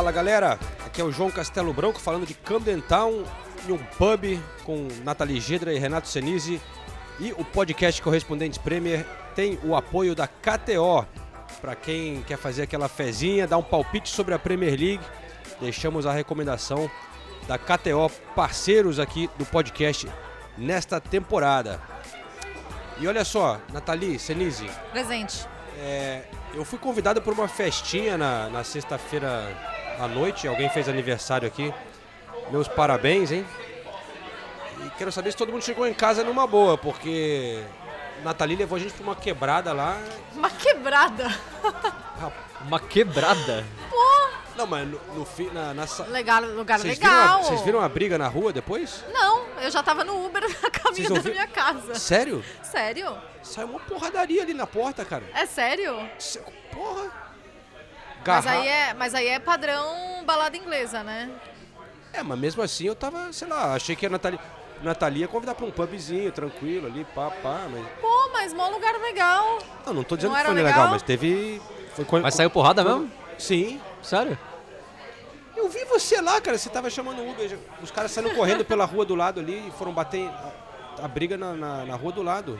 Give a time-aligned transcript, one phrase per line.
[0.00, 3.22] Fala galera, aqui é o João Castelo Branco falando de Camden Town
[3.68, 6.58] em um pub com Nathalie Gedra e Renato Senise
[7.18, 9.04] e o podcast Correspondentes Premier
[9.34, 11.06] tem o apoio da KTO
[11.60, 15.04] para quem quer fazer aquela fezinha, dar um palpite sobre a Premier League.
[15.60, 16.90] Deixamos a recomendação
[17.46, 20.08] da KTO, parceiros aqui do podcast
[20.56, 21.78] nesta temporada.
[22.98, 25.46] E olha só, Nathalie Senise, Presente.
[25.78, 26.22] é,
[26.54, 30.48] eu fui convidado por uma festinha na, na sexta-feira à noite.
[30.48, 31.72] Alguém fez aniversário aqui.
[32.50, 33.46] Meus parabéns, hein?
[34.84, 37.62] E quero saber se todo mundo chegou em casa numa boa, porque
[38.24, 39.98] Nathalie levou a gente pra uma quebrada lá.
[40.34, 41.28] Uma quebrada.
[42.66, 43.64] Uma quebrada.
[44.56, 47.38] Não, mas no, no na, na Legal, lugar Vocês viram, legal.
[47.38, 49.02] a, vocês viram a briga na rua depois?
[49.10, 51.94] Não, eu já tava no Uber a caminho da minha casa.
[51.94, 52.44] Sério?
[52.62, 53.16] Sério?
[53.42, 55.24] Saiu uma porradaria ali na porta, cara.
[55.34, 56.06] É sério?
[56.18, 56.40] Se-
[58.24, 58.36] Porra!
[58.36, 61.30] Mas Garra- aí, é, mas aí é padrão balada inglesa, né?
[62.12, 64.38] É, mas mesmo assim eu tava, sei lá, achei que a Nathalie,
[64.82, 67.86] Nathalie ia convidar pra um pubzinho, tranquilo ali, pá, pá, mas...
[68.00, 69.58] Pô, mas mó lugar legal.
[69.86, 70.88] Não, não tô dizendo Não que foi legal, legal?
[70.90, 71.60] mas teve...
[71.94, 73.10] Foi quando, Mas saiu porrada mesmo?
[73.38, 73.80] Sim.
[74.02, 74.36] Sério?
[75.56, 78.84] Eu vi você lá, cara, você tava chamando o Uber, os caras saíram correndo pela
[78.84, 82.22] rua do lado ali e foram bater a, a briga na, na, na rua do
[82.22, 82.58] lado.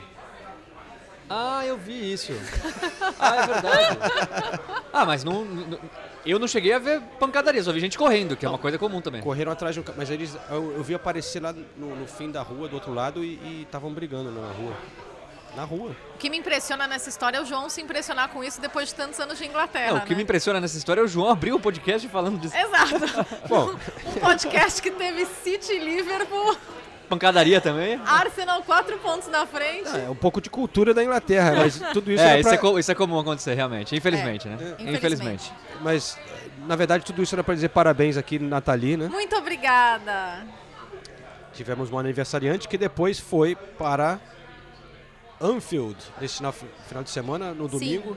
[1.33, 2.33] Ah, eu vi isso.
[3.19, 3.97] Ah, é verdade.
[4.91, 5.79] Ah, mas não, não-
[6.25, 9.01] eu não cheguei a ver pancadaria, só vi gente correndo, que é uma coisa comum
[9.01, 9.21] também.
[9.21, 12.29] Correram atrás de um ca- mas eles, eu, eu vi aparecer lá no, no fim
[12.29, 14.73] da rua, do outro lado, e estavam brigando na rua.
[15.55, 15.91] Na rua.
[16.15, 18.95] O que me impressiona nessa história é o João se impressionar com isso depois de
[18.95, 19.95] tantos anos de É, Inglaterra.
[19.95, 20.15] o que né?
[20.17, 23.27] me impressiona nessa história é o João abrir o podcast falando de Exato.
[23.49, 23.75] Bom,
[24.15, 26.55] um podcast que teve City e Liverpool,
[27.15, 27.99] pancadaria também.
[28.05, 29.89] Arsenal quatro pontos na frente.
[29.89, 32.57] é um pouco de cultura da Inglaterra, mas tudo isso é, era isso, pra- é
[32.57, 33.93] co- isso é comum acontecer, realmente.
[33.95, 34.55] Infelizmente, né?
[34.55, 34.95] Infelizmente.
[34.97, 35.53] Infelizmente.
[35.81, 36.17] Mas,
[36.65, 39.07] na verdade, tudo isso era pra dizer parabéns aqui, Nathalie, né?
[39.09, 40.45] Muito obrigada.
[41.53, 44.19] Tivemos um aniversariante que depois foi para
[45.41, 48.15] Anfield, nesse final, final de semana, no domingo.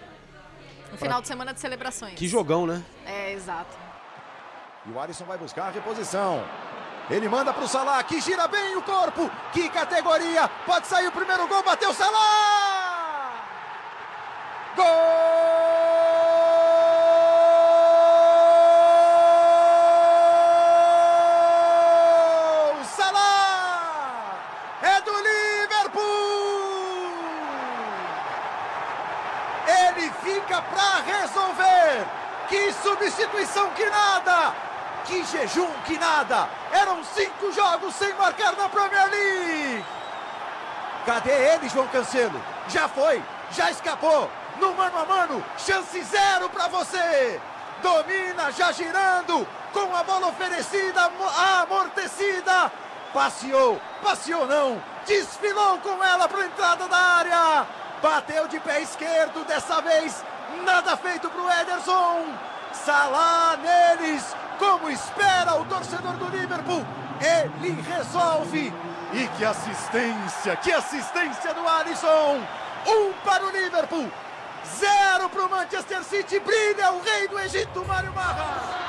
[0.92, 2.14] Um final de semana de celebrações.
[2.14, 2.80] Que jogão, né?
[3.04, 3.76] É, exato.
[4.86, 6.44] E o Alisson vai buscar a reposição.
[7.10, 9.30] Ele manda para o Salah, que gira bem o corpo.
[9.52, 10.48] Que categoria!
[10.64, 13.32] Pode sair o primeiro gol, bateu o Salah!
[14.74, 14.84] Gol!
[22.96, 24.38] Salah!
[24.80, 26.02] É do Liverpool!
[29.66, 32.06] Ele fica para resolver.
[32.48, 34.54] Que substituição que nada!
[35.04, 36.63] Que jejum que nada!
[36.84, 39.84] Eram cinco jogos sem marcar na Premier League!
[41.06, 42.38] Cadê ele, João Cancelo?
[42.68, 43.22] Já foi,
[43.52, 44.30] já escapou.
[44.60, 47.40] No mano a mano, chance zero para você.
[47.82, 52.70] Domina, já girando, com a bola oferecida, amo- amortecida.
[53.14, 57.66] Passeou, passeou não, desfilou com ela para entrada da área.
[58.02, 60.22] Bateu de pé esquerdo, dessa vez
[60.64, 62.26] nada feito para o Ederson.
[62.74, 66.84] Salah neles, como espera o torcedor do Liverpool.
[67.20, 68.72] Ele resolve.
[69.12, 72.40] E que assistência, que assistência do Alisson.
[72.86, 74.10] Um para o Liverpool,
[74.76, 76.40] zero para o Manchester City.
[76.40, 78.84] Brilha o rei do Egito, Mário Marra.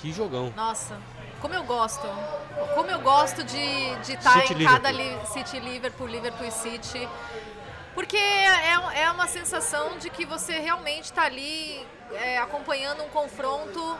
[0.00, 0.50] Que jogão.
[0.56, 0.98] Nossa,
[1.40, 2.06] como eu gosto.
[2.74, 7.08] Como eu gosto de de estar City em cada li, City Liverpool, Liverpool e City.
[7.94, 13.98] Porque é, é uma sensação de que você realmente está ali é, acompanhando um confronto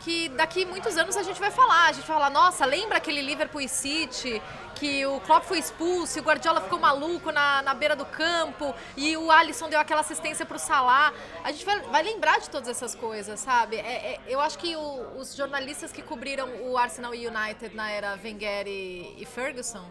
[0.00, 1.88] que daqui muitos anos a gente vai falar.
[1.88, 4.40] A gente vai falar, nossa, lembra aquele Liverpool City
[4.74, 8.74] que o Klopp foi expulso e o Guardiola ficou maluco na, na beira do campo
[8.96, 11.12] e o Alisson deu aquela assistência pro Salah.
[11.44, 13.76] A gente vai, vai lembrar de todas essas coisas, sabe?
[13.76, 17.90] É- é- eu acho que o- os jornalistas que cobriram o Arsenal e United na
[17.90, 19.84] era Wenger e, e Ferguson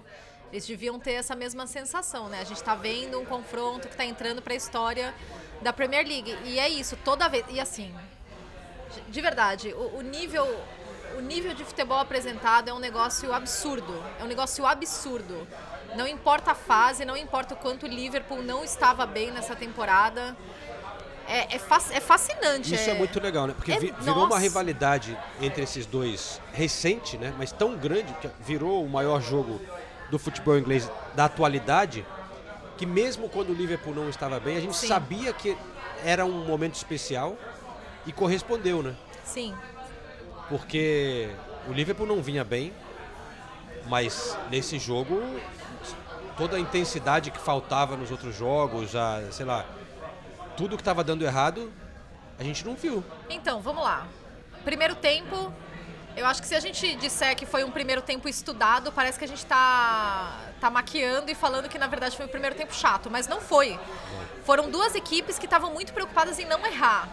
[0.52, 2.40] Eles deviam ter essa mesma sensação, né?
[2.42, 5.14] A gente tá vendo um confronto que tá entrando para a história
[5.62, 6.36] da Premier League.
[6.44, 7.46] E é isso, toda vez.
[7.50, 7.94] E assim,
[9.08, 10.46] de verdade, o, o nível
[11.18, 13.94] o nível de futebol apresentado é um negócio absurdo.
[14.20, 15.46] É um negócio absurdo.
[15.96, 20.38] Não importa a fase, não importa o quanto o Liverpool não estava bem nessa temporada.
[21.28, 22.74] É, é, fac- é fascinante.
[22.74, 23.54] Isso é muito legal, né?
[23.56, 24.40] Porque É- vi- virou uma nossa.
[24.42, 27.34] rivalidade entre esses dois recente, né?
[27.38, 29.60] Mas tão grande que virou o maior jogo
[30.10, 32.06] do futebol inglês da atualidade,
[32.78, 34.88] que mesmo quando o Liverpool não estava bem, a gente Sim.
[34.88, 35.58] sabia que
[36.04, 37.36] era um momento especial
[38.06, 38.96] e correspondeu, né?
[39.24, 39.54] Sim.
[40.48, 41.30] Porque
[41.68, 42.74] o Liverpool não vinha bem,
[43.88, 45.22] mas nesse jogo
[46.40, 49.66] toda a intensidade que faltava nos outros jogos, a, sei lá,
[50.56, 51.70] tudo que estava dando errado,
[52.40, 53.04] a gente não viu.
[53.30, 54.08] Então, vamos lá.
[54.64, 55.54] Primeiro tempo,
[56.16, 59.26] eu acho que se a gente disser que foi um primeiro tempo estudado, parece que
[59.26, 63.10] a gente tá, tá maquiando e falando que na verdade foi o primeiro tempo chato,
[63.12, 63.78] mas não foi.
[64.46, 67.10] Foram duas equipes que estavam muito preocupadas em não errar.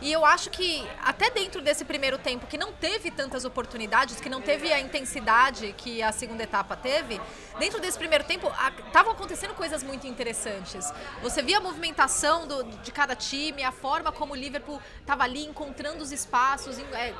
[0.00, 4.28] E eu acho que até dentro desse primeiro tempo, que não teve tantas oportunidades, que
[4.28, 7.20] não teve a intensidade que a segunda etapa teve,
[7.58, 8.46] dentro desse primeiro tempo
[8.86, 10.92] estavam acontecendo coisas muito interessantes.
[11.20, 15.44] Você via a movimentação do- de cada time, a forma como o Liverpool estava ali
[15.44, 17.12] encontrando os espaços, é,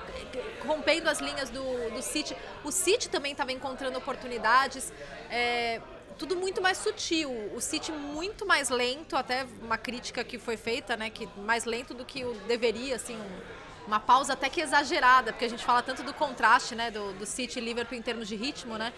[0.64, 2.36] rompendo as linhas do, do City.
[2.62, 4.92] O City também estava encontrando oportunidades.
[5.30, 5.80] é,
[6.18, 7.30] tudo muito mais sutil.
[7.54, 11.94] O City muito mais lento, até uma crítica que foi feita, né, que mais lento
[11.94, 13.40] do que o deveria, assim, um-
[13.86, 17.24] uma pausa até que exagerada, porque a gente fala tanto do contraste, né, do, do
[17.24, 18.92] City e Liverpool em termos de ritmo, né?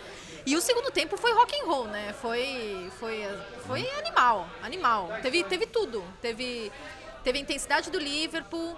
[0.45, 2.13] E o segundo tempo foi rock and roll, né?
[2.15, 3.25] Foi foi
[3.67, 5.09] foi animal, animal.
[5.23, 6.03] Teve teve tudo.
[6.21, 6.73] Teve
[7.23, 8.77] teve a intensidade do Liverpool,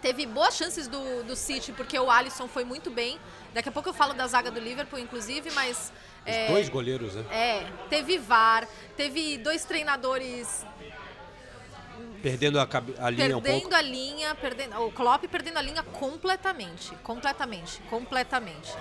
[0.00, 3.20] teve boas chances do, do City, porque o Alisson foi muito bem.
[3.54, 5.92] Daqui a pouco eu falo da zaga do Liverpool, inclusive, mas.
[6.24, 7.24] É, dois goleiros, né?
[7.30, 10.64] é, teve VAR, teve dois treinadores
[12.22, 12.68] Perdendo a,
[13.00, 13.74] a linha um perdendo pouco.
[13.74, 18.72] a linha, perdendo, o Klopp perdendo a linha completamente, completamente, completamente.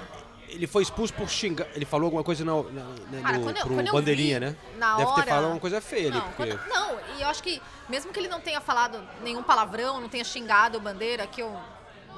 [0.48, 1.66] Ele foi expulso por xingar.
[1.74, 4.46] Ele falou alguma coisa no, na- na- Cara, no- quando eu- pro quando bandeirinha, vi,
[4.46, 4.56] né?
[4.78, 6.18] na Deve ter hora- falado alguma coisa feia ali.
[6.20, 6.56] Não, Porque...
[6.56, 7.60] quando- não, e eu acho que
[7.90, 11.58] mesmo que ele não tenha falado nenhum palavrão, não tenha xingado o Bandeira, que eu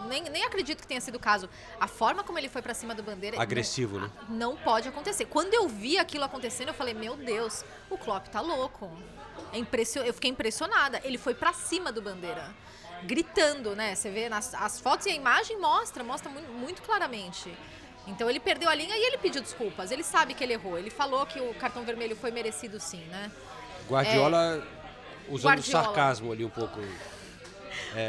[0.07, 1.50] nem, nem acredito que tenha sido o caso,
[1.80, 3.42] a forma como ele foi pra cima do Bandeira...
[3.42, 4.13] Agressivo, não, né?
[4.30, 5.25] Não pode acontecer.
[5.25, 8.92] Quando eu vi aquilo acontecendo, eu falei, meu Deus, o Klopp tá louco.
[9.51, 10.01] É impressio...
[10.01, 11.01] Eu fiquei impressionada.
[11.04, 12.54] Ele foi pra cima do Bandeira.
[13.04, 13.95] Gritando, né?
[13.95, 17.54] Você vê nas as fotos e a imagem mostra, mostra muito, muito claramente.
[18.07, 19.92] Então ele perdeu a linha e ele pediu desculpas.
[19.92, 20.78] Ele sabe que ele errou.
[20.78, 23.31] Ele falou que o cartão vermelho foi merecido sim, né?
[23.89, 24.66] Guardiola
[25.28, 25.84] usando Guardiola.
[25.86, 26.80] sarcasmo ali um pouco.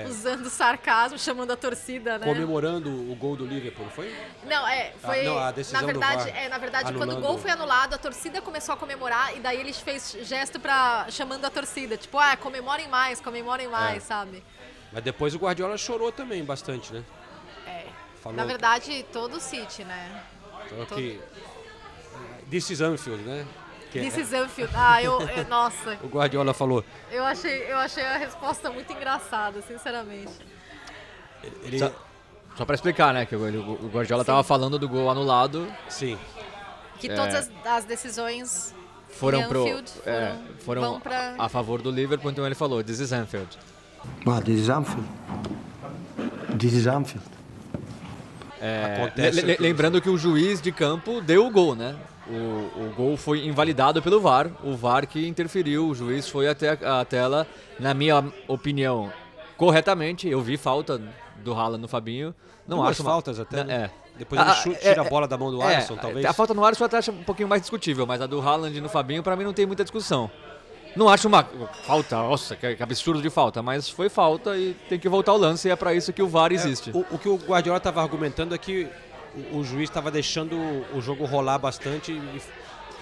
[0.08, 2.26] Usando sarcasmo, chamando a torcida, né?
[2.26, 4.14] Comemorando o gol do Liverpool, foi?
[4.46, 5.20] Não, é, foi.
[5.20, 7.26] Ah, não, a decisão na verdade, VAR é, na verdade, quando o anulando.
[7.26, 11.44] gol foi anulado, a torcida começou a comemorar e daí eles fez gesto para chamando
[11.44, 14.00] a torcida, tipo, ah, comemorem mais, comemorem mais, É.
[14.00, 14.42] sabe?
[14.92, 17.02] Mas depois o Guardiola chorou também bastante, né?
[17.66, 17.86] É.
[18.22, 20.22] Falou Na verdade, todo o City, né?
[20.68, 21.20] Falou que.
[22.50, 23.46] This is Anfield, né?
[23.94, 24.72] Que This é- is Anfield.
[24.76, 26.84] Ah, eu, eu- nossa, O Guardiola falou.
[27.12, 30.32] eu achei, eu achei a resposta muito engraçada, sinceramente.
[31.62, 31.92] Ele, Só,
[32.56, 33.40] só pra explicar, né, que o,
[33.84, 36.18] o Guardiola tava falando do gol anulado, Sim.
[36.98, 37.14] Que É.
[37.14, 38.74] todas as, as decisões
[39.10, 41.34] foram pro Anfield é, foram, foram pra...
[41.38, 43.56] a favor do Liverpool, então ele falou, this is Anfield.
[44.26, 45.06] Ah, this is Anfield.
[46.58, 47.24] This is Anfield.
[48.60, 51.94] É, Acontece le- le- lembrando que o juiz de campo deu o gol, né?
[52.26, 56.70] O, o gol foi invalidado pelo VAR, o VAR que interferiu, o juiz foi até
[56.82, 57.46] a, a tela,
[57.78, 59.12] na minha opinião,
[59.56, 60.28] corretamente.
[60.28, 61.00] Eu vi falta
[61.42, 62.34] do Haaland no Fabinho.
[62.66, 63.90] Não Duas acho uma- faltas até, Não, né?
[63.90, 63.90] É.
[64.16, 66.24] Depois ele Ah, chuta, é, tira a é, bola da mão do É, Alisson, talvez.
[66.24, 68.80] A falta no Alisson eu até acho um pouquinho mais discutível, mas a do Haaland
[68.80, 70.30] no Fabinho, pra mim, não tem muita discussão.
[70.96, 71.44] Não acho uma
[71.84, 75.66] falta, nossa, que absurdo de falta, mas foi falta e tem que voltar ao lance
[75.66, 76.92] e é pra isso que o VAR existe.
[76.94, 78.86] O, o que o Guardiola estava argumentando é que
[79.52, 80.56] o, o juiz estava deixando
[80.94, 82.40] o jogo rolar bastante e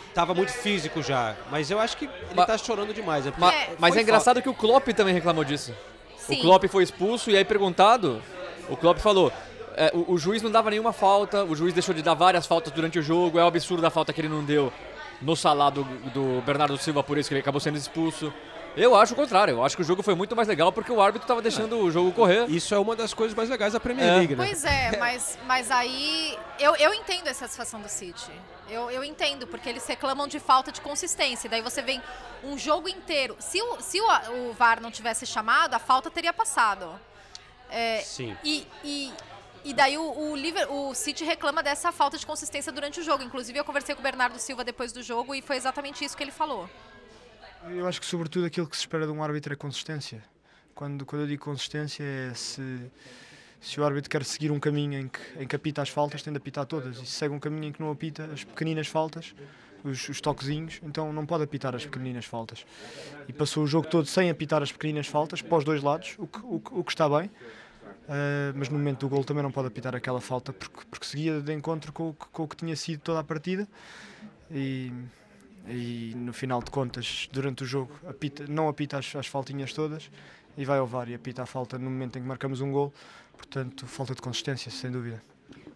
[0.08, 1.34] estava muito físico já.
[1.50, 3.24] Mas eu acho que ele está chorando demais.
[3.38, 5.74] Ma- É, mas é engraçado que o Klopp também reclamou disso.
[6.16, 6.38] Sim.
[6.38, 8.22] O Klopp foi expulso e aí perguntado,
[8.68, 9.32] o Klopp falou,
[9.76, 12.72] é, o, o juiz não dava nenhuma falta, o juiz deixou de dar várias faltas
[12.72, 14.72] durante o jogo, é um absurdo a falta que ele não deu
[15.20, 18.32] no salá do, do Bernardo Silva, por isso que ele acabou sendo expulso.
[18.74, 21.00] Eu acho o contrário, eu acho que o jogo foi muito mais legal porque o
[21.00, 22.46] árbitro estava deixando o jogo correr.
[22.50, 24.16] Isso é uma das coisas mais legais da Premier É.
[24.16, 24.46] League, né?
[24.46, 28.30] Pois é, mas, mas aí eu, eu entendo essa satisfação do City.
[28.70, 31.50] Eu, eu entendo, porque eles reclamam de falta de consistência.
[31.50, 32.02] Daí você vem
[32.42, 33.36] um jogo inteiro.
[33.38, 34.06] Se o, se o,
[34.48, 36.88] o VAR não tivesse chamado, a falta teria passado.
[37.68, 38.34] É, Sim.
[38.42, 39.12] E, e
[39.64, 43.22] E daí o, o, o City reclama dessa falta de consistência durante o jogo.
[43.22, 46.22] Inclusive, eu conversei com o Bernardo Silva depois do jogo e foi exatamente isso que
[46.24, 46.68] ele falou.
[47.70, 50.22] Eu acho que, sobretudo, aquilo que se espera de um árbitro é consistência.
[50.74, 52.90] Quando, quando eu digo consistência, é se,
[53.60, 56.32] se o árbitro quer seguir um caminho em que, em que apita as faltas, tem
[56.32, 56.96] de apitar todas.
[56.98, 59.34] E se segue um caminho em que não apita as pequeninas faltas,
[59.84, 62.66] os, os toquezinhos, então não pode apitar as pequeninas faltas.
[63.28, 66.26] E passou o jogo todo sem apitar as pequeninas faltas, para os dois lados, o
[66.26, 67.30] que, o, o que está bem.
[68.02, 71.40] Uh, mas no momento do gol também não pode apitar aquela falta porque, porque seguia
[71.40, 73.68] de encontro com, com o que tinha sido toda a partida
[74.50, 74.92] e,
[75.68, 80.10] e no final de contas, durante o jogo, apita, não apita as, as faltinhas todas
[80.56, 82.92] e vai ao VAR e apita a falta no momento em que marcamos um gol,
[83.36, 85.22] portanto, falta de consistência, sem dúvida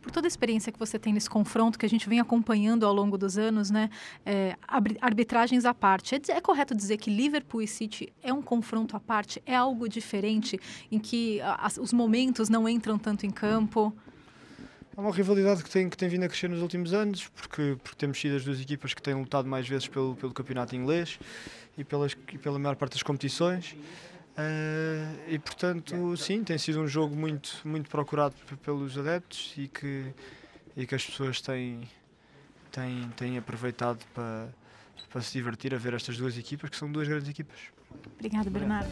[0.07, 2.95] por toda a experiência que você tem nesse confronto que a gente vem acompanhando ao
[2.95, 3.91] longo dos anos, né?
[4.25, 4.57] É,
[5.01, 6.15] arbitragens à parte.
[6.15, 9.43] É, é, correto dizer que Liverpool e City é um confronto à parte?
[9.45, 10.61] É algo diferente
[10.93, 11.41] em que
[11.81, 13.93] os momentos não entram tanto em campo?
[14.97, 17.99] É uma rivalidade que tem, que tem vindo a crescer nos últimos anos, porque, porque
[17.99, 21.19] temos sido as duas equipas que têm lutado mais vezes pelo, pelo campeonato inglês
[21.77, 23.73] e, pelas, e pela maior parte das competições.
[23.73, 30.15] Uh, e portanto, sim, tem sido um jogo muito, muito procurado pelos adeptos e que,
[30.75, 31.87] e que as pessoas têm,
[32.73, 34.49] têm, têm aproveitado para,
[35.11, 37.59] para se divertir a ver estas duas equipas, que são duas grandes equipas.
[38.19, 38.91] Obrigada, Bernardo.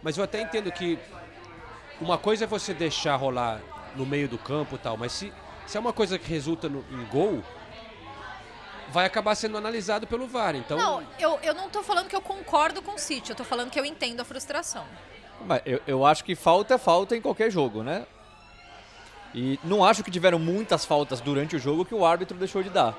[0.00, 0.96] Mas eu até entendo que
[2.00, 3.60] uma coisa é você deixar rolar
[3.96, 5.32] no meio do campo e tal, mas se,
[5.66, 7.42] se é uma coisa que resulta no, em gol,
[8.90, 10.54] vai acabar sendo analisado pelo VAR.
[10.54, 10.76] Então...
[10.76, 13.70] Não, eu, eu não estou falando que eu concordo com o City, eu estou falando
[13.70, 14.84] que eu entendo a frustração.
[15.44, 18.06] Mas eu, eu acho que falta é falta em qualquer jogo, né?
[19.34, 22.70] E não acho que tiveram muitas faltas durante o jogo que o árbitro deixou de
[22.70, 22.96] dar.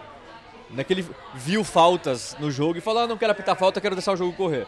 [0.70, 3.82] Não é que ele viu faltas no jogo e falou: ah, não quero apitar falta,
[3.82, 4.68] quero deixar o jogo correr.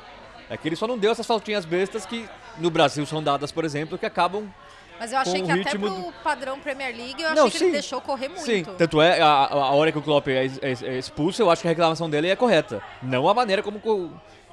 [0.49, 3.63] É que ele só não deu essas faltinhas bestas que no Brasil são dadas, por
[3.63, 4.51] exemplo, que acabam
[4.99, 6.13] mas eu achei que até pro do...
[6.23, 7.65] padrão Premier League, eu não, achei que sim.
[7.65, 8.43] ele deixou correr muito.
[8.43, 11.61] Sim, tanto é, a, a hora que o Klopp é, é, é, expulso, eu acho
[11.61, 12.81] que a reclamação dele é correta.
[13.01, 13.79] Não a maneira como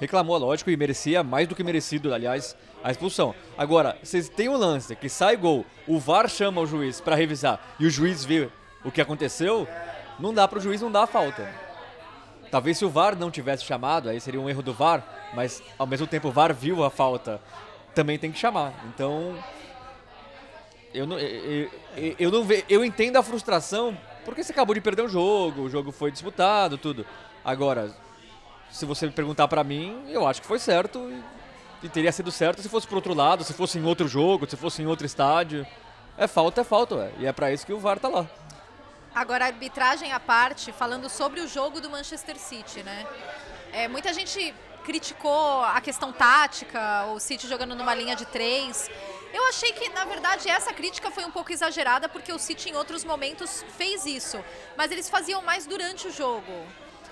[0.00, 3.34] reclamou, lógico, e merecia, mais do que merecido, aliás, a expulsão.
[3.56, 7.60] Agora, vocês têm um lance que sai gol, o VAR chama o juiz para revisar
[7.80, 8.48] e o juiz vê
[8.84, 9.66] o que aconteceu,
[10.18, 11.48] não dá pro juiz não dar a falta.
[12.50, 15.02] Talvez se o VAR não tivesse chamado, aí seria um erro do VAR,
[15.34, 17.40] mas ao mesmo tempo o VAR viu a falta,
[17.94, 18.72] também tem que chamar.
[18.94, 19.34] Então,
[20.96, 24.80] eu não, eu, eu, eu, não ve, eu entendo a frustração, porque você acabou de
[24.80, 27.04] perder um jogo, o jogo foi disputado, tudo.
[27.44, 27.94] Agora,
[28.70, 30.98] se você perguntar para mim, eu acho que foi certo
[31.82, 34.48] e, e teria sido certo se fosse pro outro lado, se fosse em outro jogo,
[34.48, 35.66] se fosse em outro estádio.
[36.16, 37.12] É falta, é falta, ué.
[37.18, 38.26] e é para isso que o VAR tá lá.
[39.14, 43.06] Agora, arbitragem à parte, falando sobre o jogo do Manchester City, né?
[43.70, 48.88] É, muita gente criticou a questão tática, o City jogando numa linha de três.
[49.32, 52.76] Eu achei que, na verdade, essa crítica foi um pouco exagerada, porque o City, em
[52.76, 54.42] outros momentos, fez isso.
[54.76, 56.52] Mas eles faziam mais durante o jogo.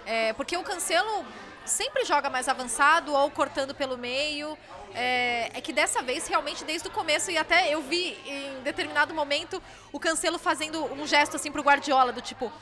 [0.06, 1.25] É, porque o Cancelo
[1.64, 4.56] sempre joga mais avançado ou cortando pelo meio.
[4.94, 9.12] É, é, que dessa vez, realmente, desde o começo, e até eu vi em determinado
[9.12, 9.61] momento
[9.92, 12.52] o Cancelo fazendo um gesto assim pro Guardiola, do tipo,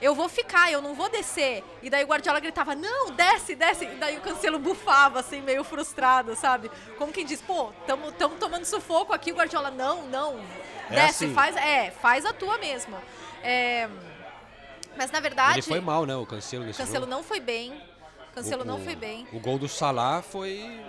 [0.00, 1.64] eu vou ficar, eu não vou descer.
[1.82, 3.84] E daí o Guardiola gritava, não, desce, desce.
[3.84, 6.70] E daí o Cancelo bufava, assim, meio frustrado, sabe?
[6.96, 10.40] Como quem diz, pô, tamo, tamo tomando sufoco aqui, o Guardiola, não, não,
[10.90, 11.34] é desce, assim.
[11.34, 12.96] faz, é, faz a tua mesmo.
[13.42, 13.88] É,
[14.96, 15.58] mas na verdade.
[15.58, 16.14] Ele foi mal, né?
[16.16, 16.64] O Cancelo.
[16.64, 17.06] O Cancelo jogo.
[17.06, 17.72] não foi bem.
[18.30, 19.26] O Cancelo o, não foi bem.
[19.32, 20.80] O gol do Salah foi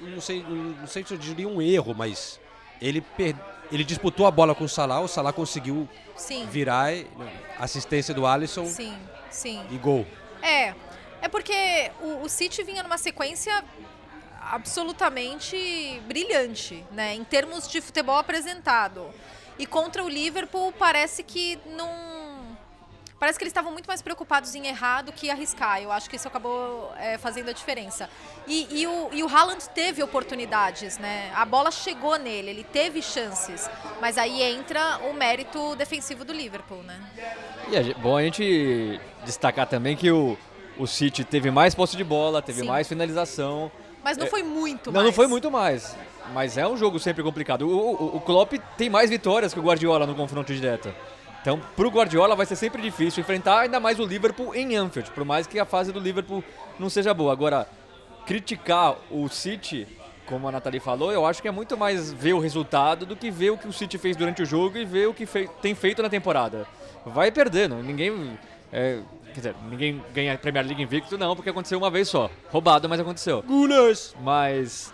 [0.00, 2.40] não sei, não sei se eu diria um erro, mas
[2.80, 3.34] ele, per...
[3.74, 6.46] ele disputou a bola com o Salah, o Salah conseguiu sim.
[6.46, 6.92] virar,
[7.58, 8.96] assistência do Alisson sim,
[9.30, 9.60] sim.
[9.70, 10.06] e gol.
[10.40, 10.74] É,
[11.20, 13.64] é porque o, o City vinha numa sequência
[14.40, 19.10] absolutamente brilhante, né, em termos de futebol apresentado.
[19.58, 22.13] E contra o Liverpool parece que não
[23.18, 25.80] Parece que eles estavam muito mais preocupados em errar do que arriscar.
[25.80, 28.10] Eu acho que isso acabou é, fazendo a diferença.
[28.46, 31.32] E, e, o, e o Haaland teve oportunidades, né?
[31.34, 33.70] A bola chegou nele, ele teve chances.
[34.00, 37.00] Mas aí entra o mérito defensivo do Liverpool, né?
[37.70, 40.36] E é bom a gente destacar também que o,
[40.76, 42.66] o City teve mais posse de bola, teve Sim.
[42.66, 43.70] mais finalização.
[44.02, 45.06] Mas não é, foi muito não, mais.
[45.06, 45.96] Não, foi muito mais.
[46.32, 47.62] Mas é um jogo sempre complicado.
[47.62, 50.92] O, o, o Klopp tem mais vitórias que o Guardiola no confronto direto.
[51.44, 55.10] Então, para o Guardiola vai ser sempre difícil enfrentar ainda mais o Liverpool em Anfield,
[55.10, 56.42] por mais que a fase do Liverpool
[56.78, 57.30] não seja boa.
[57.34, 57.68] Agora,
[58.24, 59.86] criticar o City,
[60.24, 63.30] como a Nathalie falou, eu acho que é muito mais ver o resultado do que
[63.30, 65.74] ver o que o City fez durante o jogo e ver o que fei- tem
[65.74, 66.66] feito na temporada.
[67.04, 68.38] Vai perdendo, ninguém.
[68.72, 72.30] é, quer dizer, ninguém ganha a Premier League invicto, não, porque aconteceu uma vez só.
[72.50, 73.42] Roubado, mas aconteceu.
[73.42, 74.16] Gunas!
[74.22, 74.93] Mas.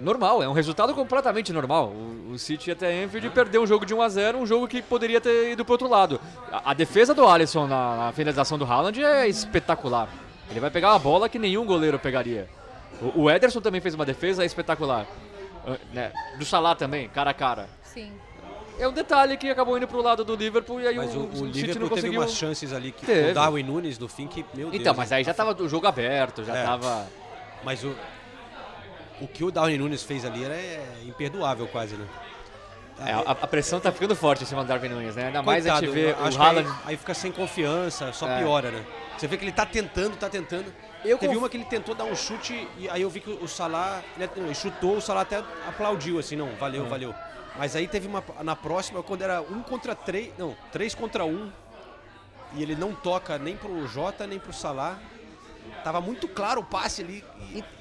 [0.00, 1.88] Normal, é um resultado completamente normal.
[1.88, 4.80] O, o City até Anfield perdeu um jogo de 1 a 0 um jogo que
[4.82, 6.20] poderia ter ido pro outro lado.
[6.50, 10.08] A, a defesa do Alisson na, na finalização do Haaland é espetacular.
[10.50, 12.48] Ele vai pegar uma bola que nenhum goleiro pegaria.
[13.00, 15.06] O, o Ederson também fez uma defesa espetacular.
[15.66, 17.68] Ah, né, Do Salah também, cara a cara.
[17.82, 18.10] Sim.
[18.78, 21.22] É um detalhe que acabou indo pro lado do Liverpool e aí Mas o, o,
[21.22, 22.20] o o City não Liverpool teve conseguiu.
[22.20, 23.32] umas chances ali que Teve.
[23.32, 24.80] o Darwin Nunes no fim que, meu Deus.
[24.80, 26.64] Então, mas aí já tava o jogo aberto, já É.
[26.64, 27.06] tava.
[27.62, 27.94] Mas o,
[29.20, 32.06] o que o Darwin Nunes fez ali era é, imperdoável quase, né?
[33.04, 35.26] É, a, a pressão tá ficando forte em cima do Darwin Nunes, né?
[35.28, 36.68] Ainda mais a gente Coitado, vê o Haaland.
[36.68, 38.38] Aí, aí fica sem confiança, só É.
[38.38, 38.84] piora, né?
[39.16, 40.72] Você vê que ele tá tentando, tá tentando.
[41.04, 43.30] Eu Teve conf- uma que ele tentou dar um chute e aí eu vi que
[43.30, 47.14] o Salah, ele, ele chutou, o Salah até aplaudiu assim, não, valeu, valeu.
[47.58, 51.50] Mas aí teve uma na próxima quando era um contra três, não, três contra um
[52.54, 54.98] e ele não toca nem pro Jota nem pro Salah.
[55.82, 57.24] Tava muito claro o passe ali.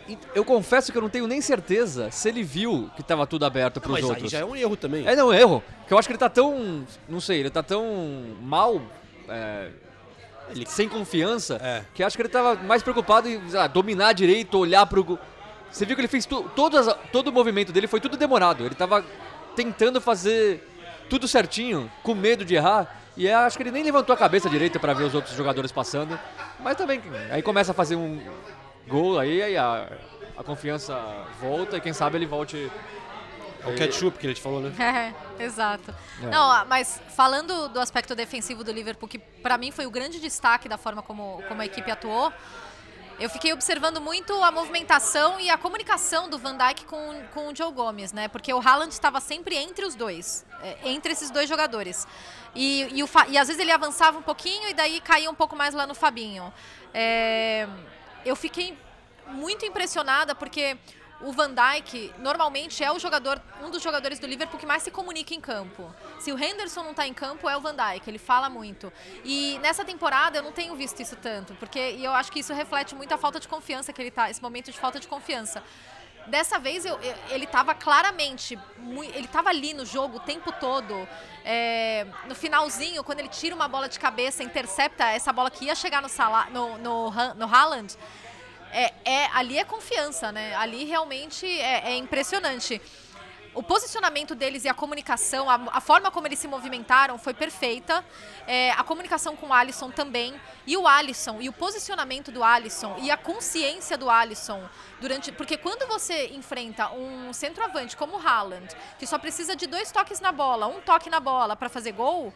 [0.07, 3.45] E, Eu confesso que eu não tenho nem certeza se ele viu que tava tudo
[3.45, 4.31] aberto não, pros mas aí outros.
[4.31, 5.05] já é um erro também.
[5.07, 5.61] É, não, erro.
[5.87, 6.85] Que eu acho que ele tá tão.
[7.07, 7.85] Não sei, ele tá tão
[8.41, 8.81] mal.
[9.27, 9.69] é,
[10.49, 11.59] Ele- sem confiança.
[11.61, 11.83] É.
[11.93, 15.19] Que eu acho que ele tava mais preocupado em sei lá, dominar direito, olhar pro.
[15.69, 18.65] Você viu que ele fez tu, todas, todo o movimento dele foi tudo demorado.
[18.65, 19.05] Ele tava
[19.55, 20.67] tentando fazer
[21.09, 22.95] tudo certinho, com medo de errar.
[23.19, 25.73] E eu acho que ele nem levantou a cabeça direito pra ver os outros jogadores
[25.73, 26.17] passando.
[26.57, 28.17] Mas também, aí começa a fazer um
[28.87, 29.89] gol, aí, aí a,
[30.37, 30.97] a confiança
[31.41, 32.71] volta e quem sabe ele volte.
[33.61, 34.71] É o ketchup que ele te falou, né?
[35.37, 35.93] É, exato.
[36.23, 36.27] É.
[36.27, 40.69] Não, mas falando do aspecto defensivo do Liverpool, que pra mim foi o grande destaque
[40.69, 42.31] da forma como, como a equipe atuou,
[43.19, 47.55] eu fiquei observando muito a movimentação e a comunicação do Van Dijk com, com o
[47.55, 48.29] Joe Gomes, né?
[48.29, 52.07] Porque o Haaland estava sempre entre os dois, é, entre esses dois jogadores.
[52.55, 55.55] E, e, o e às vezes ele avançava um pouquinho e daí caía um pouco
[55.55, 56.53] mais lá no Fabinho.
[56.93, 57.67] É,
[58.25, 58.77] eu fiquei
[59.27, 60.77] muito impressionada porque
[61.21, 64.91] o Van Dijk normalmente é o jogador, um dos jogadores do Liverpool que mais se
[64.91, 65.93] comunica em campo.
[66.19, 68.91] Se o Henderson não está em campo, é o Van Dijk, ele fala muito.
[69.23, 72.53] E nessa temporada eu não tenho visto isso tanto, porque e eu acho que isso
[72.53, 75.61] reflete muito a falta de confiança que ele tá, esse momento de falta de confiança.
[76.27, 78.57] Dessa vez eu- ele estava claramente,
[79.15, 81.07] ele estava ali no jogo o tempo todo.
[81.43, 85.73] É, no finalzinho, quando ele tira uma bola de cabeça, intercepta essa bola que ia
[85.75, 87.97] chegar no, Salah, no, no, no Haaland,
[88.71, 90.55] é, é- ali é confiança, né?
[90.55, 92.81] Ali realmente é, é impressionante.
[93.53, 98.05] O posicionamento deles e a comunicação, a, a forma como eles se movimentaram foi perfeita.
[98.45, 100.39] É, a comunicação com o Alisson também.
[100.67, 104.63] E o Alisson, e o posicionamento do Alisson, e a consciência do Alisson
[105.01, 105.31] durante.
[105.31, 108.67] Porque quando você enfrenta um centroavante como o Haaland,
[108.99, 112.31] que só precisa de dois toques na bola, um toque na bola para fazer gol,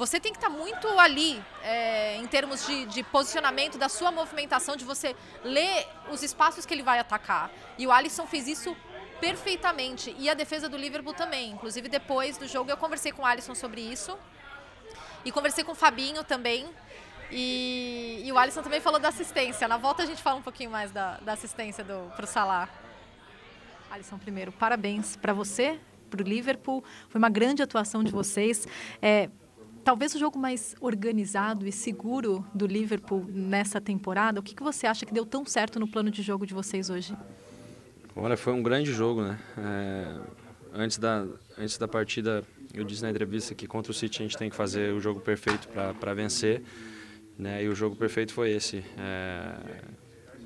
[0.00, 4.74] você tem que estar muito ali é, em termos de, de posicionamento da sua movimentação,
[4.74, 7.50] de você ler os espaços que ele vai atacar.
[7.76, 8.74] E o Alisson fez isso
[9.20, 10.16] perfeitamente.
[10.18, 11.50] E a defesa do Liverpool também.
[11.50, 14.18] Inclusive, depois do jogo, eu conversei com o Alisson sobre isso.
[15.22, 16.66] E conversei com o Fabinho também.
[17.30, 19.68] E, e o Alisson também falou da assistência.
[19.68, 22.70] Na volta a gente fala um pouquinho mais da, da assistência do, pro Salah.
[23.90, 26.82] Alisson, primeiro, parabéns para você, para o Liverpool.
[27.10, 28.66] Foi uma grande atuação de vocês.
[29.02, 29.28] É,
[29.84, 34.40] talvez o jogo mais organizado e seguro do Liverpool nessa temporada.
[34.40, 36.90] O que, que você acha que deu tão certo no plano de jogo de vocês
[36.90, 37.16] hoje?
[38.14, 39.38] Olha, foi um grande jogo, né?
[39.56, 40.18] É,
[40.74, 41.26] antes, da,
[41.58, 44.56] antes da partida, eu disse na entrevista que contra o City a gente tem que
[44.56, 46.62] fazer o jogo perfeito para vencer.
[47.38, 47.64] Né?
[47.64, 48.84] E o jogo perfeito foi esse.
[48.98, 49.54] É,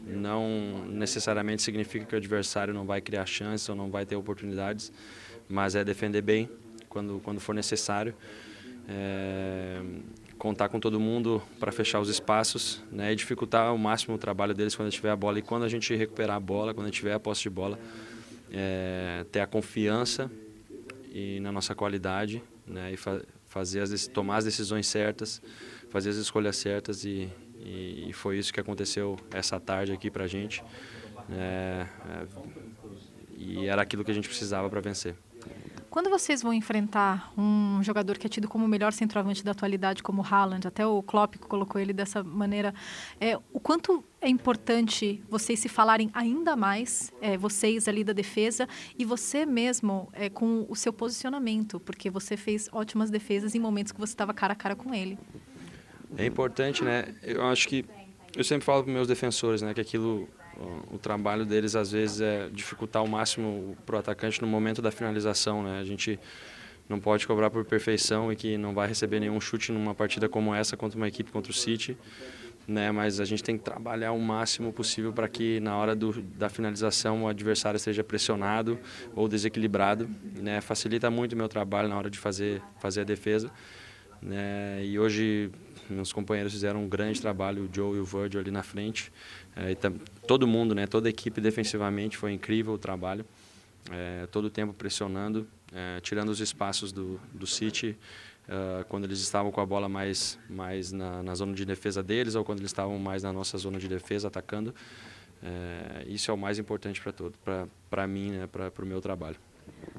[0.07, 4.93] não necessariamente significa que o adversário não vai criar chances ou não vai ter oportunidades,
[5.49, 6.49] mas é defender bem
[6.89, 8.15] quando, quando for necessário.
[8.89, 9.81] É,
[10.39, 14.53] contar com todo mundo para fechar os espaços né, e dificultar ao máximo o trabalho
[14.53, 16.99] deles quando tiver a bola e quando a gente recuperar a bola, quando a gente
[16.99, 17.79] tiver a posse de bola,
[18.53, 20.31] é, ter a confiança
[21.11, 25.41] e na nossa qualidade né, e fa fazer as, tomar as decisões certas,
[25.89, 27.29] fazer as escolhas certas e,
[27.61, 30.61] e, e foi isso que aconteceu essa tarde aqui para a gente
[31.31, 32.27] é, é,
[33.37, 35.15] e era aquilo que a gente precisava para vencer.
[35.95, 40.03] Quando vocês vão enfrentar um jogador que é tido como o melhor centroavante da atualidade,
[40.03, 42.75] como o Haaland, até o Klopp colocou ele dessa maneira,
[43.21, 48.69] é, o quanto é importante vocês se falarem ainda mais, é, vocês ali da defesa,
[48.99, 53.93] e você mesmo é, com o seu posicionamento, porque você fez ótimas defesas em momentos
[53.93, 55.17] que você estava cara a cara com ele.
[56.19, 57.15] É importante, né?
[57.23, 57.85] Eu acho que
[58.37, 60.29] eu sempre falo para meus defensores, né, que aquilo
[60.93, 64.91] o, trabalho deles às vezes é dificultar ao máximo para o atacante no momento da
[64.91, 65.63] finalização.
[65.63, 65.81] Né?
[65.81, 66.19] A gente
[66.89, 70.55] não pode cobrar por perfeição e que não vai receber nenhum chute numa partida como
[70.55, 71.97] essa contra uma equipe contra o City.
[72.67, 76.23] Né, mas a gente tem que trabalhar o máximo possível para que na hora do,
[76.23, 78.79] da finalização o adversário esteja pressionado
[79.15, 80.09] ou desequilibrado.
[80.41, 83.51] Né, facilita muito o meu trabalho na hora de fazer, fazer a defesa.
[84.23, 85.51] Né, e hoje
[85.91, 89.13] meus companheiros fizeram um grande trabalho, o Joe e o Virgil ali na frente.
[89.57, 89.77] É,
[90.27, 93.25] todo mundo, né, toda a equipe defensivamente foi incrível o trabalho.
[93.91, 97.97] É, todo o tempo pressionando, é, tirando os espaços do, do City
[98.49, 102.35] uh, quando eles estavam com a bola mais, mais na, na, zona de defesa deles
[102.35, 104.75] ou quando eles estavam mais na nossa zona de defesa atacando.
[105.43, 107.35] É, isso é o mais importante para todo,
[107.91, 109.37] para mim, né, para o meu trabalho.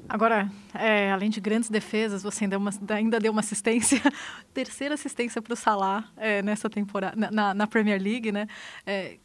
[0.08, 4.00] Agora, é, além de grandes defesas, você ainda, uma, ainda deu uma assistência,
[4.54, 8.46] terceira assistência para o Salah é, nessa temporada, na, na, Premier League, né?
[8.86, 9.18] É,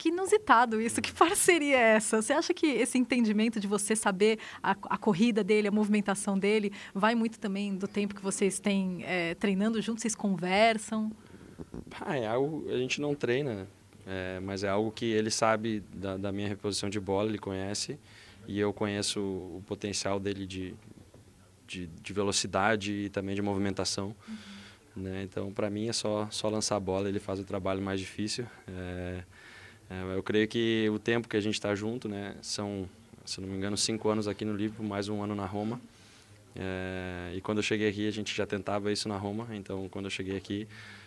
[0.00, 2.22] que inusitado isso, que parceria é essa?
[2.22, 6.72] Você acha que esse entendimento de você saber a, a corrida dele, a movimentação dele,
[6.94, 11.12] vai muito também do tempo que vocês têm é, treinando juntos, vocês conversam?
[12.00, 13.68] Ah, é algo a gente não treina,
[14.06, 17.98] é, mas é algo que ele sabe da, da, minha reposição de bola, ele conhece,
[18.50, 20.74] e eu conheço o potencial dele de,
[21.68, 24.12] de, de velocidade e também de movimentação.
[24.28, 25.02] Uhum.
[25.04, 25.22] Né?
[25.22, 28.44] Então, para mim, é só, só lançar a bola, ele faz o trabalho mais difícil.
[28.66, 29.22] É,
[29.88, 32.88] é, eu creio que o tempo que a gente está junto, né, são,
[33.24, 35.80] se não me engano, cinco anos aqui no Liverpool, mais um ano na Roma.
[36.56, 39.46] É, e quando eu cheguei aqui, a gente já tentava isso na Roma.
[39.52, 40.66] Então, quando eu cheguei aqui,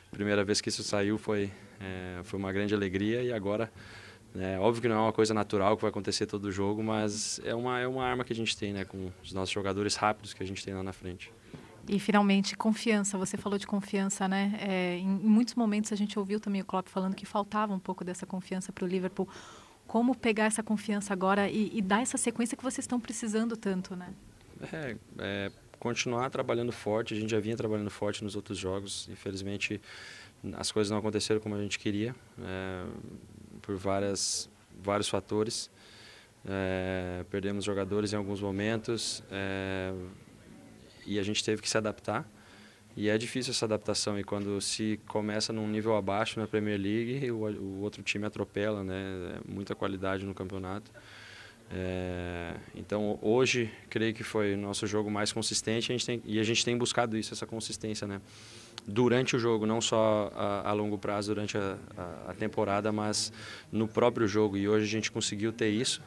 [0.09, 1.51] a primeira vez que isso saiu foi,
[1.81, 3.21] é, foi uma grande alegria.
[3.21, 3.69] E agora,
[4.35, 7.53] é, óbvio que não é uma coisa natural que vai acontecer todo jogo, mas é
[7.53, 10.41] uma, é uma arma que a gente tem né, com os nossos jogadores rápidos que
[10.41, 11.31] a gente tem lá na frente.
[11.87, 13.17] E finalmente, confiança.
[13.17, 14.57] Você falou de confiança, né?
[14.59, 17.79] É, em, em, muitos momentos a gente ouviu também o Klopp falando que faltava um
[17.79, 19.27] pouco dessa confiança para o Liverpool.
[19.85, 23.95] Como pegar essa confiança agora e, e, dar essa sequência que vocês estão precisando tanto,
[23.95, 24.13] né?
[24.71, 27.13] É, é, continuar trabalhando forte.
[27.13, 29.09] A gente já vinha trabalhando forte nos outros jogos.
[29.11, 29.81] Infelizmente,
[30.53, 32.85] as coisas não aconteceram como a gente queria, é,
[33.63, 34.47] por várias,
[34.79, 35.71] vários fatores.
[36.45, 39.93] É, perdemos jogadores em alguns momentos é,
[41.07, 42.29] e a gente teve que se adaptar.
[42.95, 47.31] E é difícil essa adaptação e quando se começa num nível abaixo na Premier League,
[47.31, 49.35] o, o outro time atropela, né?
[49.35, 50.91] É muita qualidade no campeonato.
[51.71, 56.43] É, então hoje creio que foi o nosso jogo mais consistente a tem, e a
[56.43, 58.21] gente tem buscado isso, essa consistência, né?
[58.85, 61.77] Durante o jogo, não só a, a longo prazo durante a,
[62.27, 63.31] a, temporada, mas
[63.71, 64.57] no próprio jogo.
[64.57, 66.01] E hoje a gente conseguiu ter isso.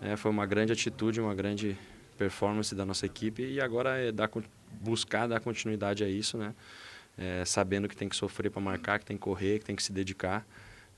[0.00, 1.76] É, foi uma grande atitude, uma grande
[2.16, 4.30] performance da nossa equipe e agora é dar,
[4.80, 6.54] buscar dar continuidade a isso, né?
[7.16, 9.82] É, sabendo que tem que sofrer para marcar, que tem que correr, que tem que
[9.82, 10.46] se dedicar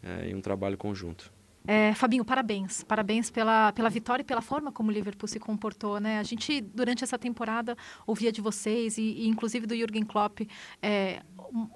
[0.03, 1.31] é, em um trabalho conjunto.
[1.67, 2.85] É, Fabinho, parabéns.
[2.85, 5.99] Parabéns pela, pela vitória e pela forma como o Liverpool se comportou.
[5.99, 6.19] Né?
[6.19, 7.77] A gente, durante essa temporada,
[8.07, 10.41] ouvia de vocês, e, e inclusive do Jürgen Klopp,
[10.81, 11.23] é,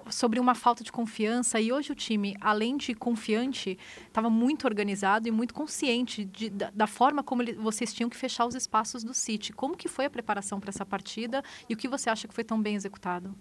[0.09, 1.59] sobre uma falta de confiança.
[1.59, 3.77] E hoje o time, além de confiante,
[4.07, 8.15] estava muito organizado e muito consciente de, da, da, forma como ele, vocês tinham que
[8.15, 9.51] fechar os espaços do City.
[9.51, 12.43] Como que foi a preparação para essa partida e o que você acha que foi
[12.43, 13.35] tão bem executado?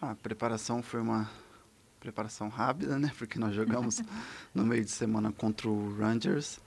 [0.00, 1.28] A preparação foi uma
[2.00, 3.12] preparação rápida, né?
[3.18, 4.02] Porque nós jogamos
[4.54, 6.60] no meio de semana contra o Rangers.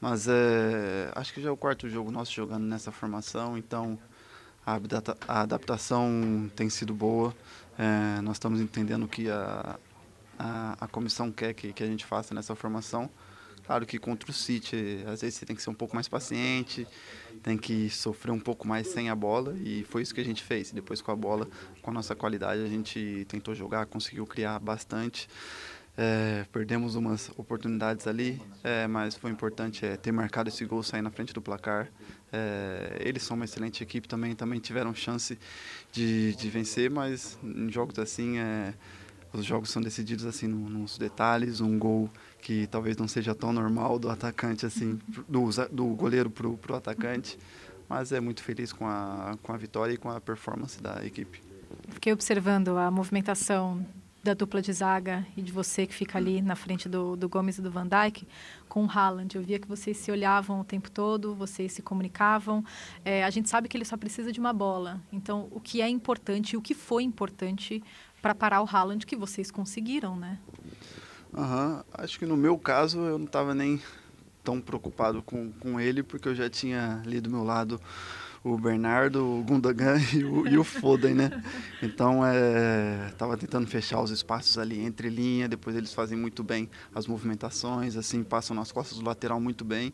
[0.00, 3.98] Mas é, acho que já é o quarto jogo nosso jogando nessa formação, então
[4.64, 4.78] a,
[5.26, 7.34] a adaptação tem sido boa.
[7.78, 9.78] É, nós estamos entendendo que a,
[10.38, 13.08] a, a comissão quer que, que a gente faça nessa formação.
[13.66, 16.86] Claro que contra o City, às vezes você tem que ser um pouco mais paciente,
[17.42, 20.42] tem que sofrer um pouco mais sem a bola, e foi isso que a gente
[20.42, 20.70] fez.
[20.70, 21.48] Depois, com a bola,
[21.82, 25.28] com a nossa qualidade, a gente tentou jogar, conseguiu criar bastante.
[25.98, 31.02] É, perdemos umas oportunidades ali, é, mas foi importante é, ter marcado esse gol, sair
[31.02, 31.90] na frente do placar.
[32.32, 35.38] É, eles são uma excelente equipe também, também tiveram chance
[35.90, 38.74] de, de vencer, mas em jogos assim, é,
[39.32, 43.98] os jogos são decididos assim nos detalhes, um gol que talvez não seja tão normal
[43.98, 47.38] do atacante assim, do, do goleiro para o atacante,
[47.88, 51.40] mas é muito feliz com a, com a vitória e com a performance da equipe.
[51.88, 53.84] Fiquei observando a movimentação
[54.26, 57.58] da dupla de zaga e de você que fica ali na frente do, do Gomes
[57.58, 58.26] e do Van Dijk
[58.68, 59.36] com o Haaland.
[59.36, 62.64] Eu via que vocês se olhavam o tempo todo, vocês se comunicavam.
[63.04, 65.00] É, a gente sabe que ele só precisa de uma bola.
[65.12, 67.82] Então, o que é importante e o que foi importante
[68.20, 70.40] para parar o Haaland que vocês conseguiram, né?
[71.32, 71.82] Uhum.
[71.92, 73.80] Acho que no meu caso eu não estava nem
[74.42, 77.80] tão preocupado com, com ele, porque eu já tinha ali do meu lado
[78.44, 81.42] o Bernardo, o Gundogan e o, e o Foden, né?
[81.82, 87.08] Então, é, tentando fechar os espaços ali entre linha, depois eles fazem muito bem as
[87.08, 89.92] movimentações, assim, passam nas costas do lateral muito bem.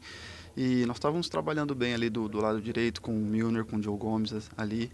[0.57, 3.83] E nós estávamos trabalhando bem ali do, do lado direito, com o Milner, com o
[3.83, 4.91] Joe Gomes ali.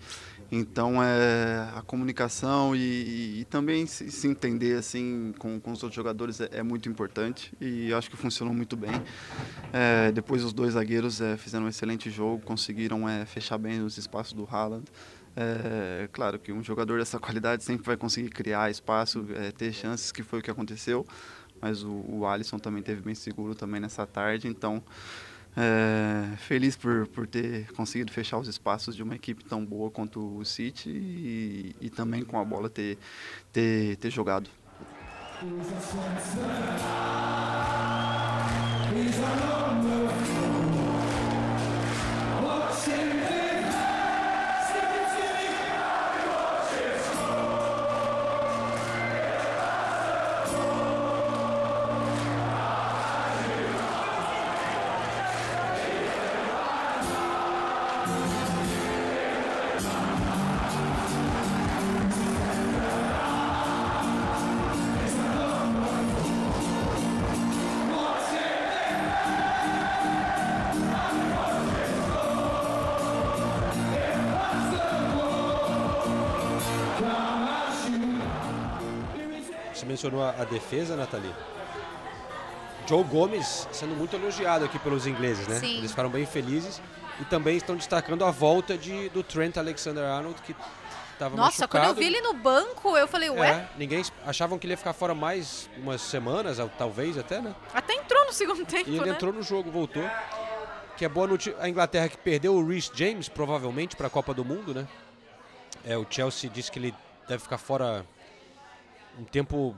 [0.51, 5.97] Então, é, a comunicação e, e também se, se, entender assim com, com os outros
[5.97, 8.92] jogadores é, é, muito importante e acho que funcionou muito bem.
[9.73, 13.99] É, depois, os dois zagueiros é, fizeram um excelente jogo, conseguiram é, fechar bem os
[13.99, 14.85] espaços do Haaland.
[15.37, 20.11] É, claro que um jogador dessa qualidade sempre vai conseguir criar espaço, é, ter chances,
[20.11, 21.07] que foi o que aconteceu.
[21.61, 24.83] Mas o, o Alisson também teve bem seguro também nessa tarde, então
[25.61, 30.38] é, feliz por, por ter conseguido fechar os espaços de uma equipe tão boa quanto
[30.38, 32.97] o City e, e também com a bola ter,
[33.53, 34.49] ter, ter jogado.
[79.98, 81.34] Mencionou a, a defesa, Nathalie.
[82.87, 85.56] Joe Gomes sendo muito elogiado aqui pelos ingleses, né?
[85.56, 85.78] Sim.
[85.78, 86.80] Eles ficaram bem felizes
[87.20, 90.54] e também estão destacando a volta de, do Trent Alexander-Arnold, que
[91.12, 91.68] estava Nossa, machucado.
[91.70, 93.48] quando eu vi ele no banco, eu falei, ué?
[93.50, 97.54] É, ninguém achavam que ele ia ficar fora mais umas semanas, talvez até, né?
[97.74, 99.11] Até entrou no segundo tempo, E ele né?
[99.11, 100.08] entrou no jogo, voltou.
[100.96, 101.56] Que é boa notícia.
[101.61, 104.87] A Inglaterra que perdeu o Rhys James, provavelmente, para a Copa do Mundo, né?
[105.84, 106.94] É, o Chelsea disse que ele
[107.28, 108.06] deve ficar fora
[109.18, 109.76] um tempo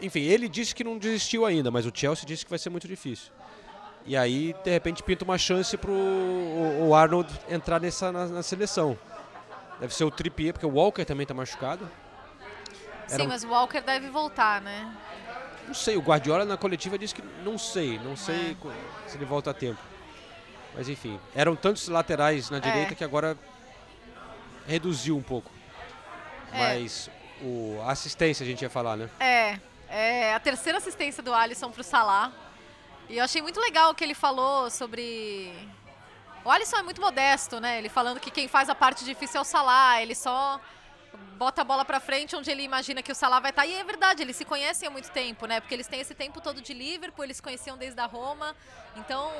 [0.00, 2.86] enfim, ele disse que não desistiu ainda, mas o Chelsea disse que vai ser muito
[2.86, 3.32] difícil.
[4.04, 8.96] E aí, de repente, pinta uma chance para o Arnold entrar nessa, na, na, seleção.
[9.80, 11.90] Deve ser o Trippier, porque o Walker também está machucado.
[13.08, 13.28] Sim, um...
[13.28, 14.94] mas o Walker deve voltar, né?
[15.66, 19.08] Não sei, o Guardiola na coletiva disse que não sei, não sei é.
[19.08, 19.80] se ele volta a tempo.
[20.72, 22.94] Mas enfim, eram tantos laterais na direita é.
[22.94, 23.36] que agora
[24.68, 25.50] reduziu um pouco.
[26.52, 26.58] É.
[26.58, 27.10] Mas
[27.42, 29.10] o, a assistência a gente ia falar, né?
[29.18, 32.32] É, é a terceira assistência do Alisson para o Salah.
[33.08, 35.52] E eu achei muito legal o que ele falou sobre.
[36.44, 37.78] O Alisson é muito modesto, né?
[37.78, 40.60] Ele falando que quem faz a parte difícil é o Salah, ele só
[41.36, 43.62] bota a bola para frente onde ele imagina que o Salah vai estar.
[43.62, 43.68] Tá.
[43.68, 45.60] E é verdade, eles se conhecem há muito tempo, né?
[45.60, 48.56] Porque eles têm esse tempo todo de Liverpool, eles se conheciam desde a Roma.
[48.96, 49.30] Então,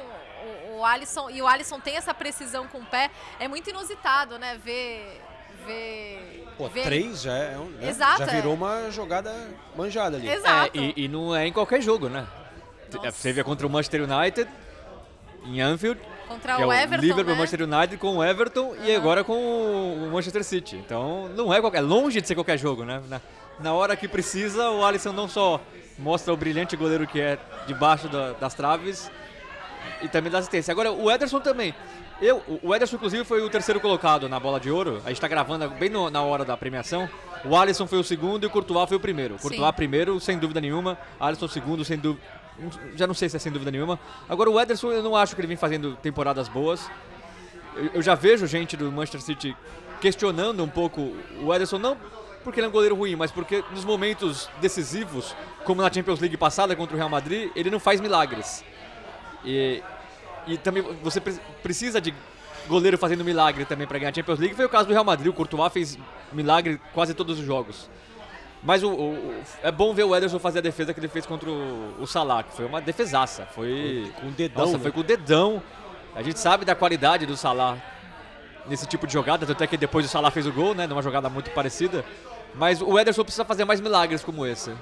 [0.71, 4.39] o, o Alisson e o Alisson tem essa precisão com o pé, é muito inusitado,
[4.39, 4.57] né?
[4.59, 5.23] Ver
[5.67, 6.45] ver.
[6.57, 7.91] Pô, ver três já é um, né?
[7.91, 8.57] Exato, já virou é.
[8.57, 9.33] uma jogada
[9.77, 10.29] manjada ali.
[10.29, 10.79] Exato.
[10.79, 12.27] É, e, e não é em qualquer jogo, né?
[12.95, 13.11] Nossa.
[13.11, 14.49] Você vê contra o Manchester United,
[15.45, 17.39] em Anfield, Contra que é o o Everton, Liverpool, né?
[17.39, 20.77] Manchester United com o Everton e agora com o Manchester City.
[20.77, 23.03] Então não é qualquer, é longe de ser qualquer jogo, né?
[23.09, 23.21] Na,
[23.61, 25.61] na hora que precisa, o Alisson não só
[25.99, 29.11] mostra o brilhante goleiro que é debaixo da, das traves
[30.03, 30.73] e também dá assistência.
[30.73, 31.75] Agora o Ederson também.
[32.21, 35.03] Eu, o Ederson, inclusive, foi o terceiro colocado na bola de ouro.
[35.05, 37.09] A gente está gravando bem no, na hora da premiação.
[37.45, 39.35] O Alisson foi o segundo e o Courtois foi o primeiro.
[39.35, 39.73] O Courtois Sim.
[39.73, 40.97] primeiro, sem dúvida nenhuma.
[41.21, 42.25] Alisson segundo, sem dúvida.
[42.95, 44.01] Já não sei se é sem dúvida nenhuma.
[44.27, 46.91] Agora o Ederson, eu não acho que ele vem fazendo temporadas boas.
[47.77, 49.57] Eu, eu já vejo gente do Manchester City
[50.01, 51.99] questionando um pouco o Ederson, não
[52.43, 56.37] porque ele é um goleiro ruim, mas porque nos momentos decisivos, como na Champions League
[56.37, 58.65] passada contra o Real Madrid, ele não faz milagres.
[59.45, 59.83] E,
[60.47, 62.15] e também você pre precisa de
[62.69, 64.55] goleiro fazendo milagre também para ganhar a Champions League.
[64.55, 65.99] Foi o caso do Real Madrid, o Courtois fez
[66.33, 67.89] milagre quase todos os jogos.
[68.63, 71.49] Mas o, o, é bom ver o Ederson fazer a defesa que ele fez contra
[71.49, 73.47] o, o Salah, que foi uma defesaça.
[73.47, 74.65] Foi com o dedão.
[74.65, 74.83] Nossa, né?
[74.83, 75.63] foi com o dedão.
[76.15, 77.77] A gente sabe da qualidade do Salah
[78.69, 81.03] nesse tipo de jogada, tanto é que depois o Salah fez o gol, né, numa
[81.03, 82.05] jogada muito parecida.
[82.55, 84.73] Mas o Ederson precisa fazer mais milagres como esse,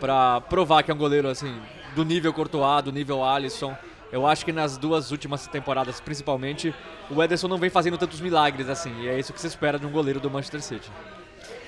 [0.00, 1.54] para provar que é um goleiro assim
[1.94, 3.76] do nível Courtois, do nível Alisson.
[4.14, 6.72] Eu acho que nas duas últimas temporadas, principalmente,
[7.10, 8.94] o Ederson não vem fazendo tantos milagres assim.
[9.00, 10.88] E é isso que se espera de um goleiro do Manchester City.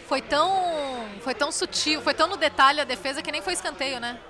[0.06, 0.48] Foi tão,
[1.22, 4.20] foi tão sutil, foi tão no detalhe a defesa que nem foi escanteio, né?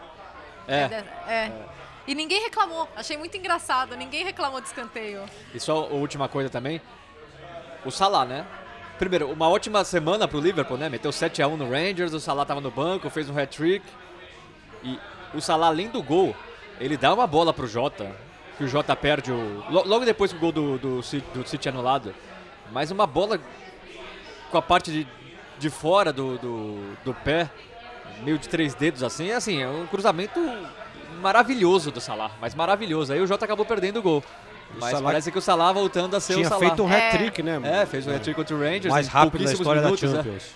[0.67, 0.79] É.
[0.79, 1.05] É.
[1.29, 1.53] é.
[2.07, 2.89] E ninguém reclamou.
[2.97, 3.95] Achei muito engraçado.
[3.95, 5.23] Ninguém reclamou de escanteio.
[5.55, 6.81] E só a última coisa também,
[7.85, 8.47] o Salah, né?
[8.99, 10.89] Primeiro, uma ótima semana pro Liverpool, né?
[10.89, 13.85] Meteu 7 a 1 no Rangers, o Salah tava no banco, fez um hat-trick.
[14.83, 14.99] E
[15.35, 16.35] o Salah, além do gol,
[16.81, 18.11] ele dá uma bola pro Jota,
[18.59, 19.63] que o Jota perde o.
[19.71, 22.15] lo- Logo depois que o gol do, do, do City anulado.
[22.73, 23.39] Mas uma bola
[24.51, 25.07] com a parte de,
[25.59, 27.49] de fora do, do, do pé,
[28.23, 30.41] meio de três dedos assim, é assim, é um cruzamento
[31.21, 33.13] maravilhoso do Salah, mas maravilhoso.
[33.13, 34.25] Aí o Jota acabou perdendo o gol.
[34.81, 36.61] Mas Salah parece que o Salah voltando a ser Tinha o Salah.
[36.67, 37.61] feito um hat-trick, né?
[37.63, 38.87] É, fez o hat-trick contra o Rangers.
[38.93, 40.23] Mais rápido da história minutos, da né?
[40.25, 40.51] Champions.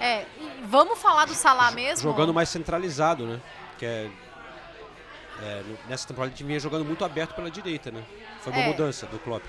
[0.00, 2.02] É, e vamos falar do Salah mesmo?
[2.10, 3.40] Jogando mais centralizado, né?
[3.78, 4.08] Que é,
[5.42, 8.02] é, nessa temporada a gente vinha jogando muito aberto pela direita, né?
[8.40, 8.66] Foi uma É.
[8.66, 9.42] mudança do Klopp.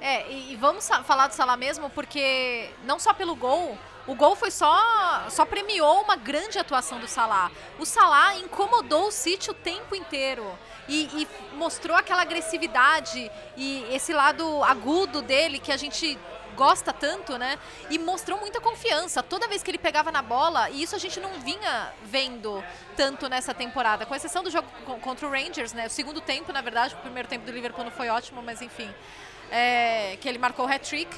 [0.00, 4.34] É, e, e vamos falar do Salah mesmo, porque não só pelo gol, o gol
[4.34, 7.50] foi só só premiou uma grande atuação do Salah.
[7.78, 10.44] O Salah incomodou o City o tempo inteiro
[10.88, 16.18] e, e mostrou aquela agressividade e esse lado agudo dele que a gente
[16.56, 17.58] gosta tanto, né?
[17.90, 19.22] E mostrou muita confiança.
[19.22, 22.62] Toda vez que ele pegava na bola, e isso a gente não vinha vendo
[22.96, 25.86] tanto nessa temporada, com exceção do jogo co- contra o Rangers, né?
[25.86, 28.92] O segundo tempo, na verdade, o primeiro tempo do Liverpool não foi ótimo, mas enfim.
[29.50, 31.14] É, que ele marcou o hat-trick.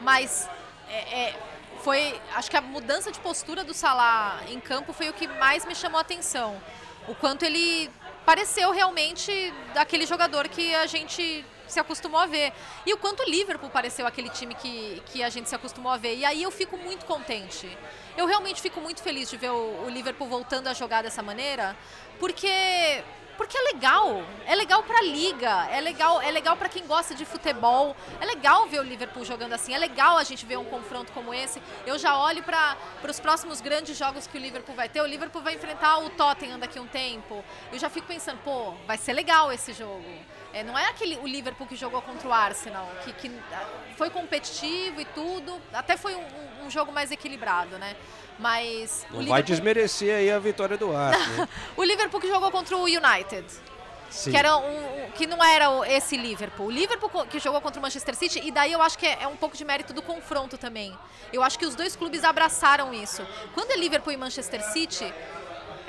[0.00, 0.48] Mas
[0.88, 1.38] é, é,
[1.82, 5.64] foi, acho que a mudança de postura do Salah em campo foi o que mais
[5.64, 6.60] me chamou a atenção.
[7.08, 7.90] O quanto ele
[8.24, 12.52] pareceu realmente aquele jogador que a gente se acostumou a ver.
[12.84, 15.96] E o quanto o Liverpool pareceu aquele time que, que a gente se acostumou a
[15.96, 16.16] ver.
[16.16, 17.68] E aí eu fico muito contente.
[18.16, 21.76] Eu realmente fico muito feliz de ver o, o Liverpool voltando a jogar dessa maneira,
[22.18, 23.02] porque
[23.40, 27.24] porque é legal, é legal pra liga, é legal, é legal para quem gosta de
[27.24, 31.10] futebol, é legal ver o Liverpool jogando assim, é legal a gente ver um confronto
[31.12, 31.58] como esse.
[31.86, 32.76] Eu já olho para
[33.08, 35.00] os próximos grandes jogos que o Liverpool vai ter.
[35.00, 37.42] O Liverpool vai enfrentar o Tottenham daqui a um tempo.
[37.72, 40.04] Eu já fico pensando, pô, vai ser legal esse jogo.
[40.52, 43.64] É, não é aquele o Liverpool que jogou contra o Arsenal, que, que ah,
[43.96, 46.24] foi competitivo e tudo, até foi um,
[46.64, 47.96] um- jogo mais equilibrado, né?
[48.38, 51.36] Mas o Não vai Liverpool, desmerecer aí a vitória do Arsenal.
[51.38, 51.48] né?
[51.76, 53.44] o Liverpool que jogou contra o United.
[54.08, 54.30] Sim.
[54.32, 56.66] Que, era um, um- que não era esse Liverpool.
[56.66, 59.26] O Liverpool que jogou contra o Manchester City, e daí eu acho que é, é
[59.28, 60.96] um pouco de mérito do confronto também.
[61.32, 63.24] Eu acho que os dois clubes abraçaram isso.
[63.54, 65.12] Quando é Liverpool e Manchester City,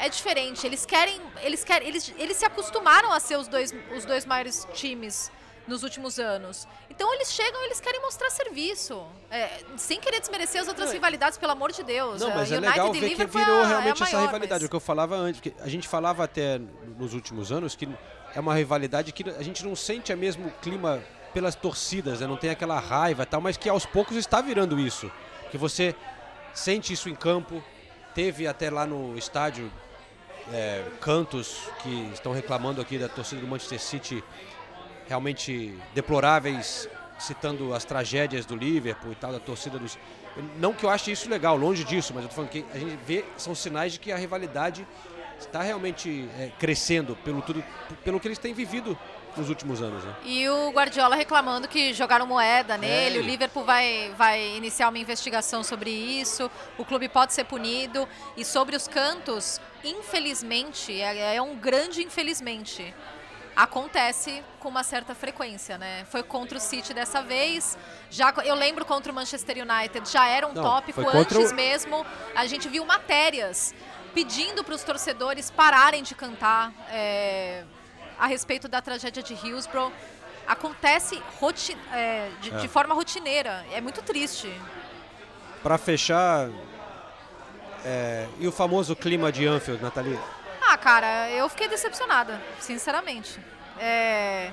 [0.05, 0.65] é diferente.
[0.65, 1.19] Eles querem.
[1.41, 1.87] Eles querem.
[1.87, 5.31] Eles, eles se acostumaram a ser os dois, os dois maiores times
[5.67, 6.67] nos últimos anos.
[6.89, 9.05] Então eles chegam e eles querem mostrar serviço.
[9.29, 12.19] É, sem querer desmerecer as outras Não, é- rivalidades, pelo amor de Deus.
[12.19, 14.11] Não, A mas é United legal ver que é virou a- é a realmente essa
[14.15, 14.61] maior, rivalidade.
[14.63, 16.59] mas- O que eu falava antes, a gente falava até
[16.97, 17.87] nos últimos anos que
[18.35, 21.01] é uma rivalidade que a gente não sente o mesmo clima
[21.33, 22.27] pelas torcidas, né?
[22.27, 25.09] não tem aquela raiva e tal, mas que aos poucos está virando isso.
[25.51, 25.95] Que você
[26.53, 27.63] sente isso em campo,
[28.13, 29.71] teve até lá no estádio
[30.53, 34.23] é, cantos que estão reclamando aqui da torcida do Manchester City
[35.07, 39.97] realmente deploráveis, citando as tragédias do Liverpool e tal, da torcida dos.
[40.57, 42.97] Não que eu ache isso legal, longe disso, mas eu tô falando que a gente
[43.05, 44.87] vê, são sinais de que a rivalidade
[45.37, 47.63] está realmente é, crescendo pelo, tudo,
[48.03, 48.97] pelo que eles têm vivido
[49.37, 50.03] nos últimos anos.
[50.03, 50.13] Né?
[50.25, 53.21] E o Guardiola reclamando que jogaram moeda nele, É.
[53.21, 58.07] o Liverpool vai, vai iniciar uma investigação sobre isso, o clube pode ser punido.
[58.35, 62.93] E sobre os cantos, infelizmente, é, é um grande infelizmente,
[63.55, 66.05] acontece com uma certa frequência, né?
[66.09, 67.77] Foi contra o City dessa vez,
[68.09, 72.05] já eu lembro contra o Manchester United, já era um Não, tópico antes o- mesmo,
[72.35, 73.73] a gente viu matérias
[74.13, 77.63] pedindo para os torcedores pararem de cantar é,
[78.21, 79.91] a respeito da tragédia de Hillsborough.
[80.47, 82.57] Acontece roti- é, de, É.
[82.59, 83.65] de forma rotineira.
[83.73, 84.47] É muito triste.
[85.63, 86.49] Para fechar,
[87.83, 90.19] é, e o famoso clima de Anfield, Nathalie?
[90.61, 93.39] Ah, cara, eu fiquei decepcionada, sinceramente.
[93.79, 94.51] É,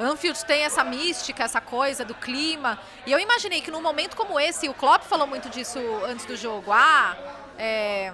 [0.00, 2.78] Anfield tem essa mística, essa coisa do clima.
[3.06, 6.36] E eu imaginei que num momento como esse, o Klopp falou muito disso antes do
[6.36, 6.72] jogo.
[6.72, 7.16] Ah,
[7.56, 8.12] é,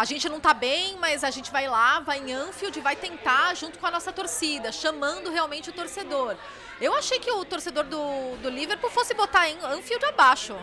[0.00, 2.96] a gente não tá bem, mas a gente vai lá, vai em Anfield e vai
[2.96, 6.36] tentar junto com a nossa torcida, chamando realmente o torcedor.
[6.80, 10.56] Eu achei que o torcedor do, do Liverpool fosse botar em Anfield abaixo.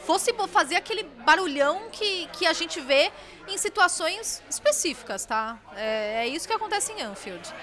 [0.00, 3.10] Fosse fazer aquele barulhão que, que a gente vê
[3.48, 5.58] em situações específicas, tá?
[5.74, 7.54] É, é isso que acontece em Anfield.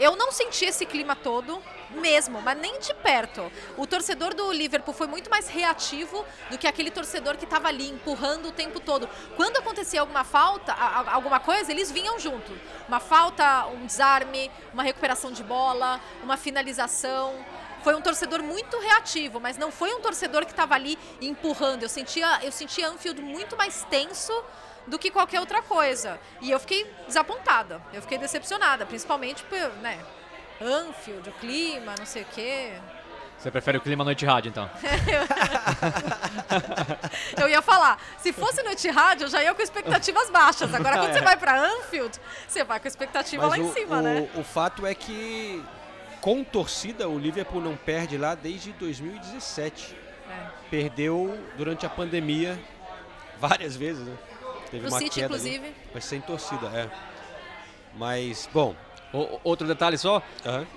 [0.00, 3.52] Eu não senti esse clima todo, mesmo, mas nem de perto.
[3.76, 7.90] O torcedor do Liverpool foi muito mais reativo do que aquele torcedor que estava ali
[7.90, 9.08] empurrando o tempo todo.
[9.36, 12.50] Quando acontecia alguma falta, alguma coisa, eles vinham junto.
[12.88, 17.34] Uma falta, um desarme, uma recuperação de bola, uma finalização.
[17.82, 21.82] Foi um torcedor muito reativo, mas não foi um torcedor que estava ali empurrando.
[21.82, 24.32] Eu sentia, eu sentia Anfield muito mais tenso
[24.90, 26.20] do que qualquer outra coisa.
[26.42, 29.98] E eu fiquei desapontada, eu fiquei decepcionada, principalmente por, né,
[30.60, 32.72] Anfield, o clima, não sei o quê.
[33.38, 34.68] Você prefere o clima noite rádio, então?
[37.40, 37.98] Eu ia falar.
[38.18, 40.74] Se fosse no Etihad, eu já ia com expectativas baixas.
[40.74, 41.12] Agora, quando É.
[41.14, 44.28] você vai pra Anfield, você vai com expectativa Mas lá o, em cima, o- né?
[44.34, 45.64] o fato é que
[46.20, 49.96] com torcida o Liverpool não perde lá desde 2017.
[50.30, 50.46] É.
[50.70, 52.60] Perdeu durante a pandemia
[53.38, 54.14] várias vezes, né?
[54.70, 55.74] Teve Pro uma City, queda ali, inclusive.
[55.94, 56.88] mas sem torcida, é.
[57.96, 58.74] Mas, bom.
[59.12, 60.22] O- outro detalhe só,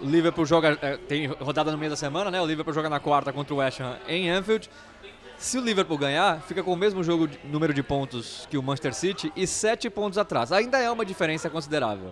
[0.02, 2.42] o Liverpool joga, é, tem rodada no meio da semana, né?
[2.42, 4.68] O Liverpool joga na quarta contra o West Ham em Anfield.
[5.38, 8.64] Se o Liverpool ganhar, fica com o mesmo jogo, de- número de pontos que o
[8.64, 10.52] Manchester City e sete pontos atrás.
[10.52, 12.12] Ainda é uma diferença considerável,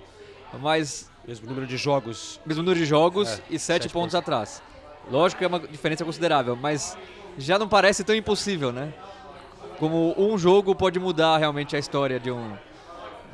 [0.60, 4.16] mas mesmo número de jogos, mesmo número de jogos É, e sete, sete pontos pontos.
[4.16, 4.62] atrás.
[5.10, 6.96] Lógico que é uma diferença considerável, mas
[7.36, 8.94] já não parece tão impossível, né?
[9.82, 12.54] Como um jogo pode mudar realmente a história de um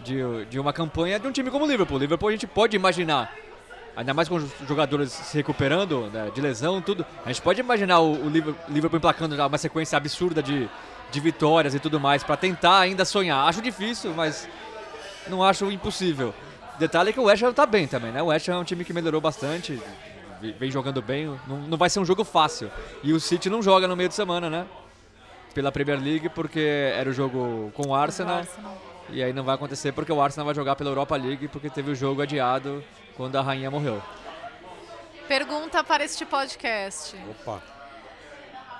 [0.01, 1.97] de, de uma campanha de um time como o Liverpool.
[1.97, 3.33] O Liverpool a gente pode imaginar,
[3.93, 7.05] ainda mais com os jogadores se recuperando né, de lesão, tudo.
[7.25, 10.69] A gente pode imaginar o, o Liver- Liverpool emplacando uma sequência absurda de,
[11.11, 13.45] de vitórias e tudo mais para tentar ainda sonhar.
[13.45, 14.47] Acho difícil, mas
[15.27, 16.33] não acho impossível.
[16.79, 18.23] Detalhe é que o West Ham tá bem também, né?
[18.23, 19.77] O West Ham é um time que melhorou bastante,
[20.57, 21.25] vem jogando bem.
[21.45, 22.71] Não, não vai ser um jogo fácil.
[23.03, 24.65] E o City não joga no meio de semana, né?
[25.57, 26.59] Pela Premier League, porque
[26.95, 28.43] era o jogo com o Arsenal.
[29.09, 31.89] E aí não vai acontecer porque o Arsenal vai jogar pela Europa League, porque teve
[31.89, 32.83] o jogo adiado
[33.15, 33.99] quando a rainha morreu.
[35.27, 37.15] Pergunta para este podcast.
[37.31, 37.59] Opa.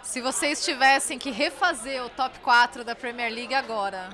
[0.04, 4.10] Se vocês tivessem que refazer o top 4 da Premier League agora,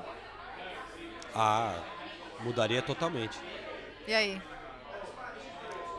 [1.36, 1.76] Ah,
[2.40, 3.38] mudaria totalmente.
[4.08, 4.42] e aí?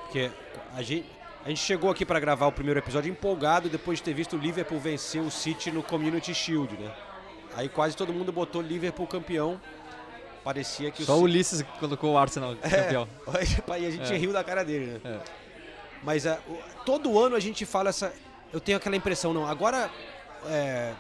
[0.05, 0.31] Porque
[0.75, 1.07] a gente,
[1.45, 4.39] a gente chegou aqui para gravar o primeiro episódio empolgado depois de ter visto o
[4.39, 6.91] Liverpool vencer o City no Community Shield, né?
[7.55, 9.61] Aí quase todo mundo botou Liverpool campeão.
[10.43, 13.09] Parecia que Só o Ulisses colocou o Arsenal campeão.
[13.75, 14.17] É, e a gente É.
[14.17, 15.01] riu da cara dele, né?
[15.05, 15.21] É.
[16.03, 16.39] Mas é,
[16.85, 18.13] todo ano a gente fala essa.
[18.53, 19.47] Eu tenho aquela impressão, não.
[19.47, 19.91] Agora
[20.47, 20.93] é,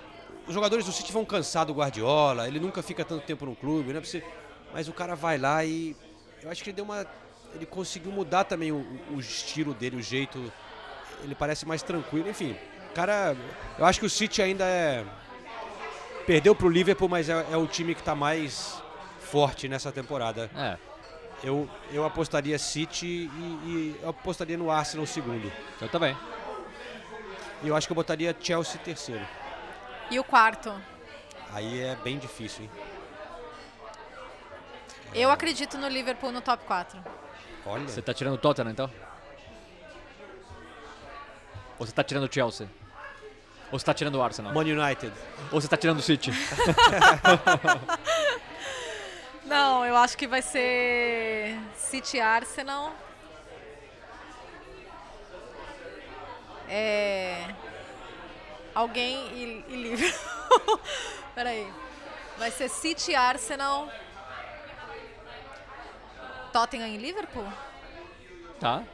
[0.47, 3.93] os jogadores do City vão cansar do Guardiola, ele nunca fica tanto tempo no clube,
[3.93, 4.01] né?
[4.73, 5.97] Mas o cara vai lá e.
[6.43, 7.07] Eu acho que ele deu uma.
[7.55, 10.53] Ele conseguiu mudar também o, o estilo dele, o jeito.
[11.23, 12.57] Ele parece mais tranquilo, enfim.
[12.95, 13.37] Cara,
[13.79, 15.05] eu acho que o City ainda é.
[16.27, 18.83] Perdeu pro Liverpool, mas é, é o time que tá mais
[19.21, 20.51] forte nessa temporada.
[20.57, 20.77] É.
[21.43, 25.53] Eu, eu apostaria City e, e eu apostaria no Arsenal segundo.
[25.81, 26.17] Eu também.
[27.63, 29.27] E eu acho que eu botaria Chelsea terceiro.
[30.11, 30.73] E o quarto?
[31.53, 32.71] Aí é bem difícil, hein?
[35.15, 36.99] Eu acredito no Liverpool no top 4.
[37.67, 37.89] Olha.
[37.89, 38.91] Você tá tirando o Tottenham então?
[41.79, 42.69] Ou você tá tirando o Chelsea?
[43.73, 44.53] Ou você tá tirando o Arsenal?
[44.53, 45.13] Man United.
[45.51, 46.31] Ou você tá tirando o City?
[49.45, 52.93] Não, eu acho que vai ser City Arsenal.
[56.69, 57.55] É.
[58.75, 60.81] Alguém e, e Liverpool.
[61.35, 61.71] Peraí.
[62.39, 63.89] Vai ser City Arsenal.
[66.55, 67.45] Tottenham e Liverpool?
[68.61, 68.85] Tá.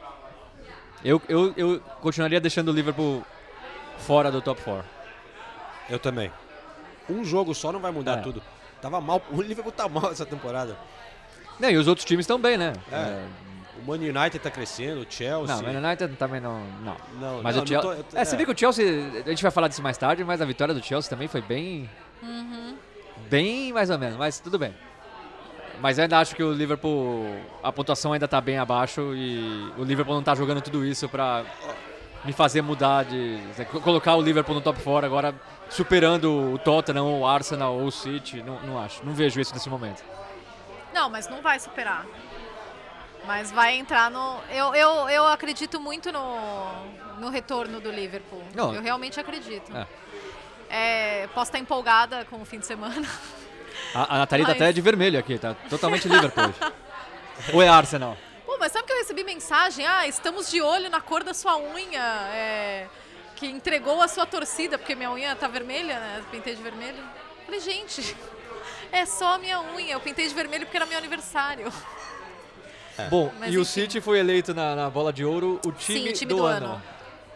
[1.05, 3.23] Eu, eu, eu continuaria deixando o Liverpool
[3.99, 4.83] fora do top 4.
[5.87, 6.31] Eu também.
[7.07, 8.21] Um jogo só não vai mudar É.
[8.21, 8.41] tudo.
[8.81, 9.21] Tava mal.
[9.31, 10.75] O Liverpool tá mal essa temporada.
[11.59, 12.73] Não, e os outros times estão bem, né?
[12.91, 13.27] É.
[13.79, 15.55] O Man United tá crescendo, o Chelsea.
[15.55, 16.65] Não, o Man United também não.
[16.83, 16.97] Não.
[17.19, 17.95] Não, mas não, o Chelsea.
[17.95, 18.37] tô- tô- é, você é.
[18.39, 18.85] vê que o Chelsea.
[19.23, 21.87] A gente vai falar disso mais tarde, mas a vitória do Chelsea também foi bem.
[22.23, 22.75] Uhum.
[23.29, 24.73] Bem mais ou menos, mas tudo bem.
[25.81, 27.25] Mas ainda acho que o Liverpool.
[27.63, 31.43] A pontuação ainda tá bem abaixo e o Liverpool não tá jogando tudo isso pra
[32.23, 33.39] me fazer mudar de.
[33.83, 35.33] Colocar o Liverpool no top 4 agora,
[35.69, 38.43] superando o Tottenham, ou o Arsenal ou o City.
[38.43, 39.03] Não, não acho.
[39.03, 40.03] Não vejo isso nesse momento.
[40.93, 42.05] Não, mas não vai superar.
[43.25, 44.39] Mas vai entrar no.
[44.51, 46.35] Eu, eu, eu acredito muito no,
[47.19, 48.43] no retorno do Liverpool.
[48.53, 48.75] Não.
[48.75, 49.75] Eu realmente acredito.
[49.75, 49.87] É.
[50.69, 53.07] É, posso estar empolgada com o fim de semana.
[53.93, 56.45] A, a Nathalie tá até de vermelho aqui, tá totalmente Liverpool.
[56.45, 56.73] hoje.
[57.53, 58.17] ou é Arsenal?
[58.45, 59.85] Pô, mas sabe que eu recebi mensagem?
[59.85, 62.01] Ah, estamos de olho na cor da sua unha.
[62.33, 62.87] é,
[63.35, 66.21] que entregou a sua torcida, porque minha unha tá vermelha, né?
[66.29, 67.03] Pintei de vermelho.
[67.45, 68.15] Falei, gente,
[68.91, 69.93] é só a minha unha.
[69.93, 71.71] Eu pintei de vermelho porque era meu aniversário.
[73.09, 73.71] Bom, Mas e o enfim.
[73.71, 76.65] City foi eleito na, na bola de ouro o time, o time do, do ano.
[76.67, 76.83] ano.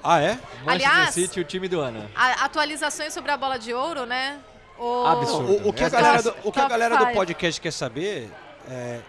[0.04, 0.38] Ah, é?
[0.64, 2.08] Manchester Aliás- City, o time do ano.
[2.16, 4.38] A- atualizações sobre a bola de ouro, né?
[4.78, 5.06] O...
[5.06, 5.52] Absurdo.
[5.66, 8.30] O, o que a Essa- galera, do, o que a galera do podcast quer saber
[8.70, 9.00] é.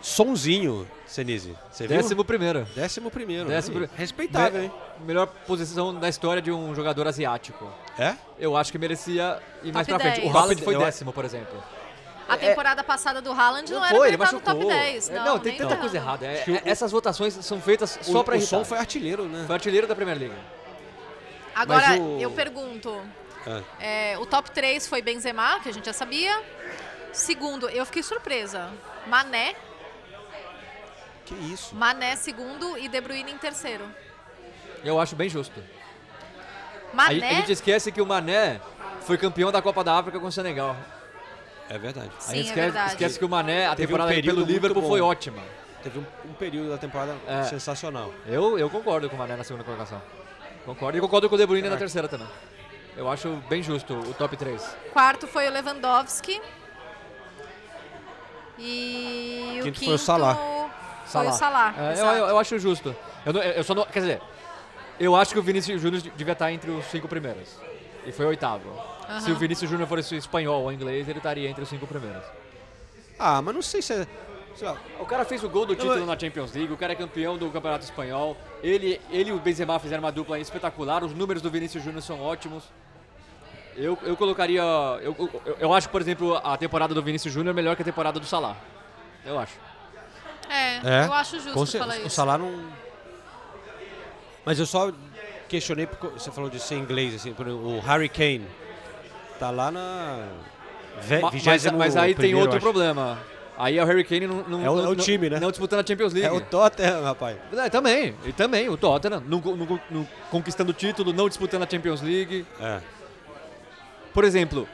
[0.00, 1.56] Sonzinho, Senise.
[1.70, 1.96] Você viu?
[1.96, 2.66] Décimo primeiro.
[2.74, 3.48] Décimo primeiro.
[3.48, 4.72] Décimo Aí, pri- Respeitável, Me- hein?
[5.06, 7.70] Melhor posição da história de um jogador asiático.
[7.96, 8.14] É?
[8.36, 10.26] Eu acho que merecia ir mais Top pra frente.
[10.28, 10.34] O 10.
[10.36, 11.62] Haaland foi décimo, por exemplo.
[12.28, 15.10] A temporada passada do Haaland não, Não era foi, pra ele no top 10.
[15.10, 15.80] É, Não, não, tem tanta ferrando.
[15.80, 16.26] coisa errada.
[16.26, 18.58] É- o- é- essas votações são feitas O, só pra o irritar.
[18.58, 19.44] som foi artilheiro, né?
[19.46, 20.34] Foi artilheiro da Premier League.
[21.54, 22.96] Agora, o- eu pergunto,
[23.80, 26.42] É, o top 3 foi Benzema, que a gente já sabia.
[27.12, 28.70] Segundo, eu fiquei surpresa.
[29.06, 29.54] Mané.
[31.24, 31.74] Que isso?
[31.74, 33.84] Mané segundo e De Bruyne em terceiro.
[34.84, 35.62] Eu acho bem justo.
[36.92, 37.28] A, Mané.
[37.30, 38.60] a gente esquece que o Mané
[39.02, 40.76] foi campeão da Copa da África com o Senegal.
[41.68, 42.10] É verdade.
[42.16, 42.90] a Sim, gente é esquece, verdade.
[42.92, 44.88] esquece que o Mané, a Teve um temporada período pelo muito Liverpool bom.
[44.88, 45.42] foi ótima.
[45.82, 47.44] Teve um, um período da temporada É.
[47.44, 48.12] sensacional.
[48.26, 50.00] Eu, eu concordo com o Mané na segunda colocação.
[50.66, 50.98] Concordo.
[50.98, 51.70] E concordo com o De Bruyne É.
[51.70, 52.28] na terceira também.
[52.96, 54.76] Eu acho bem justo o top 3.
[54.92, 56.40] Quarto foi o Lewandowski.
[58.58, 60.34] E o Quinto quinto foi o Salah.
[61.06, 61.74] Foi o Salah.
[61.76, 62.94] É, eu, eu, eu acho justo.
[63.24, 64.20] Eu, não- eu só não, quer dizer,
[65.00, 67.48] eu acho que o Vinícius Júnior devia estar entre os cinco primeiros.
[68.04, 68.68] E foi oitavo.
[69.20, 69.32] Se Aham.
[69.32, 72.24] o Vinícius Júnior fosse espanhol ou inglês, ele estaria entre os cinco primeiros.
[73.18, 74.06] Ah, mas não sei se é.
[74.60, 77.36] Lá, O cara fez o gol do título na Champions League, o cara é campeão
[77.38, 78.36] do Campeonato Espanhol.
[78.62, 82.20] Ele, ele e o Benzema fizeram uma dupla espetacular, os números do Vinícius Júnior são
[82.20, 82.64] ótimos.
[83.76, 84.60] Eu, eu colocaria.
[85.00, 88.20] Eu, eu, eu acho, por exemplo, a temporada do Vinícius Júnior melhor que a temporada
[88.20, 88.56] do Salah.
[89.24, 89.54] Eu acho.
[90.50, 92.10] É, eu acho justo com cer- falar O isso.
[92.10, 92.62] Salah não.
[94.44, 94.92] Mas eu só
[95.48, 98.46] questionei porque você falou de ser inglês, assim, por exemplo, o Harry Kane
[99.38, 100.26] tá lá na.
[101.00, 102.60] ve- Ma- Mas, 21º mas aí tem outro acho.
[102.60, 103.18] problema.
[103.58, 105.38] Aí é o Harry Kane não, não, É o- é não- o time, né?
[105.38, 106.26] não disputando a Champions League.
[106.26, 107.36] É o Tottenham, rapaz.
[107.56, 111.66] É, também, e também, o Tottenham, não, não- não conquistando o título, não disputando a
[111.70, 112.46] Champions League.
[112.60, 112.80] É.
[114.14, 114.66] Por exemplo,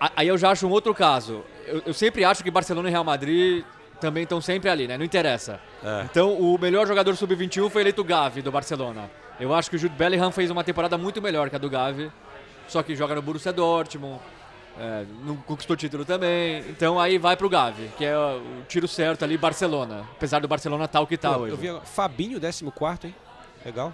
[0.00, 1.42] a- aí eu já acho um outro caso.
[1.66, 3.64] Eu, eu sempre acho que Barcelona e Real Madrid
[4.00, 4.98] também estão sempre ali, né?
[4.98, 5.58] Não interessa.
[5.82, 6.02] É.
[6.10, 9.10] Então, o melhor jogador sub-21 foi eleito Gavi, do Barcelona.
[9.40, 12.10] Eu acho que o Jude Bellingham fez uma temporada muito melhor que a do Gavi,
[12.68, 14.20] só que joga no Borussia Dortmund,
[14.78, 16.60] é, não conquistou título também.
[16.68, 20.06] Então, aí vai pro Gavi, que é o tiro certo ali, Barcelona.
[20.12, 21.52] Apesar do Barcelona tal que tá Pô, hoje.
[21.52, 23.14] eu vi agora- Fabinho, 14, hein?
[23.64, 23.92] Legal.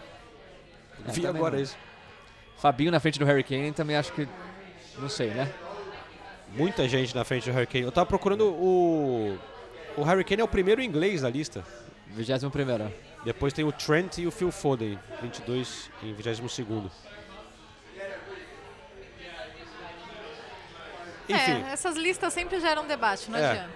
[1.07, 1.62] É, vi agora não.
[1.62, 1.76] isso.
[2.59, 4.28] Fabinho na frente do Harry Kane também acho que.
[4.99, 5.51] Não sei, né?
[6.55, 7.85] Muita gente na frente do Harry Kane.
[7.85, 9.39] Eu tava procurando o.
[9.97, 11.64] O Harry Kane é o primeiro inglês da lista.
[12.09, 12.93] 21 primeiro.
[13.24, 16.41] Depois tem o Trent e o Phil Foden, 22 em 22
[21.35, 23.51] Enfim, É, essas listas sempre geram debate, não É.
[23.51, 23.70] adianta.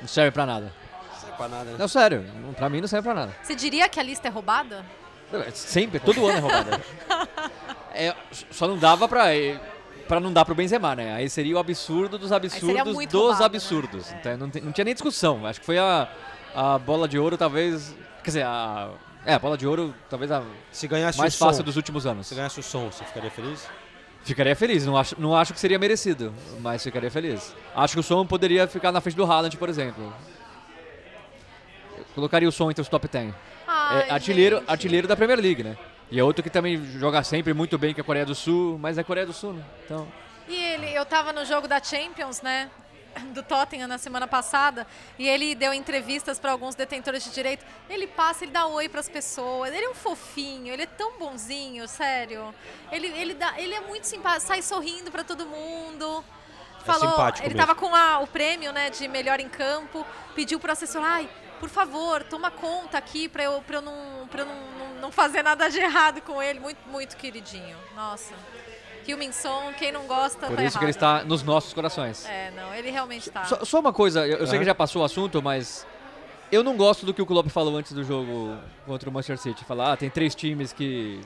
[0.00, 0.72] Não serve pra nada.
[1.10, 1.76] não serve pra nada, né?
[1.78, 3.34] Não, sério, não- pra mim não serve pra nada.
[3.42, 4.84] Você diria que a lista é roubada?
[5.54, 6.80] Sempre, todo ano é roubada.
[7.98, 8.14] É,
[8.50, 9.24] só não dava pra.
[10.06, 11.14] Pra não dar pro Benzema, né?
[11.14, 13.46] Aí seria o absurdo dos absurdos muito dos roubado, né?
[13.46, 14.12] absurdos.
[14.12, 15.46] Então não, não tinha nem discussão.
[15.46, 16.06] Acho que foi a,
[16.54, 17.94] a bola de ouro, talvez.
[18.22, 18.90] Quer dizer, a.
[19.24, 22.06] É, a bola de ouro, talvez a Se ganhasse mais o fácil som, dos últimos
[22.06, 22.26] anos.
[22.26, 23.66] se ganhasse o som, você ficaria feliz?
[24.26, 27.54] Ficaria feliz, não acho, não acho que seria merecido, mas ficaria feliz.
[27.72, 30.12] Acho que o som poderia ficar na frente do Haaland, por exemplo.
[31.96, 33.32] Eu colocaria o som entre os top 10.
[33.68, 34.68] Ai, é artilheiro, gente.
[34.68, 35.78] artilheiro da Premier League, né?
[36.10, 38.76] E é outro que também joga sempre muito bem, que é a Coreia do Sul,
[38.80, 39.64] mas é a Coreia do Sul, né?
[39.84, 40.08] Então,
[40.48, 42.68] E ele, eu tava no jogo da Champions, né?
[43.32, 44.86] Do Tottenham na semana passada,
[45.18, 47.64] e ele deu entrevistas para alguns detentores de direito.
[47.88, 49.72] Ele passa, ele dá oi para as pessoas.
[49.72, 52.54] Ele é um fofinho, ele é tão bonzinho, sério.
[52.92, 56.24] Ele, ele, dá, ele é muito simpático, sai sorrindo para todo mundo.
[56.84, 57.66] Falou, simpático ele mesmo.
[57.66, 61.68] tava com a- o prêmio, né, de melhor em campo, pediu pro assessor, ai, por
[61.68, 65.42] favor, toma conta aqui para eu, pra eu, não, pra eu não, não, não fazer
[65.42, 66.60] nada de errado com ele.
[66.60, 67.76] Muito, muito queridinho.
[67.96, 68.34] Nossa.
[69.14, 70.78] Min Son, quem não gosta, por tá isso errado.
[70.78, 72.24] que ele está nos nossos corações.
[72.26, 73.44] É, não, ele realmente tá.
[73.44, 75.86] Só, só uma coisa, eu, eu sei que já passou o assunto, mas
[76.50, 79.64] eu não gosto do que o Klopp falou antes do jogo contra o Manchester City.
[79.64, 81.20] Falar, ah, tem três times que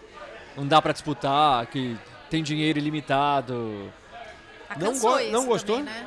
[0.56, 1.96] não dá pra disputar, que
[2.28, 3.90] tem dinheiro ilimitado.
[4.68, 5.78] Ah, não go- isso não gostou?
[5.78, 6.06] também, né?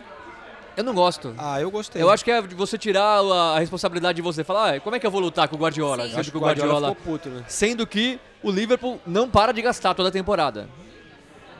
[0.76, 1.36] Eu não gosto.
[1.38, 2.02] Ah, eu gostei.
[2.02, 4.44] Eu acho que é você tirar a, responsabilidade de você.
[4.44, 5.98] Falar, ah, como é que eu vou lutar com o Guardiola?
[5.98, 6.02] Sim.
[6.04, 6.90] Eu Sendo acho que o Guardiola...
[6.96, 7.44] ficou puto, né?
[7.48, 10.68] Sendo que o Liverpool não para de gastar toda a temporada.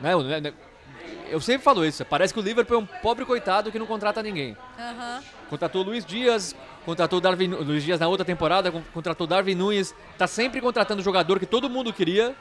[0.04, 0.14] Né?
[0.14, 0.54] o-
[1.30, 2.04] Eu sempre falo isso.
[2.04, 4.56] Parece que o Liverpool é um pobre coitado que não contrata ninguém.
[4.78, 5.22] Aham.
[5.48, 9.28] Contratou o Luiz Dias, contratou o Darwin, Luiz Dias na outra temporada, con- contratou o
[9.28, 9.94] Darwin Nunes.
[10.18, 12.34] Tá sempre contratando jogador que todo mundo queria.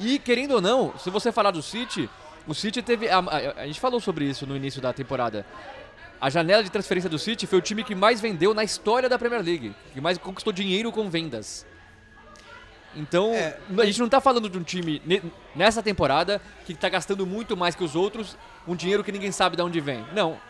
[0.00, 2.10] E querendo ou não, se você falar do City,
[2.46, 3.08] o City teve.
[3.08, 5.46] A, a- a gente falou sobre isso no início da temporada.
[6.20, 9.18] A janela de transferência do City foi o time que mais vendeu na história da
[9.18, 11.64] Premier League, que mais conquistou dinheiro com vendas.
[12.96, 15.22] Então, É, a gente não tá falando de um time ne-
[15.54, 18.36] nessa temporada que tá gastando muito mais que os outros,
[18.66, 20.04] um dinheiro que ninguém sabe de onde vem.
[20.12, 20.40] Não.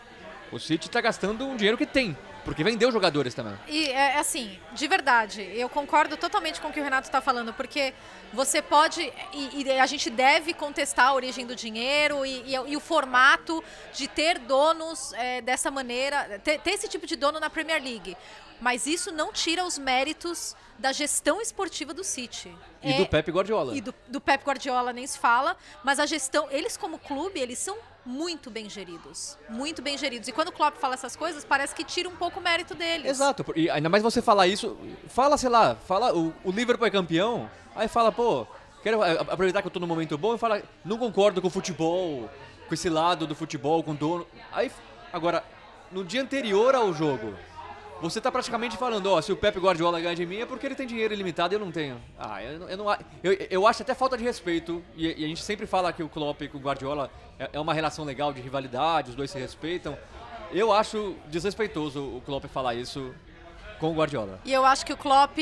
[0.51, 3.53] O City tá gastando um dinheiro que tem, porque vendeu jogadores também.
[3.67, 7.53] E é assim, de verdade, eu concordo totalmente com o que o Renato está falando,
[7.53, 7.93] porque
[8.31, 9.01] você pode
[9.33, 13.61] e, e a gente deve contestar a origem do dinheiro e, e- e o formato
[13.93, 18.15] de ter donos é, dessa maneira, ter, ter esse tipo de dono na Premier League.
[18.59, 22.55] Mas isso não tira os méritos da gestão esportiva do City.
[22.83, 23.75] E É- do Pep Guardiola.
[23.75, 27.57] e do, do Pep Guardiola nem se fala, mas a gestão, eles como clube, eles
[27.59, 30.27] são muito bem geridos, muito bem geridos.
[30.27, 33.09] E quando o Klopp fala essas coisas, parece que tira um pouco o mérito deles.
[33.09, 34.77] Exato, e ainda mais você falar isso,
[35.09, 38.47] fala, sei lá, fala, o, o Liverpool é campeão, aí fala, pô,
[38.81, 42.29] quero aproveitar que eu tô num momento bom e fala, não concordo com o futebol,
[42.67, 44.27] com esse lado do futebol, com o dono.
[44.53, 44.71] Aí,
[45.11, 45.43] agora,
[45.91, 47.33] no dia anterior ao jogo,
[48.01, 50.75] você tá praticamente falando, ó, se o Pep Guardiola ganha de mim é porque ele
[50.75, 52.01] tem dinheiro ilimitado e eu não tenho.
[52.17, 52.85] Ah, eu, eu não
[53.23, 56.09] eu, eu acho até falta de respeito, e, e a gente sempre fala que o
[56.09, 59.97] Klopp com o Guardiola é, é uma relação legal de rivalidade, os dois se respeitam.
[60.51, 63.13] Eu acho desrespeitoso o Klopp falar isso
[63.79, 64.39] com o Guardiola.
[64.45, 65.37] E eu acho que o Klopp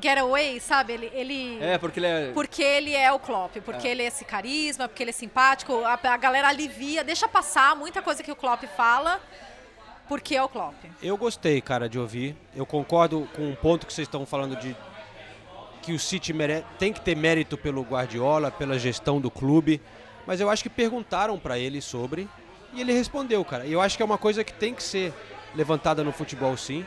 [0.00, 0.92] get away, sabe?
[0.92, 2.30] Ele, ele É, porque ele é...
[2.32, 3.90] porque ele é o Klopp, porque É.
[3.90, 8.00] ele é esse carisma, porque ele é simpático, a, a galera alivia, deixa passar muita
[8.02, 9.20] coisa que o Klopp fala,
[10.10, 10.74] porque é o Klopp.
[11.00, 12.34] Eu gostei, cara, de ouvir.
[12.56, 14.74] Eu concordo com um ponto que vocês estão falando de
[15.82, 19.80] que o City mere- tem que ter mérito pelo Guardiola, pela gestão do clube,
[20.26, 22.28] mas eu acho que perguntaram pra ele sobre
[22.74, 23.64] e ele respondeu, cara.
[23.66, 25.14] E eu acho que é uma coisa que tem que ser
[25.54, 26.84] levantada no futebol, sim,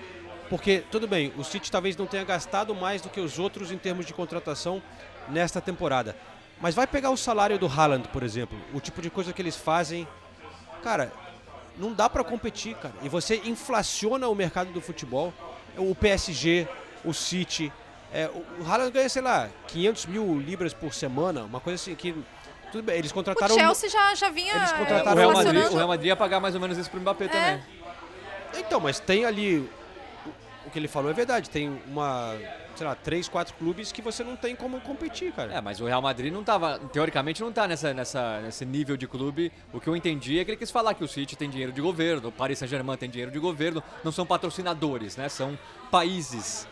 [0.50, 3.78] porque tudo bem, o City talvez não tenha gastado mais do que os outros em
[3.78, 4.82] termos de contratação
[5.30, 6.14] nesta temporada.
[6.60, 9.56] Mas vai pegar o salário do Haaland, por exemplo, o tipo de coisa que eles
[9.56, 10.06] fazem,
[10.84, 11.10] cara,
[11.78, 12.94] não dá pra competir, cara.
[13.02, 15.34] E você inflaciona o mercado do futebol.
[15.78, 16.68] O PSG,
[17.04, 17.72] o City,
[18.14, 21.96] é, o o Haaland ganha, sei lá, 500 mil libras por semana, uma coisa assim
[21.96, 22.14] que
[22.72, 22.98] tudo bem.
[22.98, 25.76] Eles O contrataram Chelsea já, já vinha Eles é, É, contrataram o, Real Madrid, o
[25.76, 27.64] Real Madrid ia pagar mais ou menos isso pro Mbappé também.
[28.58, 29.58] Então, mas tem ali.
[29.60, 29.70] o-
[30.66, 31.50] O que ele falou é verdade.
[31.50, 32.36] Tem uma.
[32.76, 35.54] Sei lá, três, quatro clubes que você não tem como competir, cara.
[35.54, 39.08] É, mas o Real Madrid não tava, teoricamente não tá nessa, nessa, nesse nível de
[39.08, 39.52] clube.
[39.72, 41.82] O que eu entendi é que ele quis falar que o City tem dinheiro de
[41.82, 45.30] governo, o Paris Saint-Germain tem dinheiro de governo, não são patrocinadores, né?
[45.30, 45.58] São
[45.92, 46.68] países.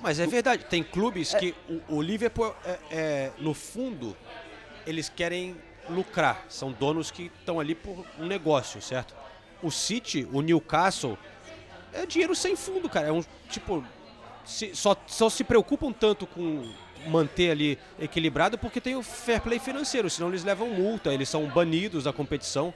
[0.00, 4.16] Mas é verdade, tem clubes que o, o Liverpool, é, é, no fundo,
[4.86, 5.56] eles querem
[5.88, 6.44] lucrar.
[6.48, 9.14] São donos que estão ali por um negócio, certo?
[9.62, 11.16] O City, o Newcastle,
[11.92, 13.08] é dinheiro sem fundo, cara.
[13.08, 13.84] É um tipo.
[14.44, 16.70] Se- só, só se preocupam tanto com
[17.06, 21.46] manter ali equilibrado porque tem o fair play financeiro, senão eles levam multa, eles são
[21.46, 22.72] banidos da competição.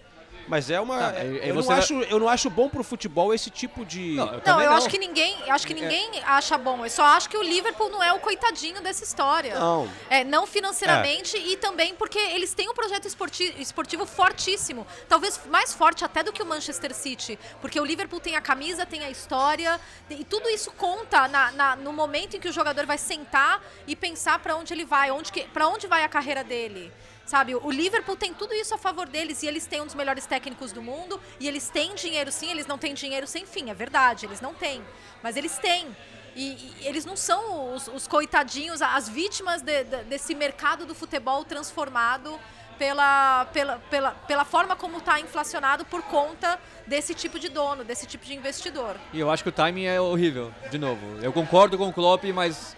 [0.48, 1.12] Mas é uma.
[1.12, 4.14] Tá, eu, você não vai- acho, eu não acho bom pro futebol esse tipo de.
[4.46, 6.84] Não, eu acho que ninguém, eu acho que ninguém acha bom.
[6.84, 9.58] Eu só acho que o Liverpool não é o coitadinho dessa história.
[9.58, 9.88] Não.
[10.08, 14.86] É, não financeiramente e também porque eles têm um projeto esporti- esportivo fortíssimo.
[15.08, 17.38] Talvez mais forte até do que o Manchester City.
[17.60, 19.80] Porque o Liverpool tem a camisa, tem a história.
[20.10, 23.96] E tudo isso conta na- na- no momento em que o jogador vai sentar e
[23.96, 26.92] pensar para onde ele vai, onde que, para onde vai a carreira dele.
[27.26, 30.26] Sabe, o Liverpool tem tudo isso a favor deles e eles têm um dos melhores
[30.26, 33.74] técnicos do mundo e eles têm dinheiro sim, eles não têm dinheiro sem fim, é
[33.74, 34.80] verdade, eles não têm,
[35.24, 35.88] mas eles têm.
[36.36, 40.94] E, e eles não são os, os coitadinhos, as vítimas de- de- desse mercado do
[40.94, 42.38] futebol transformado
[42.78, 48.06] pela, pela, pela, pela forma como está inflacionado por conta desse tipo de dono, desse
[48.06, 48.96] tipo de investidor.
[49.12, 51.00] E eu acho que o timing é horrível, de novo.
[51.22, 52.76] Eu concordo com o Klopp, mas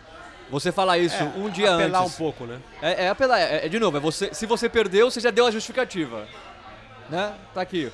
[0.51, 2.15] você falar isso É, um dia apelar antes.
[2.15, 2.59] um pouco, né?
[2.83, 5.47] É, é apelar, é, é de novo, é você, se você perdeu, você já deu
[5.47, 6.27] a justificativa.
[7.09, 7.35] Né?
[7.55, 7.91] Tá aqui.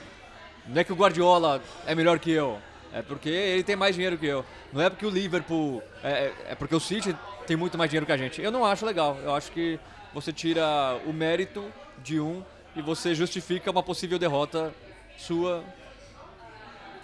[0.67, 2.59] Não é que o Guardiola é melhor que eu,
[2.93, 4.45] é porque ele tem mais dinheiro que eu.
[4.73, 7.15] Não é porque o Liverpool, é, é- é porque o City
[7.47, 8.41] tem muito mais dinheiro que a gente.
[8.41, 9.19] Eu não acho legal.
[9.23, 9.79] Eu acho que
[10.13, 10.65] você tira
[11.07, 11.65] o mérito
[12.03, 12.43] de um
[12.75, 14.73] e você justifica uma possível derrota
[15.19, 15.63] sua.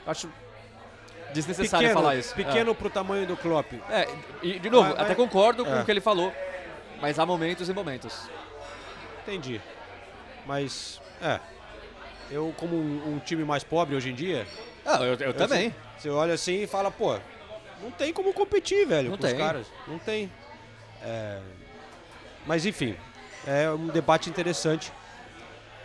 [0.06, 0.28] Acho
[1.32, 2.34] desnecessário pequeno, falar isso.
[2.34, 3.72] Pequeno pro tamanho do Klopp.
[3.90, 4.08] É,
[4.42, 5.80] e de novo, Mas- mas- até concordo com é.
[5.80, 6.32] o que ele falou,
[7.00, 8.28] mas há momentos e momentos.
[9.22, 9.60] Entendi.
[10.46, 11.38] Mas, é.
[12.30, 14.46] Eu, como um, um time mais pobre hoje em dia.
[14.86, 15.74] Ah, eu- eu também.
[15.98, 17.18] Você olha assim e fala, pô,
[17.82, 19.38] não tem como competir, velho, Não com os tem.
[19.38, 19.66] caras.
[19.86, 20.30] Não tem.
[21.02, 21.38] É,
[22.46, 22.96] Mas, enfim,
[23.46, 24.92] é um debate interessante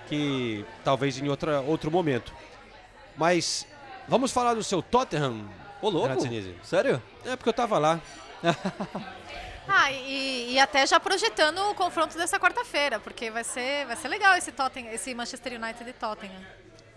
[0.07, 2.33] que talvez em outra, outro momento.
[3.17, 3.65] Mas
[4.07, 5.47] vamos falar do seu Tottenham,
[5.81, 6.15] Ô, louco?
[6.63, 7.01] Sério?
[7.25, 7.99] É porque eu tava lá.
[9.67, 14.07] Ah, e, e até já projetando o confronto dessa quarta-feira, porque vai ser, vai ser
[14.09, 16.39] legal esse, Tottenham, esse Manchester United e Tottenham.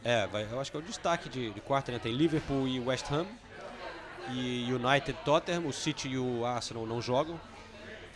[0.05, 1.99] É, vai, eu acho que é o destaque de, de quarta, né?
[1.99, 3.27] Tem Liverpool e West Ham.
[4.31, 7.41] E United Tottenham, o City e o Arsenal não jogam.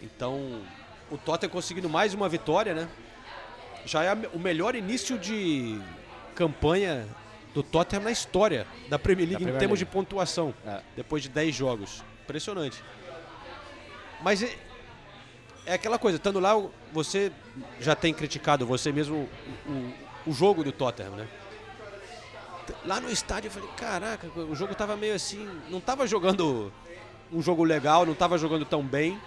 [0.02, 0.62] Então,
[1.10, 2.88] o Tottenham conseguindo mais uma vitória, né?
[3.86, 5.80] Já é o melhor início de
[6.34, 7.08] campanha
[7.54, 9.90] do Tottenham na história da Premier League Premier em termos League.
[9.90, 10.54] de pontuação.
[10.66, 10.80] É.
[10.96, 12.02] Depois de 10 jogos.
[12.24, 12.82] Impressionante.
[14.22, 14.56] Mas é,
[15.66, 16.52] é aquela coisa, estando lá,
[16.92, 17.30] você
[17.80, 19.28] já tem criticado você mesmo
[19.66, 19.94] o, o-
[20.28, 21.28] o jogo do Tottenham, né?
[22.84, 26.72] Lá no estádio eu falei, caraca, o jogo tava meio assim, não tava jogando
[27.32, 29.20] um jogo legal, não estava jogando tão bem.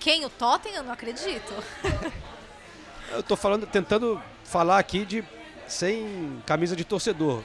[0.00, 0.24] Quem?
[0.24, 0.82] O Tottenham?
[0.82, 1.52] Não acredito.
[3.10, 5.24] Eu tô falando, tentando falar aqui de
[5.68, 7.42] sem camisa de torcedor.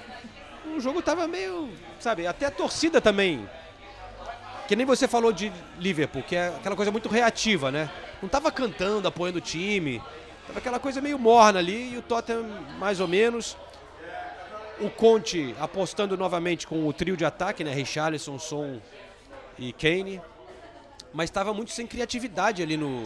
[0.75, 1.69] O jogo tava meio,
[1.99, 3.47] sabe, até a torcida também.
[4.67, 7.91] Que nem você falou de Liverpool, que é aquela coisa muito reativa, né?
[8.21, 10.01] Não tava cantando, apoiando o time.
[10.47, 12.45] Tava aquela coisa meio morna ali e o Tottenham
[12.79, 13.57] mais ou menos.
[14.79, 17.73] O Conte apostando novamente com o trio de ataque, né?
[17.73, 18.79] Richarlison, Son
[19.59, 20.21] e Kane.
[21.13, 23.03] Mas estava muito sem criatividade ali no.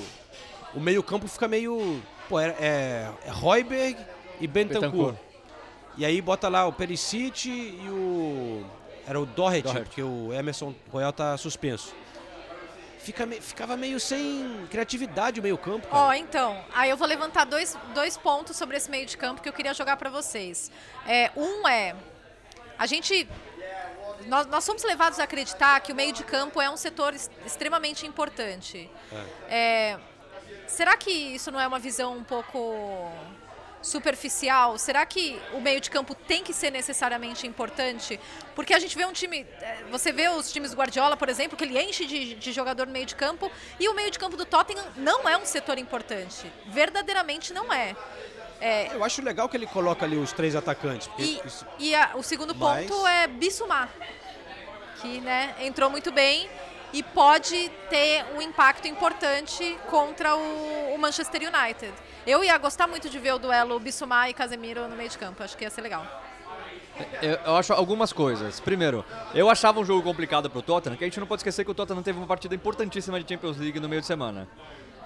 [0.73, 2.01] O meio-campo fica meio.
[2.29, 3.97] Pô, é, é, é Royberg
[4.39, 4.81] e Bentancur.
[4.91, 5.15] Bentancur.
[5.97, 8.65] E aí bota lá o Perisic e o.
[9.07, 9.85] Era o Doherty, Doherty.
[9.89, 11.93] porque o Emerson Royal tá suspenso.
[12.99, 15.87] Fica, me- ficava meio sem criatividade o meio-campo.
[15.89, 19.47] Ó, então, aí eu vou levantar dois, dois pontos sobre esse meio de campo que
[19.47, 20.69] eu queria jogar pra vocês.
[21.07, 21.95] É, um é,
[22.77, 23.25] a gente,
[24.25, 27.15] nós, nós somos levados a acreditar que o meio de campo é um setor
[27.45, 28.89] extremamente importante.
[29.49, 29.97] É,
[30.67, 33.09] será que isso não é uma visão um pouco
[33.87, 34.77] superficial?
[34.77, 38.19] Será que o meio de campo tem que ser necessariamente importante?
[38.55, 41.57] Porque a gente vê um time, eh, você vê os times do Guardiola, por exemplo,
[41.57, 44.35] que ele enche de, de jogador no meio de campo e o meio de campo
[44.37, 46.51] do Tottenham não é um setor importante.
[46.67, 47.95] Verdadeiramente não é.
[48.59, 51.09] É, Eu acho legal que ele coloca ali os três atacantes.
[51.19, 53.89] e, isso- e a- o segundo Mas- ponto é Bissumar,
[55.01, 56.49] que né, entrou muito bem
[56.93, 61.93] e pode ter um impacto importante contra o, o Manchester United.
[62.25, 65.43] Eu ia gostar muito de ver o duelo Bissumar e Casemiro no meio de campo,
[65.43, 66.05] acho que ia ser legal.
[67.21, 68.59] Eu, eu acho algumas coisas.
[68.59, 71.69] Primeiro, eu achava um jogo complicado pro Tottenham, que a gente não pode esquecer que
[71.71, 74.47] o Tottenham teve uma partida importantíssima de Champions League no meio de semana.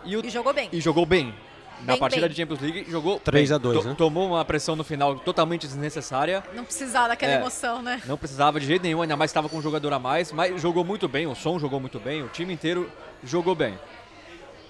[0.06, 0.70] E, o- E jogou bem.
[0.72, 1.36] e jogou bem.
[1.82, 2.30] Na Bem, partida bem.
[2.30, 3.56] de Champions League, jogou 3 bem.
[3.56, 3.96] a 2, To- né?
[3.98, 6.44] Tomou uma pressão no final totalmente desnecessária.
[6.54, 7.36] Não precisava daquela É.
[7.38, 8.00] emoção, né?
[8.06, 10.84] Não precisava de jeito nenhum, ainda mais estava com um jogador a mais, mas jogou
[10.84, 12.92] muito bem, o som jogou muito bem, o time inteiro
[13.24, 13.80] jogou bem.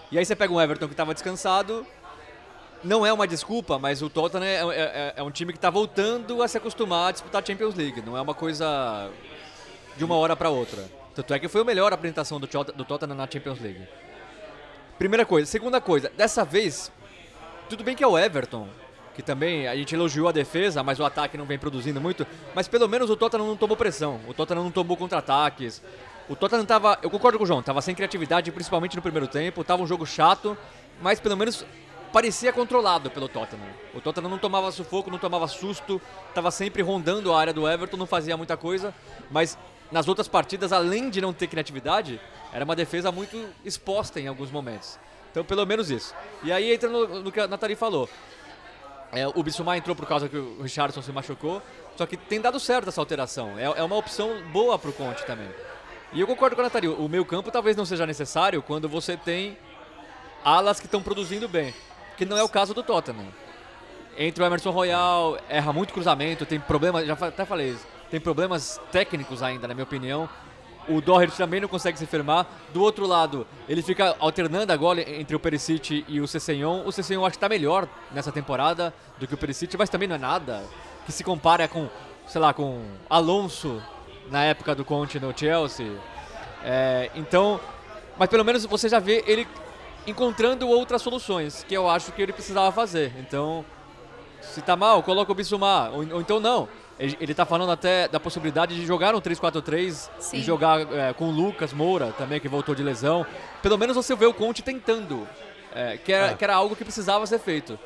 [0.10, 1.86] E aí você pega um Everton que estava descansado,
[2.84, 6.42] não é uma desculpa, mas o Tottenham é, é- é um time que está voltando
[6.42, 9.10] a se acostumar a disputar a Champions League, não é uma coisa
[9.98, 10.82] de uma hora para outra.
[11.14, 13.86] Tanto é que foi a melhor apresentação do, do Tottenham na Champions League.
[14.98, 15.50] Primeira coisa.
[15.50, 16.92] Segunda coisa, dessa vez,
[17.72, 18.68] tudo bem que é o Everton,
[19.16, 22.28] que também a gente elogiou a defesa, mas o ataque não vem produzindo muito.
[22.54, 25.82] Mas pelo menos o Tottenham não tomou pressão, o Tottenham não tomou contra-ataques.
[26.28, 29.64] O Tottenham tava, eu concordo com o João, tava sem criatividade, principalmente no primeiro tempo,
[29.64, 30.58] tava um jogo chato,
[31.02, 31.66] mas pelo menos
[32.12, 33.70] parecia controlado pelo Tottenham.
[33.94, 36.02] O Tottenham não tomava sufoco, não tomava susto,
[36.36, 38.94] tava sempre rondando a área do Everton, não fazia muita coisa,
[39.30, 39.58] mas
[39.90, 42.20] nas outras partidas, além de não ter criatividade,
[42.52, 45.00] era uma defesa muito exposta em alguns momentos.
[45.32, 46.14] Então, pelo menos isso.
[46.44, 48.10] E aí entra no, no que a Nathalie falou.
[49.14, 51.62] É, o Bissumar entrou por causa que o Richardson se machucou,
[51.98, 53.58] só que tem dado certo essa alteração.
[53.58, 55.50] É, é uma opção boa pro Conte também.
[56.14, 59.16] E eu concordo com a Nathalie, o meio campo talvez não seja necessário quando você
[59.16, 59.58] tem
[60.44, 61.74] alas que estão produzindo bem,
[62.18, 63.28] que não é o caso do Tottenham.
[64.18, 68.80] Entra o Emerson Royal, erra muito cruzamento, tem problemas, já até falei isso, tem problemas
[68.92, 70.30] técnicos ainda, na minha opinião.
[70.88, 72.46] O Doherty também não consegue se firmar.
[72.74, 76.84] Do outro lado, ele fica alternando agora entre o Perisic e o Cessenhon.
[76.86, 80.16] O Cessenhon acho que está melhor nessa temporada do que o Perisic, mas também não
[80.16, 80.64] é nada
[81.06, 81.90] que se compara com,
[82.28, 83.82] sei lá, com Alonso
[84.30, 85.92] na época do Conte no Chelsea.
[86.64, 87.60] É, então,
[88.18, 89.48] mas pelo menos você já vê ele
[90.06, 93.14] encontrando outras soluções, que eu acho que ele precisava fazer.
[93.20, 93.66] Então,
[94.42, 95.92] se tá mal, coloca o Bissumar.
[95.92, 96.68] Ou, ou então não.
[97.02, 100.38] Ele, ele tá falando até da possibilidade de jogar no 3-4-3 Sim.
[100.38, 103.26] e jogar é, com o Lucas Moura também, que voltou de lesão.
[103.60, 105.28] Pelo menos você vê o Conte tentando,
[105.74, 107.80] é, que, era, que era algo que precisava ser feito.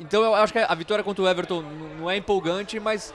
[0.00, 1.62] Então eu acho que a vitória contra o Everton
[1.96, 3.14] não é empolgante, mas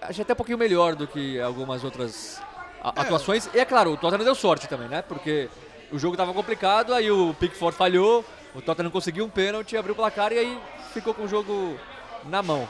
[0.00, 2.40] acho até um pouquinho melhor do que algumas outras
[2.82, 3.50] a- atuações.
[3.52, 5.02] E é claro, o Tottenham deu sorte também, né?
[5.02, 5.50] Porque
[5.92, 9.96] o jogo tava complicado, aí o Pickford falhou, o Tottenham conseguiu um pênalti, abriu o
[9.96, 10.58] placar e aí
[10.94, 11.78] ficou com o jogo
[12.24, 12.66] na mão.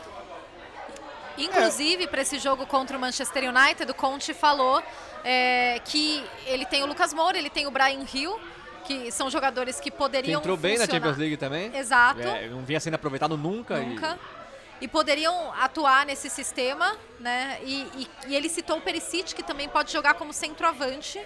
[1.36, 4.82] Inclusive, para esse jogo contra o Manchester United, o Conte falou
[5.24, 8.38] é, que ele tem o Lucas Moura, ele tem o Brian Hill,
[8.84, 11.74] que são jogadores que Que poderiam entrou bem na funcionar- Champions League também.
[11.76, 12.20] Exato.
[12.20, 13.78] É, não vinha sendo aproveitado nunca.
[13.78, 14.18] e- Nunca.
[14.80, 17.58] E poderiam atuar nesse sistema, né?
[17.62, 21.18] E, e- e ele citou o Perisic, que também pode jogar como centroavante.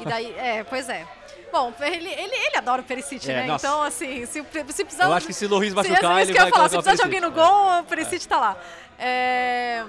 [0.00, 1.06] E daí, é, pois é.
[1.52, 3.46] Bom, ele, ele, ele adora o Perisic, É, né?
[3.46, 3.66] nossa.
[3.66, 5.04] Então, assim, se, se precisar...
[5.04, 6.68] Eu acho que se Loris se- machucar, é isso ele que eu vai ia falar,
[6.68, 8.56] se o precisar de alguém no gol, o Perisic tá lá.
[8.98, 9.84] É,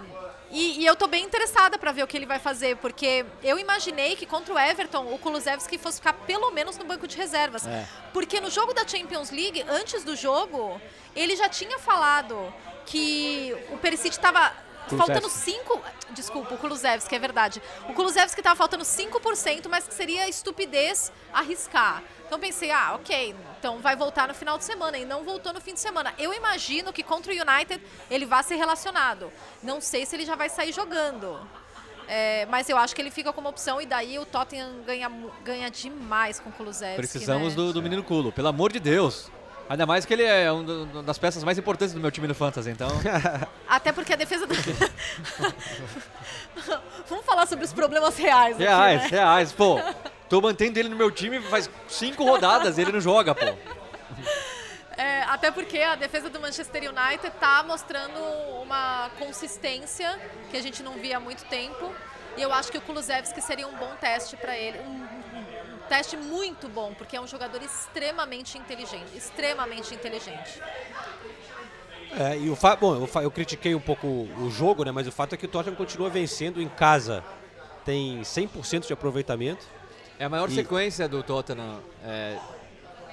[0.50, 3.60] E, e eu tô bem interessada para ver o que ele vai fazer, porque eu
[3.60, 7.68] imaginei que contra o Everton, o Kulusevski fosse ficar pelo menos no banco de reservas.
[7.68, 7.86] É.
[8.14, 10.80] Porque no jogo da Champions League, antes do jogo,
[11.16, 12.54] ele já tinha falado
[12.86, 14.54] que o Perisic estava
[14.96, 15.82] faltando 5.
[16.12, 17.62] Desculpa, o Kulusevski, é verdade.
[17.90, 22.02] O Kulusevski tava faltando 5%, mas que seria estupidez arriscar.
[22.28, 24.98] Então pensei, ah, ok, então vai voltar no final de semana.
[24.98, 26.14] E não voltou no fim de semana.
[26.20, 29.32] Eu imagino que contra o United ele vai ser relacionado.
[29.64, 31.40] Não sei se ele já vai sair jogando.
[32.08, 35.12] É, mas eu acho que ele fica como opção e daí o Tottenham ganha,
[35.44, 36.98] ganha demais com o Kulusevski.
[36.98, 37.56] Precisamos né?
[37.56, 39.30] do, do menino Culo, pelo amor de Deus.
[39.70, 42.70] Ainda mais que ele é uma das peças mais importantes do meu time no Fantasy,
[42.70, 42.88] então.
[43.68, 44.54] Até porque a defesa do.
[47.10, 48.56] Vamos falar sobre os problemas reais.
[48.56, 49.08] aqui, reais, né?
[49.10, 49.78] reais, pô.
[50.30, 53.46] Tô mantendo ele no meu time faz cinco rodadas e ele não joga, pô.
[55.00, 58.18] É, até porque a defesa do Manchester United está mostrando
[58.64, 60.20] uma consistência
[60.50, 61.94] que a gente não via há muito tempo.
[62.36, 64.80] E eu acho que o Kulusevski seria um bom teste para ele.
[64.80, 64.90] Um,
[65.38, 69.16] um- um teste muito bom, porque é um jogador extremamente inteligente.
[69.16, 70.60] Extremamente inteligente.
[72.20, 72.76] É, e o fa...
[72.76, 74.92] Bom, eu, fa- eu critiquei um pouco o jogo, né?
[74.92, 77.24] Mas o fato é que o Tottenham continua vencendo em casa.
[77.86, 79.64] Tem 100% de aproveitamento.
[80.20, 82.38] É a maior E- sequência do Tottenham é,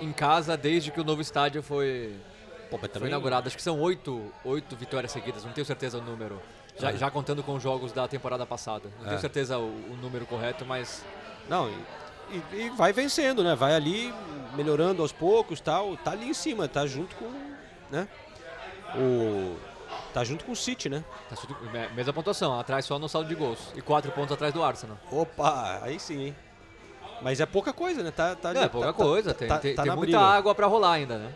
[0.00, 2.14] em casa desde que o novo estádio foi,
[2.70, 3.46] Pô, mas foi também- inaugurado.
[3.46, 6.40] Acho que são oito, oito vitórias seguidas, não tenho certeza o número.
[6.78, 6.96] Já, É.
[6.96, 8.88] já contando com os jogos da temporada passada.
[8.98, 9.08] Não É.
[9.10, 11.04] tenho certeza o, o número correto, mas
[11.48, 11.68] Não,
[12.30, 13.54] e, e- vai vencendo, né?
[13.54, 14.12] Vai ali
[14.56, 15.94] melhorando aos poucos, tal.
[15.98, 17.30] Tá ali em cima, tá junto com,
[17.90, 18.08] né?
[18.96, 19.56] O
[20.12, 21.04] tá junto com o City, né?
[21.28, 21.36] tá
[21.94, 23.58] mesma pontuação, atrás só no saldo de gols.
[23.76, 24.96] E quatro pontos atrás do Arsenal.
[25.12, 26.36] Opa, aí sim, hein?
[27.24, 28.10] Mas é pouca coisa, né?
[28.10, 30.30] Tá, tá, é pouca tá- coisa, tá- tem, tá- tem, tá tem na muita briga.
[30.32, 31.32] água pra rolar ainda, né?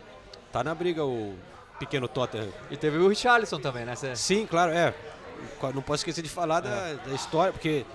[0.51, 1.35] Tá na briga o
[1.79, 2.49] pequeno Tottenham.
[2.69, 3.95] E teve o Richarlison também, né?
[3.95, 4.93] Cê- Sim, claro, é.
[5.73, 7.85] Não posso esquecer de falar da, da história, porque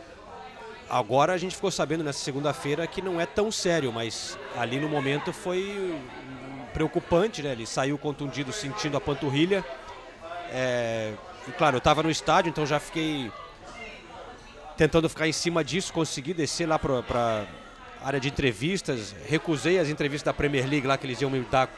[0.91, 4.89] agora a gente ficou sabendo nessa segunda-feira que não é tão sério, mas ali no
[4.89, 5.97] momento foi
[6.73, 7.53] preocupante, né?
[7.53, 9.65] Ele saiu contundido sentindo a panturrilha.
[10.51, 11.13] É,
[11.47, 13.31] e claro, eu estava no estádio, então já fiquei
[14.77, 17.45] tentando ficar em cima disso, consegui descer lá para
[18.05, 21.71] área de entrevistas, recusei as entrevistas da Premier League lá que eles iam me dar,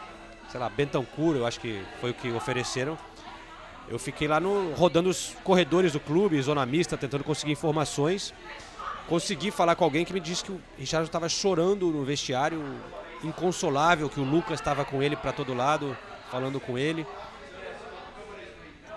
[0.51, 2.99] sei lá, Bentancur, eu acho que foi o que ofereceram.
[3.89, 8.35] Eu fiquei lá no, rodando os corredores do clube, zona mista, tentando conseguir informações.
[9.09, 12.61] Consegui falar com alguém que me disse que o Richard estava chorando no vestiário,
[13.23, 15.97] inconsolável, que o Lucas estava com ele para todo lado,
[16.29, 17.07] falando com ele.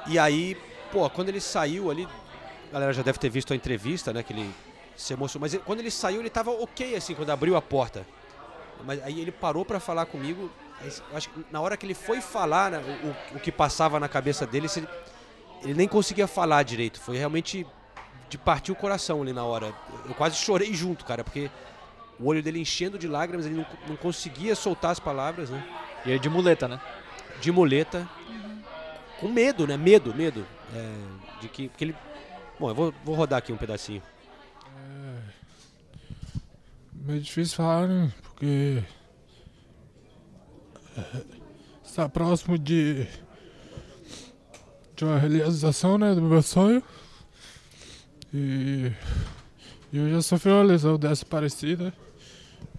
[0.07, 0.57] E aí,
[0.91, 2.07] pô, quando ele saiu ali,
[2.69, 4.49] a galera já deve ter visto a entrevista, né, que ele
[4.99, 8.05] se emocionou, mas ele- quando ele saiu ele estava ok assim, quando abriu a porta.
[8.85, 10.51] Mas aí ele parou para falar comigo.
[10.81, 12.79] aí acho que na hora que ele foi falar né,
[13.33, 14.87] o, o que passava na cabeça dele, ele,
[15.63, 16.99] ele nem conseguia falar direito.
[16.99, 17.65] Foi realmente
[18.29, 19.73] de partir o coração ali na hora.
[20.07, 21.49] Eu quase chorei junto, cara, porque
[22.19, 25.65] o olho dele enchendo de lágrimas, ele não, não conseguia soltar as palavras, né?
[26.05, 26.79] E aí de muleta, né?
[27.41, 28.07] De muleta.
[29.19, 29.75] Com medo, né?
[29.75, 30.45] Medo, medo.
[30.73, 30.93] É,
[31.41, 31.67] de que.
[31.69, 31.95] Porque ele.
[32.59, 34.01] Bom, eu vou, vou rodar aqui um pedacinho.
[37.05, 38.11] Meio difícil falar, né?
[38.21, 38.83] Porque
[40.97, 41.23] é,
[41.83, 43.07] está próximo de,
[44.95, 46.13] de uma realização, né?
[46.13, 46.83] Do meu sonho.
[48.33, 48.91] E,
[49.93, 51.93] eu já sofri uma lesão dessa parecida.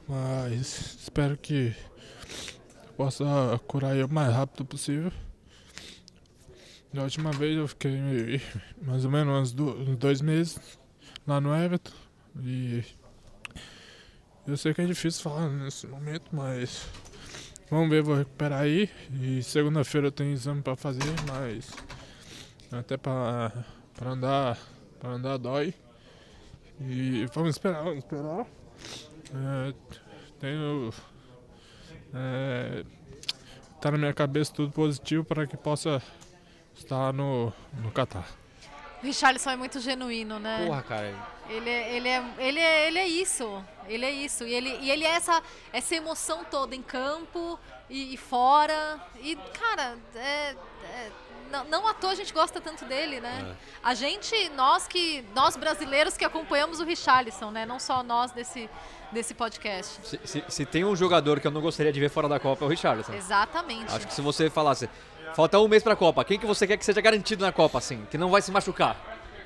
[0.06, 1.74] Mas espero que
[2.96, 3.24] possa
[3.66, 5.10] curar aí o mais rápido possível.
[6.92, 8.42] Da última vez eu fiquei
[8.82, 10.60] mais ou menos uns dois meses
[11.26, 11.92] lá no Everton.
[12.42, 12.84] E
[14.46, 16.86] eu sei que é difícil falar nesse momento, mas
[17.70, 18.90] vamos ver, vou recuperar aí.
[19.20, 21.70] E segunda-feira eu tenho exame pra fazer, mas
[22.72, 23.52] até pra,
[23.94, 24.58] pra andar
[25.00, 25.74] pra andar dói.
[26.78, 28.46] E vamos esperar, vamos esperar.
[29.34, 29.74] É,
[30.38, 30.92] tenho.
[32.14, 32.84] É,
[33.80, 36.02] tá na minha cabeça tudo positivo para que possa
[36.74, 38.39] estar no, no Catar.
[39.02, 40.64] O Richarlison é muito genuíno, né?
[40.66, 41.14] Porra, cara.
[41.48, 43.64] Ele, é- ele, é, ele, é, ele é isso.
[43.88, 44.44] Ele é isso.
[44.44, 45.42] E ele, e ele é essa,
[45.72, 49.00] essa emoção toda em campo e, e fora.
[49.20, 51.10] E, cara, é, é-
[51.50, 53.56] não, não à toa a gente gosta tanto dele, né?
[53.82, 55.24] A gente, nós que.
[55.34, 57.66] Nós brasileiros que acompanhamos o Richarlison, né?
[57.66, 58.70] Não só nós desse,
[59.10, 59.98] desse podcast.
[60.06, 62.64] Se, se- se tem um jogador que eu não gostaria de ver fora da Copa
[62.64, 63.12] é o Richarlison.
[63.14, 63.92] Exatamente.
[63.92, 64.88] Acho que se você falasse,
[65.34, 68.06] falta um mês pra Copa, quem que você quer que seja garantido na Copa, assim,
[68.10, 68.96] que não vai se machucar?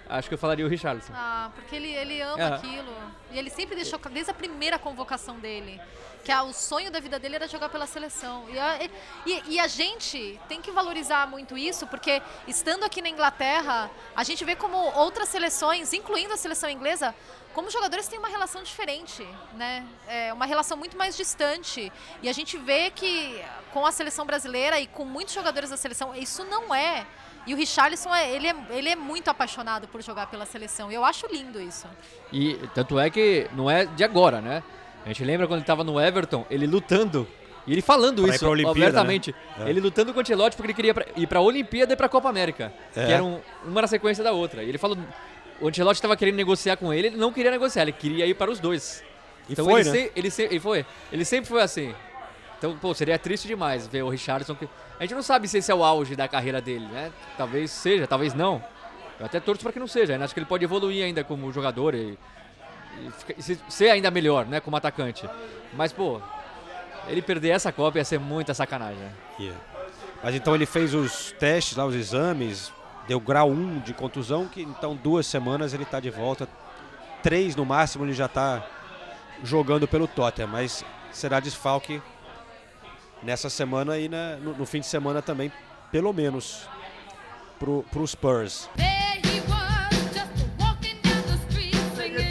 [0.08, 1.12] Acho que eu falaria o Richarlison.
[1.14, 2.52] Ah, porque ele, ele ama É.
[2.54, 2.92] aquilo.
[3.32, 5.80] E ele sempre deixou, desde a primeira convocação dele,
[6.22, 8.44] que a- o sonho da vida dele era jogar pela seleção.
[8.50, 8.78] E a,
[9.26, 14.22] e- e a gente tem que valorizar muito isso, porque estando aqui na Inglaterra, a
[14.22, 17.14] gente vê como outras seleções, incluindo a seleção inglesa,
[17.54, 19.26] como jogadores têm uma relação diferente,
[19.56, 19.86] né?
[20.08, 21.90] É uma relação muito mais distante.
[22.22, 23.40] E a gente vê que
[23.72, 27.06] com a seleção brasileira e com muitos jogadores da seleção, isso não é.
[27.46, 30.90] E o Richarlison, é, ele, é, ele é muito apaixonado por jogar pela seleção.
[30.90, 31.86] E eu acho lindo isso.
[32.32, 34.62] E tanto é que não é de agora, né?
[35.04, 37.28] A gente lembra quando ele estava no Everton, ele lutando
[37.66, 39.34] e ele falando Pra isso abertamente.
[39.58, 39.66] né?
[39.66, 39.70] É.
[39.70, 42.08] Ele lutando com o Ancelotti porque ele queria ir para a Olimpíada e para a
[42.08, 42.72] Copa América.
[42.94, 43.06] É.
[43.06, 44.62] Que eram uma na sequência da outra.
[44.62, 44.98] E ele falou.
[45.64, 48.50] O Ancelotti estava querendo negociar com ele, ele não queria negociar, ele queria ir para
[48.50, 49.02] os dois.
[49.48, 49.96] E então foi, ele, né?
[49.96, 50.84] se- ele, se- ele foi.
[51.10, 51.94] Ele sempre foi assim.
[52.58, 54.54] Então, pô, seria triste demais ver o Richardson.
[54.54, 54.68] Que...
[54.98, 57.10] A gente não sabe se esse é o auge da carreira dele, né?
[57.38, 58.62] Talvez seja, talvez não.
[59.18, 60.18] Eu até torço para que não seja.
[60.18, 60.24] né?
[60.24, 62.18] Acho que ele pode evoluir ainda como jogador e,
[63.06, 64.60] e fica- e se- ser ainda melhor, né?
[64.60, 65.26] Como atacante.
[65.72, 66.20] Mas, pô,
[67.08, 68.98] ele perder essa Copa ia ser muita sacanagem.
[68.98, 69.12] né?
[69.40, 69.60] Yeah.
[70.22, 72.70] Mas então ele fez os testes lá, os exames,
[73.06, 76.48] deu grau 1 de contusão, que então duas semanas ele está de volta.
[77.22, 78.64] Três no máximo ele já está
[79.42, 82.00] jogando pelo Tottenham, mas será desfalque
[83.22, 85.50] nessa semana e na- no, no fim de semana também,
[85.90, 86.68] pelo menos,
[87.58, 88.68] pro, pro Spurs.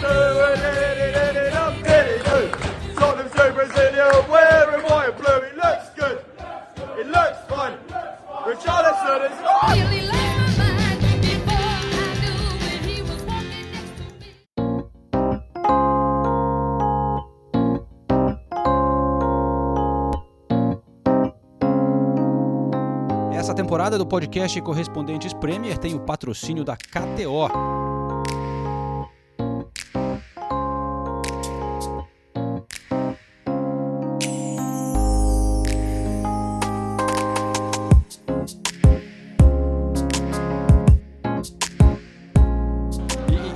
[0.02, 1.03] Tottenham
[23.84, 27.50] temporada do podcast Correspondentes Premier tem o patrocínio da KTO.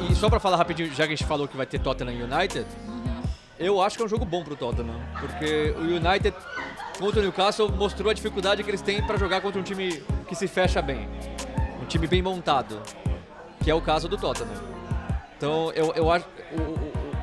[0.10, 2.24] E, só pra falar rapidinho, já que a gente falou que vai ter Tottenham e
[2.24, 2.66] United,
[3.58, 5.00] eu acho que é um jogo bom pro Tottenham.
[5.22, 6.36] Porque o United
[7.00, 10.36] contra o Newcastle mostrou a dificuldade que eles têm pra jogar contra um time que
[10.36, 11.08] se fecha bem.
[11.82, 12.82] Um time bem montado.
[13.64, 14.52] Que é o caso do Tottenham.
[15.38, 16.26] Então eu, eu acho.
[16.52, 17.18] o- o- o-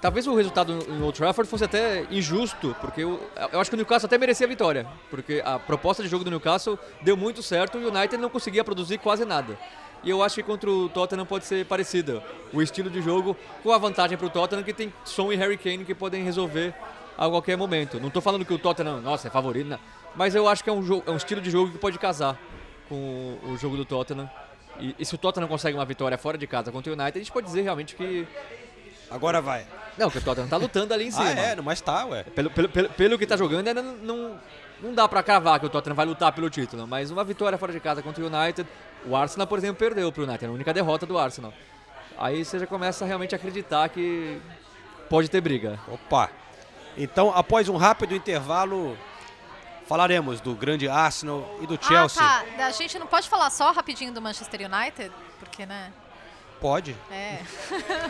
[0.00, 3.20] talvez o resultado em Old Trafford fosse até injusto, porque eu,
[3.52, 4.86] eu acho que o Newcastle até merecia a vitória.
[5.10, 8.62] Porque a proposta de jogo do Newcastle deu muito certo e o United não conseguia
[8.64, 9.58] produzir quase nada.
[10.04, 12.22] E eu acho que contra o Tottenham pode ser parecida.
[12.52, 15.58] O estilo de jogo com a vantagem para o Tottenham que tem Son e Harry
[15.58, 16.72] Kane que podem resolver
[17.16, 17.98] a qualquer momento.
[17.98, 19.78] Não estou falando que o Tottenham, nossa, é favorito, não.
[20.14, 22.38] Mas eu acho que é um, jogo, é um estilo de jogo que pode casar
[22.88, 24.28] com o jogo do Tottenham.
[24.80, 27.22] E, e se o Tottenham consegue uma vitória fora de casa contra o United, a
[27.22, 28.26] gente pode dizer realmente que.
[29.10, 29.66] Agora vai.
[29.96, 31.24] Não, que o Tottenham tá lutando ali em cima.
[31.24, 32.24] Ah, é, mas tá, ué.
[32.24, 34.38] Pelo, pelo, pelo, pelo que tá jogando, ainda não,
[34.82, 36.86] não, dá pra cravar que o Tottenham vai lutar pelo título.
[36.86, 38.68] Mas uma vitória fora de casa contra o United.
[39.06, 40.46] O Arsenal, por exemplo, perdeu pro United.
[40.46, 41.52] A única derrota do Arsenal.
[42.18, 44.40] Aí você já começa a realmente acreditar que
[45.08, 45.78] pode ter briga.
[45.88, 46.30] Opa!
[46.96, 48.96] Então, após um rápido intervalo,
[49.88, 52.22] falaremos do grande Arsenal e do Chelsea.
[52.22, 52.66] Ah, tá.
[52.66, 55.10] A gente não pode falar só rapidinho do Manchester United?
[55.38, 55.92] Porque, né?
[56.60, 56.94] Pode.
[57.10, 57.38] É.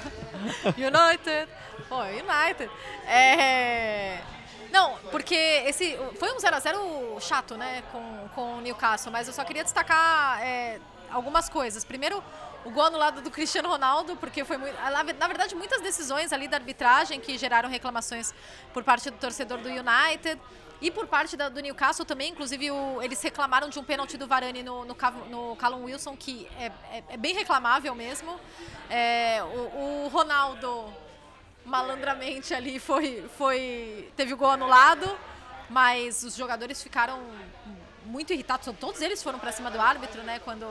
[0.76, 1.49] United.
[1.89, 2.70] Pô, United.
[3.07, 4.18] É.
[4.72, 9.43] Não, porque esse foi um 0x0 chato, né, com, com o Newcastle, mas eu só
[9.45, 10.79] queria destacar é,
[11.11, 11.85] algumas coisas.
[11.85, 12.22] Primeiro,
[12.64, 14.74] o gol anulado do Cristiano Ronaldo, porque foi muito.
[14.74, 18.35] Na na verdade, muitas decisões ali da arbitragem que geraram reclamações
[18.74, 20.41] por parte do torcedor do United.
[20.81, 24.26] E por parte da- do Newcastle também, inclusive o- eles reclamaram de um pênalti do
[24.29, 24.97] Varane no, no,
[25.29, 26.66] no Callum Wilson, que é,
[26.97, 28.39] é- é bem reclamável mesmo.
[28.89, 30.93] É, o, o Ronaldo,
[31.64, 35.18] malandramente ali, foi, foi, teve o gol anulado,
[35.68, 37.20] mas os jogadores ficaram
[38.07, 38.72] muito irritados.
[38.79, 40.39] Todos eles foram para cima do árbitro, né?
[40.39, 40.66] Quando,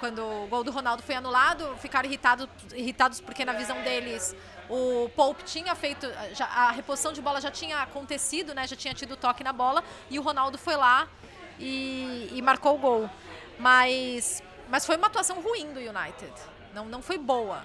[0.00, 4.34] quando o gol do Ronaldo foi anulado, ficaram irritado, irritados porque na visão deles
[4.68, 8.66] o Pope tinha feito, já- a reposição de bola já tinha acontecido, né?
[8.66, 11.08] Já tinha tido toque na bola e o Ronaldo foi lá
[11.58, 13.10] e, e marcou o gol.
[13.58, 16.32] Mas, mas foi uma atuação ruim do United.
[16.74, 17.62] Não, não foi boa.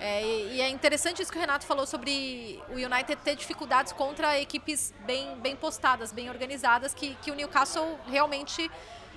[0.00, 3.92] É, e, e é interessante isso que o Renato falou sobre o United ter dificuldades
[3.92, 8.70] contra equipes bem, bem postadas, bem organizadas, que, que o Newcastle realmente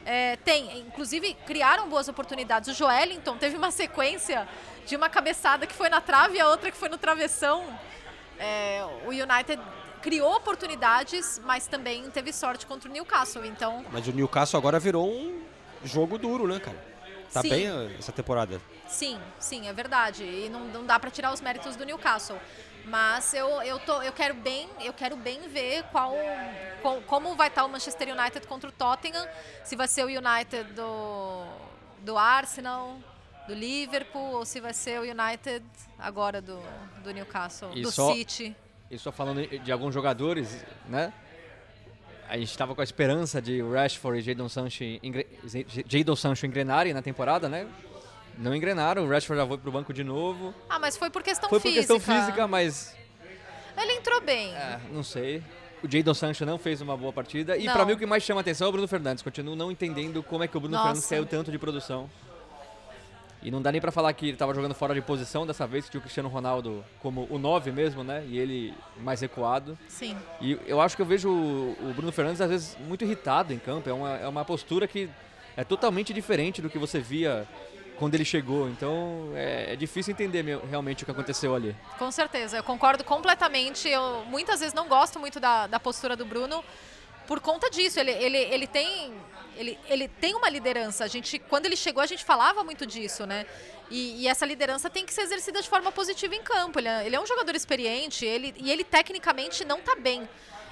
[0.06, 0.80] é, tem.
[0.80, 2.70] Inclusive, criaram boas oportunidades.
[2.70, 4.48] O Joelinton teve uma sequência
[4.86, 7.66] de uma cabeçada que foi na trave e a outra que foi no travessão.
[8.40, 9.62] É, o United
[10.02, 13.46] criou oportunidades, mas também teve sorte contra o Newcastle.
[13.46, 15.42] Então, Mas o Newcastle agora virou um
[15.86, 16.78] jogo duro, né, cara?
[17.32, 17.50] Tá Sim.
[17.50, 18.62] bem eh, essa temporada.
[18.88, 20.24] Sim, sim, é verdade.
[20.24, 22.38] E não, não dá para tirar os méritos do Newcastle.
[22.86, 26.14] Mas eu, eu, tô, eu quero bem, eu quero bem ver qual,
[26.82, 29.26] qual- como vai estar o Manchester United contra o Tottenham,
[29.64, 31.46] se vai ser o United do,
[32.02, 32.98] do Arsenal,
[33.48, 35.64] do Liverpool ou se vai ser o United
[35.98, 36.60] agora do,
[37.04, 38.56] do Newcastle, E do só- City.
[38.92, 41.12] E só falando de alguns jogadores, né?
[42.28, 44.84] A gente estava com a esperança de Rashford e Jadon Sancho.
[45.88, 47.68] Jadon Sancho engrenarem na temporada, né?
[48.38, 50.54] Não engrenaram, o Rashford já foi pro banco de novo.
[50.70, 51.94] Ah, mas foi por questão foi por física.
[51.96, 52.96] questão física, mas
[53.78, 54.54] Ele entrou bem.
[54.56, 55.44] é, não sei.
[55.84, 57.58] O Jadon Sancho não fez uma boa partida.
[57.58, 59.22] E pra mim o que mais chama atenção é o Bruno Fernandes.
[59.22, 60.86] Continuo não entendendo como é que o Bruno Nossa.
[60.86, 62.10] Fernandes caiu tanto de produção.
[63.42, 65.84] E não dá nem pra falar que ele tava jogando fora de posição dessa vez,
[65.84, 68.24] que tinha o Cristiano Ronaldo como o 9 mesmo, né?
[68.30, 69.78] E ele mais recuado.
[69.90, 70.16] Sim.
[70.40, 73.60] E eu acho que eu vejo o o Bruno Fernandes às vezes muito irritado em
[73.60, 73.90] campo.
[73.90, 75.10] É uma, é uma postura que
[75.58, 77.46] é totalmente diferente do que você via
[77.98, 78.70] quando ele chegou.
[78.70, 81.76] Então é, é difícil entender meu- realmente o que aconteceu ali.
[81.98, 83.88] Com certeza, eu concordo completamente.
[83.90, 86.64] Eu muitas vezes não gosto muito da, da postura do Bruno
[87.28, 88.00] por conta disso.
[88.00, 89.14] Ele, ele, ele tem.
[89.56, 91.04] Ele, ele tem uma liderança.
[91.04, 93.46] A gente, quando ele chegou, a gente falava muito disso, né?
[93.92, 96.80] E, e essa liderança tem que ser exercida de forma positiva em campo.
[96.80, 100.28] Ele é, ele é um jogador experiente ele, e ele tecnicamente não está bem.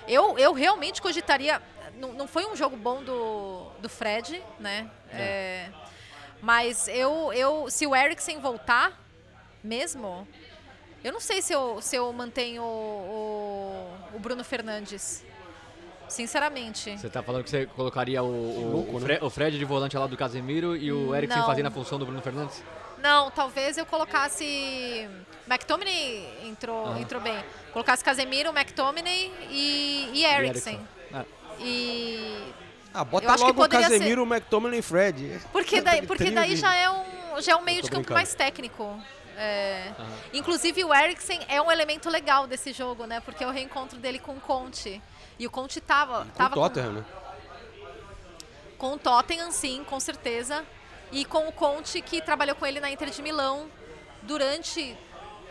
[0.08, 1.62] Eu, eu realmente cogitaria.
[2.00, 4.90] Não, não foi um jogo bom do, do Fred, né?
[5.14, 5.70] É,
[6.42, 9.00] mas eu, eu, se o Eriksen voltar,
[9.64, 10.28] mesmo,
[11.04, 15.24] eu não sei se eu, se eu mantenho o, o, o Bruno Fernandes.
[16.08, 16.98] Sinceramente.
[16.98, 19.06] Você tá falando que você colocaria o, o, louco, o né?
[19.06, 21.46] Fre- o Fred de volante ao lado do Casemiro e o Eriksen Não.
[21.48, 22.62] fazendo a função do Bruno Fernandes?
[22.98, 25.08] Não, talvez eu colocasse.
[25.48, 27.00] McTominay entrou, Aham.
[27.00, 27.36] entrou bem.
[27.72, 30.86] Colocasse Casemiro, McTominay e, e Eriksen.
[31.14, 31.24] Ah,
[31.60, 32.44] E.
[32.94, 35.42] Ah, bota Eu acho que logo o poderia ser- Casemiro, o McTominay e Fred.
[35.52, 37.04] Porque daí, porque daí já é um,
[37.42, 38.16] já é um meio de campo brincando.
[38.16, 39.00] mais técnico.
[39.38, 39.92] É.
[40.34, 43.20] Inclusive o Eriksen é um elemento legal desse jogo, né?
[43.22, 45.02] Porque é o reencontro dele com o Conte.
[45.40, 47.06] E o Conte tava, Com o tava Tottenham, né?
[48.78, 50.64] com o Tottenham, sim, com certeza.
[51.12, 53.68] E com o Conte, que trabalhou com ele na Inter de Milão
[54.24, 54.96] durante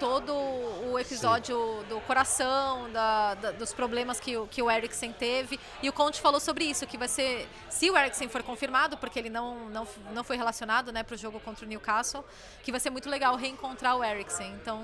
[0.00, 5.60] todo o episódio do coração, da- da- dos problemas que, o- que o Eriksen teve.
[5.82, 9.18] E o Conte falou sobre isso, que vai ser, se o Eriksen for confirmado, porque
[9.18, 12.24] ele não, não, não foi relacionado né, para o jogo contra o Newcastle,
[12.64, 14.52] que vai ser muito legal reencontrar o Eriksen.
[14.54, 14.82] Então,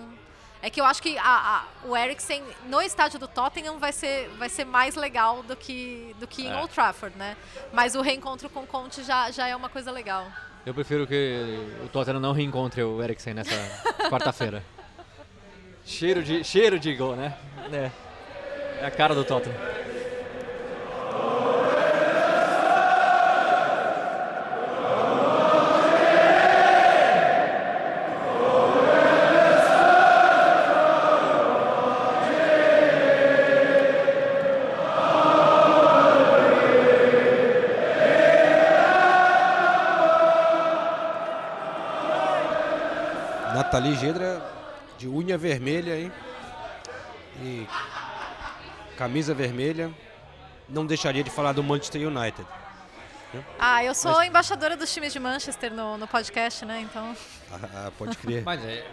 [0.63, 4.29] é que eu acho que a- a- o Eriksen no estádio do Tottenham vai ser,
[4.39, 6.57] vai ser mais legal do que, do que em É.
[6.57, 7.37] Old Trafford, né?
[7.73, 10.27] Mas o reencontro com o Conte já, já é uma coisa legal.
[10.67, 13.51] Eu prefiro que o Tottenham não reencontre o Eriksen nessa
[14.11, 14.63] quarta-feira.
[15.87, 17.33] Cheiro de, cheiro de gol, né?
[17.73, 17.91] É.
[18.83, 19.55] É a cara do Tottenham.
[43.55, 44.36] Nathalie Gedra
[44.99, 46.13] de unha vermelha, hein?
[47.43, 47.67] E
[48.97, 49.93] camisa vermelha.
[50.69, 52.47] Não deixaria de falar do Manchester United.
[53.59, 56.81] Ah, eu sou embaixadora dos times de Manchester no, no podcast, né?
[56.81, 57.17] Então.
[57.53, 58.43] Ah, ah, pode crer.
[58.45, 58.87] Mas é,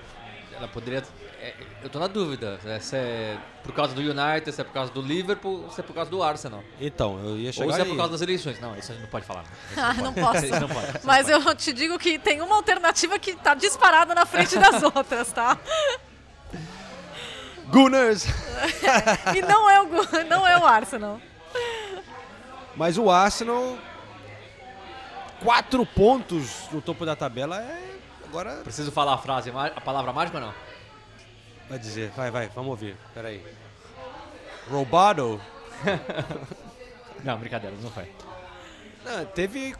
[0.53, 1.03] ela poderia.
[1.43, 4.71] É, eu tô na dúvida né, se é por causa do United, se é por
[4.73, 6.63] causa do Liverpool, se é por causa do Arsenal.
[6.79, 8.59] Então, eu ia chegar Ou se é por causa das eleições.
[8.59, 9.43] Não, isso a gente não pode falar.
[9.43, 10.27] Isso Ah, não pode.
[10.27, 10.45] posso.
[10.45, 10.87] Isso não pode.
[10.93, 11.47] não Mas pode.
[11.47, 15.57] eu te digo que tem uma alternativa que tá disparada na frente das outras, tá?
[17.67, 18.25] Gunners!
[19.35, 19.87] E não é o,
[20.29, 21.19] não é o Arsenal.
[22.75, 23.77] Mas o Arsenal,
[25.43, 27.93] quatro pontos no topo da tabela é.
[28.25, 30.53] Agora Preciso falar a frase, a palavra mágica ou não?
[31.73, 32.95] Vai dizer, vai, vai, vamos ouvir.
[33.15, 33.41] Peraí.
[34.69, 35.41] Roubado?
[37.23, 38.03] Não, brincadeira, não foi.
[39.05, 39.73] Não, teve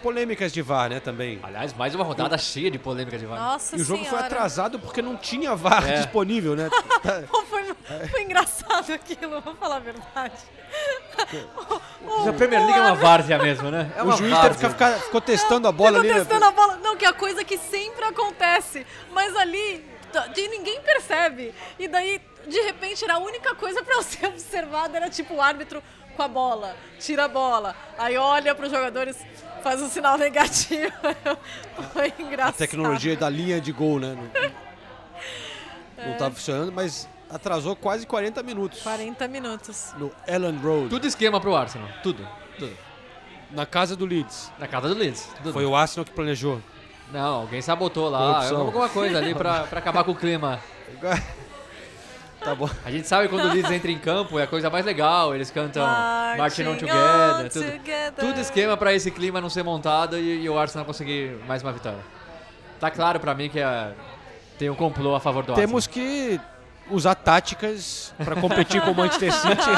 [0.00, 1.40] polêmicas de VAR, né, também.
[1.42, 3.38] Aliás, mais uma rodada cheia de polêmica de VAR.
[3.38, 5.96] Nossa E o jogo foi atrasado porque não tinha VAR É.
[5.96, 6.70] disponível, né?
[7.02, 7.74] Tá- Foi,
[8.08, 10.34] foi engraçado aquilo, vou falar a verdade.
[12.28, 13.92] A Premier League é uma várzea mesmo, né?
[13.96, 16.18] É o juiz teve que ficar, ficou testando a bola Ficou ali.
[16.18, 16.24] né?
[16.24, 16.76] testando a bola.
[16.76, 18.86] Não, que é a coisa que sempre acontece.
[19.12, 19.84] Mas ali,
[20.22, 21.54] t- de ninguém percebe.
[21.78, 25.82] E daí, de repente, era a única coisa pra ser observada era tipo o árbitro
[26.16, 29.16] com a bola, tira a bola, aí olha pros jogadores,
[29.64, 30.92] faz um sinal negativo.
[31.92, 32.56] Foi A engraçado.
[32.56, 34.14] tecnologia da linha de gol, né?
[34.14, 34.54] Não,
[35.96, 36.08] É.
[36.10, 39.92] não tava funcionando, mas atrasou quase 40 minutos 40 minutos.
[39.98, 41.88] no Ellen Road, Tudo esquema pro Arsenal.
[42.02, 42.26] Tudo.
[42.58, 42.76] Tudo.
[43.50, 44.52] na casa do Leeds.
[44.58, 45.28] Na casa do Leeds.
[45.36, 45.52] Tudo.
[45.52, 46.60] Foi o Arsenal que planejou.
[47.12, 48.18] Não, alguém sabotou lá.
[48.34, 48.60] Corrupção.
[48.60, 50.58] Alguma coisa ali pra, pra acabar com o clima.
[52.40, 52.68] Tá bom.
[52.84, 55.34] A gente sabe quando o Leeds entra em campo, é a coisa mais legal.
[55.34, 57.46] Eles cantam Marching On Marching Together.
[57.46, 58.12] on Tudo, together.
[58.18, 61.72] tudo esquema pra esse clima não ser montado e, e o Arsenal conseguir mais uma
[61.72, 62.00] vitória.
[62.78, 63.92] Tá claro pra mim que é,
[64.58, 65.66] tem um complô a favor do Arsenal.
[65.68, 66.38] Temos que
[66.90, 69.70] usar táticas para competir com o Manchester City.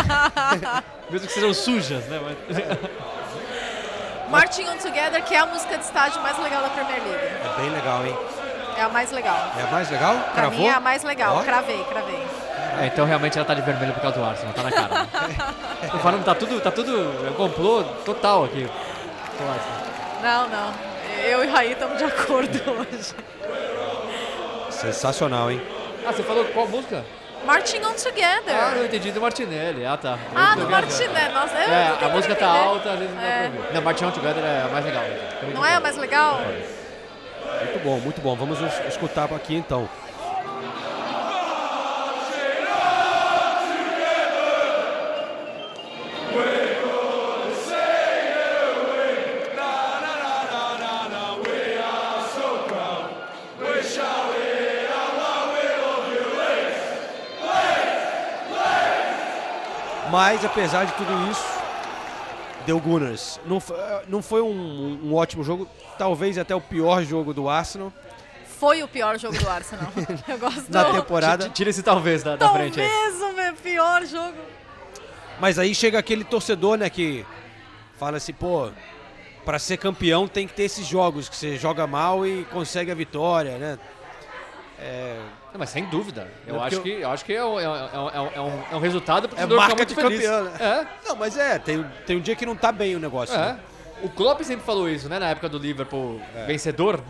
[1.08, 2.20] Mesmo que sejam sujas, né?
[2.48, 2.56] Mas-
[4.28, 7.24] Marching On Together, que é a música de estádio mais legal da Premier League.
[7.44, 8.16] É bem legal, hein?
[8.76, 9.38] É a mais legal.
[9.58, 10.14] É a mais legal?
[10.14, 10.58] Pra Cravou?
[10.58, 11.36] mim é a mais legal.
[11.36, 11.42] Ó.
[11.42, 12.26] Cravei, cravei.
[12.80, 14.88] É, então realmente ela tá de vermelho por causa do Arsenal, tá na cara.
[15.04, 15.08] Né?
[15.90, 18.68] Tô falando, tá tudo, tá tudo é um complô total aqui.
[20.22, 20.74] Não, não.
[21.24, 23.14] Eu e Raí estamos de acordo hoje.
[24.70, 25.62] Sensacional, hein?
[26.06, 27.04] Ah, você falou qual música?
[27.44, 28.54] Marching On Together.
[28.54, 29.84] Ah, eu entendi do Martinelli.
[29.86, 30.18] Ah, tá.
[30.34, 31.32] Ah, Eu- do eu- Martinelli.
[31.34, 32.64] Nossa, eu É, a música tá entender.
[32.64, 33.48] alta, às vezes não dá É.
[33.48, 33.74] pra ouvir.
[33.74, 35.02] Não, Martin On Together é a mais legal.
[35.54, 36.40] Não é a mais legal?
[36.40, 38.34] Muito bom, muito bom.
[38.36, 39.88] Vamos es- escutar aqui então.
[60.16, 61.44] Mas, apesar de tudo isso,
[62.64, 63.38] deu Gunners.
[63.44, 63.74] Não, fo-
[64.08, 65.68] não foi um, um ótimo jogo,
[65.98, 67.92] talvez até o pior jogo do Arsenal
[68.58, 69.92] Foi o pior jogo do Arsenal.
[70.26, 70.92] Eu gosto na do...
[70.94, 71.50] temporada.
[71.50, 72.88] Tira esse talvez da, da frente aí.
[72.88, 74.38] Talvez o meu pior jogo.
[75.38, 77.26] Mas aí chega aquele torcedor, né, que
[77.98, 78.70] fala assim, pô,
[79.44, 82.94] pra ser campeão tem que ter esses jogos que você joga mal e consegue a
[82.94, 83.78] vitória, né?
[84.78, 85.20] É,
[85.56, 86.28] Não, mas sem dúvida.
[86.46, 88.62] Eu, É acho, que, eu acho que é um, é um, é um, é um,
[88.72, 90.28] é um resultado pro é torcedor ficar marca muito de feliz.
[90.30, 90.86] campeão, né?
[91.04, 91.08] É.
[91.08, 93.34] Não, mas é, tem, tem um dia que não tá bem o negócio.
[93.34, 93.38] É.
[93.38, 93.58] né?
[94.02, 95.18] O Klopp sempre falou isso, né?
[95.18, 96.44] Na época do Liverpool É.
[96.44, 97.00] vencedor.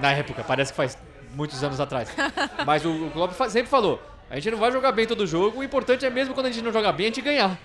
[0.00, 0.98] Na época, parece que faz
[1.34, 2.08] muitos anos atrás.
[2.66, 5.62] Mas o, o Klopp sempre falou: a gente não vai jogar bem todo jogo, o
[5.62, 7.56] importante é mesmo quando a gente não joga bem, a gente ganhar.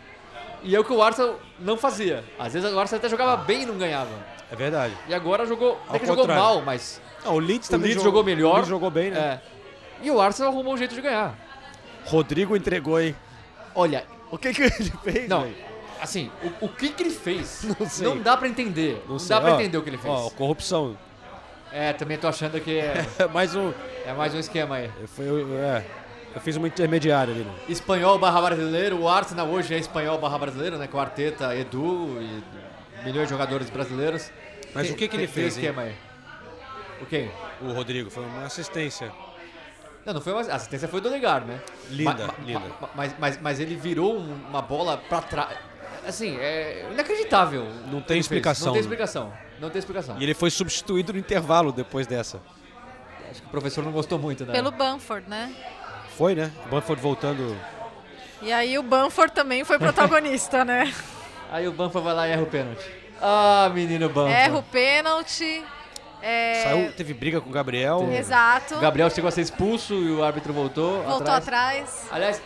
[0.62, 2.24] E é o que o Arsenal não fazia.
[2.38, 4.12] Às vezes o Arsenal até jogava bem e não ganhava.
[4.52, 4.94] É verdade.
[5.08, 5.80] E agora jogou.
[5.88, 7.02] Até que jogou mal, mas.
[7.26, 8.52] Não, o Leeds o também Leeds jogou- jogou melhor.
[8.52, 9.40] o Leeds jogou bem, né?
[9.56, 9.59] É.
[10.02, 11.36] E o Arsenal arrumou um jeito de ganhar.
[12.06, 13.16] Rodrigo entregou, hein?
[13.76, 14.72] Olha, O que que ele
[15.04, 15.56] fez, Não, velho?
[16.02, 16.32] assim,
[16.62, 17.64] o, o que que ele fez?
[17.80, 18.20] Não sei.
[18.20, 19.04] dá pra entender.
[19.08, 19.30] Não, sei.
[19.36, 20.14] dá pra Ó, entender o que ele fez.
[20.14, 20.98] Ó, corrupção.
[21.72, 23.72] É, também tô achando que é, É mais um...
[24.06, 24.90] é mais um esquema aí.
[25.08, 25.86] Foi, é,
[26.34, 27.54] eu fiz uma intermediária ali, né?
[27.68, 30.88] Espanhol barra brasileiro, o Arsenal hoje é espanhol barra brasileiro, né?
[30.88, 32.44] Com Arteta, Edu e
[33.06, 34.32] milhões de jogadores brasileiros.
[34.74, 35.64] Mas Tem- o que que ele tem- tem fez, hein?
[35.64, 35.96] esquema aí?
[37.02, 37.30] O quê?
[37.62, 39.12] O Rodrigo, foi uma assistência.
[40.10, 41.60] Não, não foi uma a assistência foi do Odegaard, né?
[41.92, 42.60] Linda, Ma- ma- linda.
[42.82, 45.56] ma- Mas, mas, mas ele virou um- uma bola pra trás.
[46.08, 47.68] Assim, é inacreditável.
[47.92, 48.86] Não tem explicação, Não tem né?
[48.86, 49.34] explicação.
[49.60, 50.18] Não tem explicação.
[50.20, 52.42] E ele foi substituído no intervalo depois dessa.
[53.30, 54.52] Acho que o professor não gostou muito, né?
[54.54, 55.54] Pelo Bamford, né?
[56.18, 56.52] Foi, né?
[56.66, 57.56] O Banford voltando.
[58.42, 60.92] E aí o Bamford também foi protagonista, né?
[61.52, 62.86] Aí o Banfa vai lá e erra o pênalti.
[63.22, 64.32] Ah, menino Banfa.
[64.32, 65.64] Erra o pênalti.
[66.22, 66.64] É...
[66.64, 68.10] Saiu, teve briga com o Gabriel.
[68.12, 68.76] Exato.
[68.76, 71.04] O Gabriel chegou a ser expulso e o árbitro voltou.
[71.04, 72.08] Voltou atrás.
[72.12, 72.42] Aliás,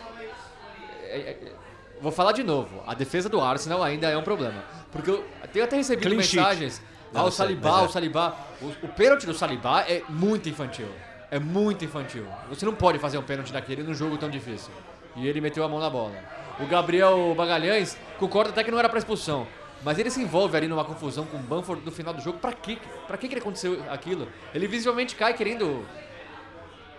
[1.04, 1.52] é- é-
[2.00, 2.82] vou falar de novo.
[2.86, 4.62] A defesa do Arsenal ainda é um problema.
[4.92, 6.36] Porque eu tenho até recebido Clean sheet.
[6.36, 6.82] mensagens.
[7.12, 7.86] Não, Ah, o Salibá, mas é.
[7.86, 8.36] o Salibá.
[8.60, 10.88] O, o pênalti do Salibá é muito infantil.
[11.30, 12.26] É muito infantil.
[12.48, 14.70] Você não pode fazer um pênalti daquele num jogo tão difícil.
[15.16, 16.14] E ele meteu a mão na bola.
[16.60, 19.46] O Gabriel Magalhães concorda até que não era pra expulsão.
[19.84, 22.38] Mas ele se envolve ali numa confusão com o Banford no final do jogo.
[22.38, 22.78] Pra quê?
[23.06, 24.28] Pra que que aconteceu aquilo?
[24.54, 25.86] Ele visivelmente cai querendo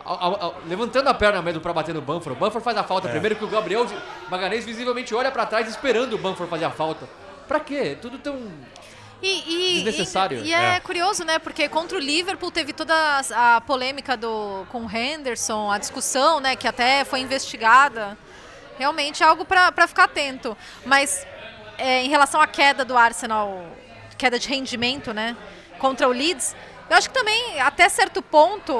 [0.04, 2.38] ao- ao- ao- levantando a perna mesmo pra bater no Banford.
[2.38, 3.12] O Banford faz a falta É.
[3.12, 3.86] primeiro que o Gabriel
[4.30, 7.10] Magalhães visivelmente olha pra trás esperando o Banford fazer a falta.
[7.48, 7.98] Pra quê?
[8.02, 8.40] Tudo tão
[9.22, 10.40] E, e- Desnecessário.
[10.40, 10.80] E, e é, É.
[10.82, 11.40] curioso, né?
[11.40, 16.40] Porque contra o Liverpool teve toda a, a polêmica do, com o Henderson, a discussão,
[16.40, 16.56] né?
[16.56, 18.16] Que até foi investigada.
[18.78, 20.56] Realmente é algo para ficar atento.
[20.86, 21.26] Mas
[21.78, 23.66] é, em relação à queda do Arsenal,
[24.18, 25.36] queda de rendimento, né?
[25.80, 26.56] Contra o Leeds,
[26.90, 28.74] eu acho que também, até certo ponto,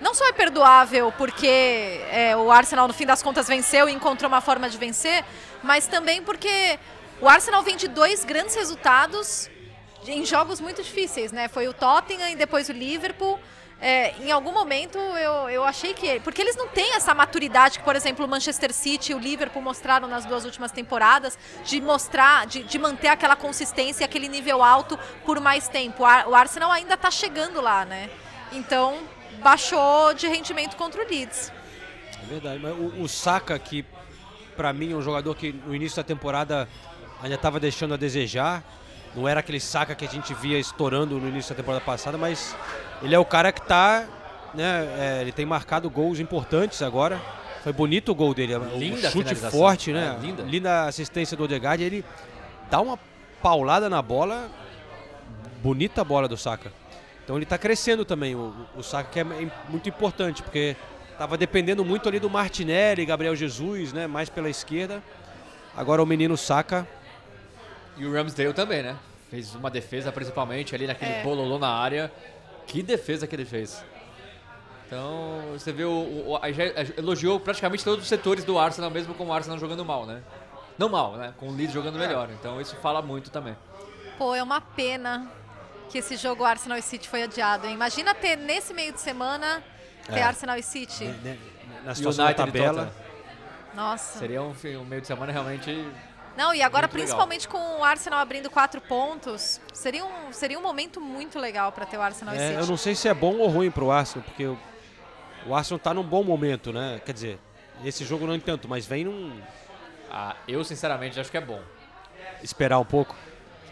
[0.00, 4.28] não só é perdoável porque é, o Arsenal, no fim das contas, venceu e encontrou
[4.28, 5.24] uma forma de vencer,
[5.62, 6.78] mas também porque
[7.20, 9.50] o Arsenal vem de dois grandes resultados
[10.06, 11.48] em jogos muito difíceis, né?
[11.48, 13.38] Foi o Tottenham e depois o Liverpool.
[13.82, 16.20] É, em algum momento eu, eu achei que.
[16.20, 19.62] Porque eles não têm essa maturidade que, por exemplo, o Manchester City e o Liverpool
[19.62, 24.62] mostraram nas duas últimas temporadas, de mostrar, de, de manter aquela consistência e aquele nível
[24.62, 26.02] alto por mais tempo.
[26.02, 28.10] O Ar- O Arsenal ainda está chegando lá, né?
[28.52, 28.98] Então
[29.42, 31.50] baixou de rendimento contra o Leeds.
[32.22, 33.82] É verdade, mas o, o Saka, que
[34.56, 36.68] pra mim é um jogador que no início da temporada
[37.22, 38.62] ainda estava deixando a desejar,
[39.14, 42.54] não era aquele Saka que a gente via estourando no início da temporada passada, mas
[43.02, 44.06] ele é o cara que tá,
[44.54, 47.20] né, é, ele tem marcado gols importantes agora.
[47.62, 49.58] Foi bonito o gol dele, o Linda chute finalização.
[49.58, 50.16] forte, né?
[50.18, 50.42] É, linda.
[50.44, 52.04] linda assistência do Odegaard, ele
[52.70, 52.98] dá uma
[53.42, 54.48] paulada na bola,
[55.62, 56.72] bonita a bola do Saka.
[57.22, 59.24] Então ele está crescendo também, o, o Saka que é
[59.68, 60.74] muito importante, porque
[61.12, 65.02] estava dependendo muito ali do Martinelli, Gabriel Jesus, né, mais pela esquerda.
[65.76, 66.86] Agora o menino Saka.
[67.98, 68.96] E o Ramsdale também, né?
[69.30, 71.22] Fez uma defesa principalmente ali naquele É.
[71.22, 72.10] bololô na área.
[72.70, 73.84] Que defesa que ele fez.
[74.86, 75.90] Então, você vê, o,
[76.28, 76.64] o, a- já
[76.96, 80.22] elogiou praticamente todos os setores do Arsenal, mesmo com o Arsenal jogando mal, né?
[80.78, 81.34] Não mal, né?
[81.36, 82.28] Com o Leeds jogando melhor.
[82.30, 83.56] Então, isso fala muito também.
[84.18, 85.30] Pô, é uma pena
[85.88, 87.66] que esse jogo Arsenal e City foi adiado.
[87.66, 87.74] hein?
[87.74, 89.62] Imagina ter nesse meio de semana
[90.06, 90.22] ter É.
[90.22, 91.04] Arsenal e City.
[91.04, 91.38] né,
[91.84, 92.92] Na situação United da tabela.
[93.74, 94.18] Nossa.
[94.18, 95.70] Seria um, um meio de semana realmente.
[96.40, 97.06] Não, e agora Muito legal.
[97.18, 101.84] principalmente com o Arsenal abrindo quatro pontos, seria um, seria um momento muito legal para
[101.84, 102.60] ter o Arsenal e É, City.
[102.60, 104.58] eu não sei se é bom ou ruim pro Arsenal, porque o,
[105.46, 106.98] o Arsenal tá num bom momento, né?
[107.04, 107.38] Quer dizer,
[107.84, 109.38] esse jogo não tanto, mas vem num.
[110.10, 111.60] Ah, eu sinceramente acho que é bom.
[112.42, 113.14] Esperar um pouco.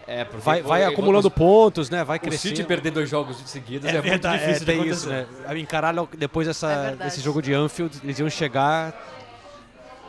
[0.07, 2.05] É, porque Vai, vai o- acumulando o- pontos, né?
[2.05, 2.55] Vai O crescendo.
[2.55, 5.27] City perder dois jogos seguidos é, É, muito verdade, difícil é, de isso, né?
[5.47, 7.05] A Encarar depois dessa, É verdade.
[7.05, 8.95] desse jogo de Anfield, eles iam chegar.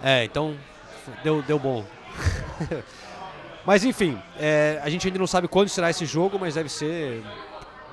[0.03, 0.57] É, então
[1.23, 1.85] deu, deu bom.
[3.65, 7.23] mas enfim, é, a gente ainda não sabe quando será esse jogo, mas deve ser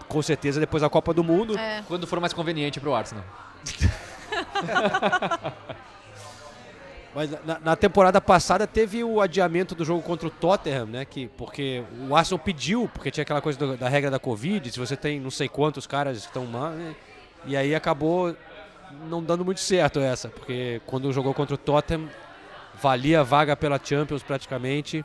[0.08, 1.58] com certeza depois da Copa do Mundo.
[1.58, 1.82] É.
[1.88, 3.24] Quando for mais conveniente pro Arsenal.
[7.14, 11.04] Mas na, na temporada passada teve o adiamento do jogo contra o Tottenham, né?
[11.06, 14.78] Que, porque o Arsenal pediu, porque tinha aquela coisa do- da regra da Covid, se
[14.78, 16.94] você tem não sei quantos caras que estão mal, né?
[17.46, 18.36] E aí acabou
[19.08, 22.06] não dando muito certo essa, porque quando jogou contra o Tottenham,
[22.80, 25.04] valia a vaga pela Champions praticamente,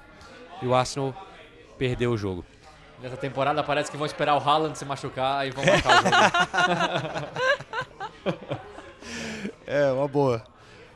[0.61, 1.15] e o Arsenal
[1.77, 2.43] perdeu o jogo.
[3.01, 6.15] Nessa temporada parece que vão esperar o Haaland se machucar e vão marcar o jogo.
[9.65, 10.43] É, uma boa.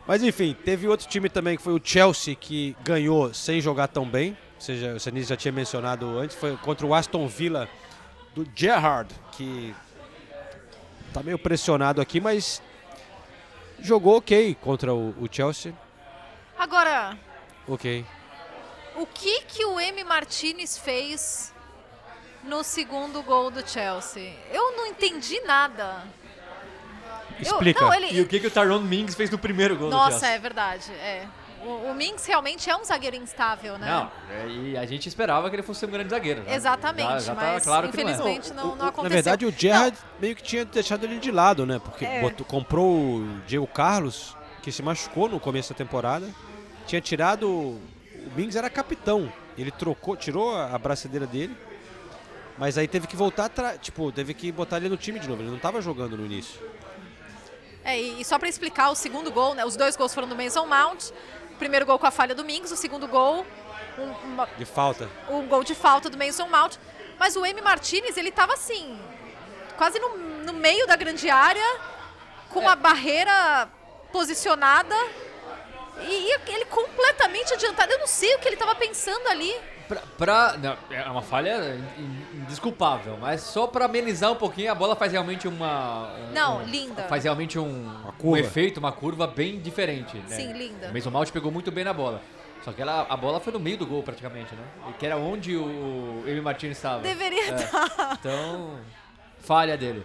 [0.06, 4.06] Mas enfim, teve outro time também que foi o Chelsea que ganhou sem jogar tão
[4.06, 4.38] bem.
[4.56, 7.69] Ou seja, o Senise já tinha mencionado antes, foi contra o Aston Villa
[8.35, 9.73] do Gerrard, que
[11.14, 12.61] tá meio pressionado aqui, mas
[13.80, 15.73] jogou ok contra o, o Chelsea.
[16.57, 17.18] Agora,
[17.68, 18.06] Ok.
[18.95, 21.53] o que que o M Martinez fez
[22.44, 24.34] no segundo gol do Chelsea?
[24.52, 26.03] Eu não entendi nada.
[27.44, 29.95] Eu- não, ele- E o que, que o Tyrone Mings fez no primeiro gol do
[29.95, 30.30] Nossa, Chelsea?
[30.36, 30.91] é verdade.
[30.94, 31.27] É.
[31.61, 33.88] O, o Mings realmente é um zagueiro instável, né?
[33.88, 36.44] Não, é, e a gente esperava que ele fosse um grande zagueiro.
[36.44, 36.53] né?
[36.53, 38.14] Exatamente, Já, já tá mas claro que não é.
[38.14, 39.03] infelizmente não, não, aconteceu.
[39.03, 41.80] Na verdade, o Gerrard meio que tinha deixado ele de lado, né?
[41.84, 42.22] Porque É.
[42.22, 46.30] botou- comprou o Diego Carlos, que se machucou no começo da temporada.
[46.88, 47.48] Tinha tirado.
[47.49, 47.82] O
[48.36, 49.32] Mings era capitão.
[49.57, 51.56] Ele trocou, tirou a braçadeira dele.
[52.57, 53.80] Mas aí teve que voltar atrás.
[53.82, 55.41] Tipo, teve que botar ele no time de novo.
[55.41, 56.60] Ele não estava jogando no início.
[57.84, 59.64] É, e, e só para explicar o segundo gol, né?
[59.66, 61.10] Os dois gols foram do Mason Mount.
[61.52, 63.45] O primeiro gol com a falha do Mings, o segundo gol,
[63.98, 65.10] um, uma- De falta.
[65.30, 66.76] um gol de falta do Mason Mount.
[67.18, 68.99] Mas o M Martinez, ele tava assim,
[69.78, 71.64] quase no, no meio da grande área,
[72.49, 73.70] com a barreira
[74.12, 74.95] posicionada.
[76.01, 77.91] E, e ele completamente adiantado.
[77.93, 79.53] Eu não sei o que ele tava pensando ali.
[79.88, 84.76] Pra, pra- não, é uma falha in- indesculpável, mas só pra amenizar um pouquinho, a
[84.76, 86.11] bola faz realmente uma.
[86.15, 87.03] um- Não, um- linda.
[87.03, 88.39] Faz realmente um, um curva.
[88.39, 90.17] efeito, uma curva bem diferente.
[90.17, 90.35] né?
[90.35, 90.89] Sim, linda.
[90.89, 92.22] O Mason Mount pegou muito bem na bola.
[92.63, 94.63] Só que ela, a bola foi no meio do gol praticamente, né?
[94.89, 97.01] E que era onde o Emi Martins estava.
[97.03, 97.55] Deveria É.
[97.55, 98.17] estar.
[98.19, 98.80] Então,
[99.41, 100.03] falha dele.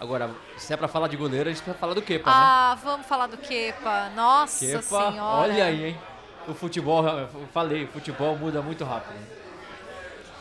[0.00, 2.36] Agora, se é pra falar de goleiro, a gente precisa falar do Kepa, né?
[2.36, 4.10] Ah, vamos falar do Kepa.
[4.14, 5.22] Nossa Kepa, senhora.
[5.22, 5.98] olha aí, hein?
[6.46, 9.14] O futebol, eu falei, o futebol muda muito rápido.
[9.14, 9.26] né?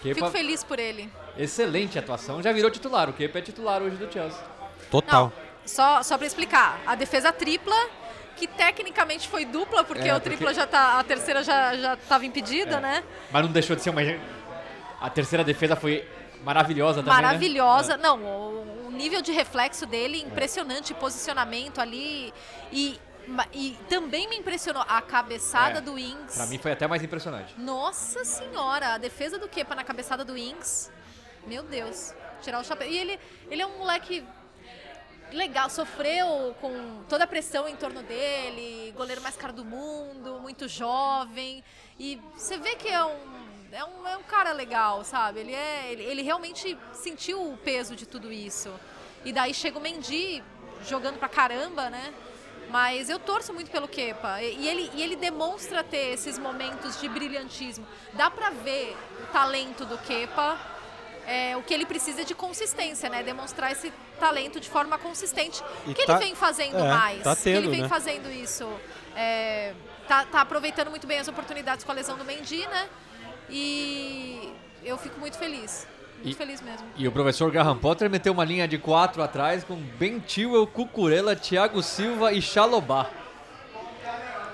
[0.01, 1.09] Fico Kepa, feliz por ele.
[1.37, 3.09] excelente atuação, já virou titular.
[3.09, 4.39] O Kepa é titular hoje do Chelsea.
[4.91, 5.31] Total.
[5.65, 7.75] Só, só para explicar, a defesa tripla,
[8.35, 10.99] que tecnicamente foi dupla, porque É, o tripla já tá.
[10.99, 12.79] A terceira já, já tava impedida, É.
[12.81, 13.03] né?
[13.31, 14.01] Mas não deixou de ser uma.
[14.99, 16.05] A terceira defesa foi
[16.43, 17.15] maravilhosa também.
[17.15, 17.21] né?
[17.27, 17.97] Maravilhosa.
[17.97, 22.33] Não, o, o nível de reflexo dele, impressionante, posicionamento ali.
[22.71, 22.99] E,
[23.53, 26.35] e também me impressionou a cabeçada É, do Ings.
[26.35, 27.53] Pra mim foi até mais impressionante.
[27.57, 30.91] Nossa senhora, a defesa do Kepa na cabeçada do Ings.
[31.47, 32.87] Meu Deus, tirar o chapéu.
[32.87, 34.23] E ele, ele é um moleque
[35.31, 40.67] legal, sofreu com toda a pressão em torno dele, goleiro mais caro do mundo, muito
[40.67, 41.63] jovem.
[41.99, 43.17] E você vê que é um,
[43.73, 45.39] é um, é um cara legal, sabe?
[45.39, 48.71] Ele, é, ele, ele realmente sentiu o peso de tudo isso.
[49.25, 50.43] E daí chega o Mendy
[50.87, 52.13] jogando pra caramba, né?
[52.69, 54.41] Mas eu torço muito pelo Kepa.
[54.41, 57.85] E, ele, e ele demonstra ter esses momentos de brilhantismo.
[58.13, 60.57] Dá pra ver o talento do Kepa.
[61.25, 63.23] É, o que ele precisa é de consistência, né?
[63.23, 65.63] Demonstrar esse talento de forma consistente.
[65.87, 67.23] E que tá- ele vem fazendo é, mais.
[67.23, 67.87] tá que ele tendo, vem né?
[67.89, 68.67] fazendo isso.
[69.15, 69.73] É,
[70.07, 72.89] tá, tá aproveitando muito bem as oportunidades com a lesão do Mendy, né?
[73.53, 74.51] E
[74.83, 75.87] eu fico muito feliz.
[76.23, 76.85] Muito feliz mesmo.
[76.97, 81.35] E o professor Graham Potter meteu uma linha de quatro atrás com Ben Chilwell, Cucurella,
[81.35, 83.09] Thiago Silva e Chalobah.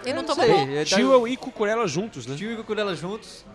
[0.05, 0.75] E não Eu tomou sei, gol.
[0.75, 2.35] é, Chilwell e Cucurella juntos, né?
[2.35, 3.45] Chilwell e Cucurella juntos.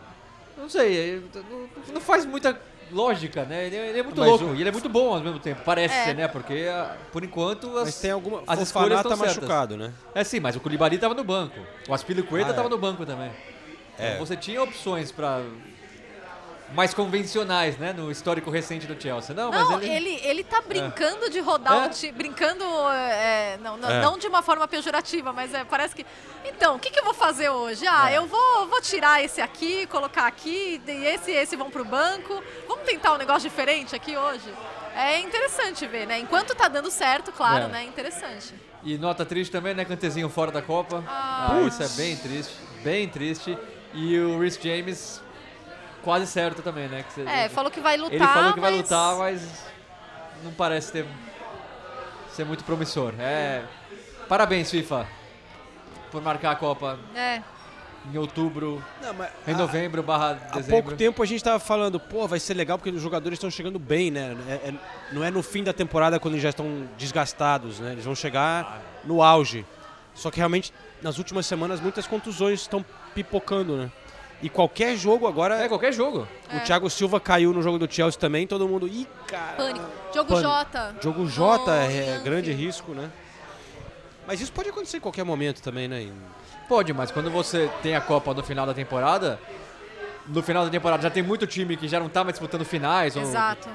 [0.56, 2.58] Não sei, é, não, não faz muita
[2.92, 3.66] lógica, né?
[3.66, 5.38] Ele, é- ele é muito Mas louco o- e ele é muito bom ao mesmo
[5.40, 5.62] tempo.
[5.64, 6.04] Parece É.
[6.04, 6.28] ser, né?
[6.28, 8.42] Porque, ah, por enquanto, as, Mas tem alguma...
[8.46, 9.92] as escolhas estão tá machucado, né?
[10.14, 11.58] É sim, mas o Koulibaly tava no banco.
[11.88, 12.70] O Aspilicueta Ah, tava é.
[12.70, 13.30] no banco também.
[13.98, 14.14] É.
[14.14, 15.40] Então você tinha opções pra
[16.72, 17.92] mais convencionais, né?
[17.92, 19.34] No histórico recente do Chelsea.
[19.34, 19.94] Não, Não, mas ele...
[19.94, 21.86] ele, ele tá brincando de rodar É.
[21.86, 22.10] o time.
[22.12, 24.00] Brincando, é, não, não, É.
[24.02, 26.04] não de uma forma pejorativa, mas é, parece que.
[26.44, 27.86] Então, o que, que eu vou fazer hoje?
[27.86, 28.18] Ah, É.
[28.18, 32.42] eu vou, vou tirar esse aqui, colocar aqui, e esse e esse vão pro banco.
[32.66, 34.52] Vamos tentar um negócio diferente aqui hoje?
[34.96, 36.18] É interessante ver, né?
[36.18, 37.68] Enquanto tá dando certo, claro, É.
[37.68, 37.84] né?
[37.84, 38.54] Interessante.
[38.82, 39.84] E nota triste também, né?
[39.84, 41.04] Cantezinho fora da Copa.
[41.06, 41.52] Ah.
[41.52, 42.54] Ah, isso é bem triste.
[42.82, 43.56] Bem triste.
[43.94, 45.22] E o Rhys James
[46.02, 47.04] quase certo também, né?
[47.06, 48.14] Que você- É, falou que vai lutar.
[48.14, 49.64] Ele falou que vai mas- lutar, mas
[50.42, 51.06] não parece ter
[52.32, 53.14] ser muito promissor.
[53.18, 53.62] É,
[54.28, 55.06] parabéns FIFA
[56.10, 57.40] por marcar a Copa É.
[58.12, 60.70] em outubro, Não, mas em há- novembro barra Há dezembro.
[60.82, 63.78] pouco tempo a gente tava falando, pô, vai ser legal porque os jogadores estão chegando
[63.78, 64.36] bem, né?
[64.48, 64.74] É- é-
[65.12, 67.92] não é no fim da temporada quando eles já estão desgastados, né?
[67.92, 69.64] Eles vão chegar no auge.
[70.12, 72.84] Só que realmente, nas últimas semanas, muitas contusões estão
[73.14, 73.90] pipocando, né?
[74.42, 75.56] E qualquer jogo agora.
[75.56, 76.28] É, qualquer jogo.
[76.52, 78.86] O Thiago Silva caiu no jogo do Chelsea também, todo mundo.
[78.86, 79.56] Ih, cara.
[79.56, 79.86] Pânico.
[80.14, 80.50] Jogo Pânico.
[80.50, 80.94] J.
[81.00, 82.24] Jogo J Oh, é Yankee.
[82.24, 83.10] grande risco, né?
[84.26, 86.08] Mas isso pode acontecer em qualquer momento também, né?
[86.68, 89.38] Pode, mas quando você tem a Copa no final da temporada,
[90.26, 93.16] no final da temporada já tem muito time que já não tá mais disputando finais.
[93.16, 93.68] ou- Exato.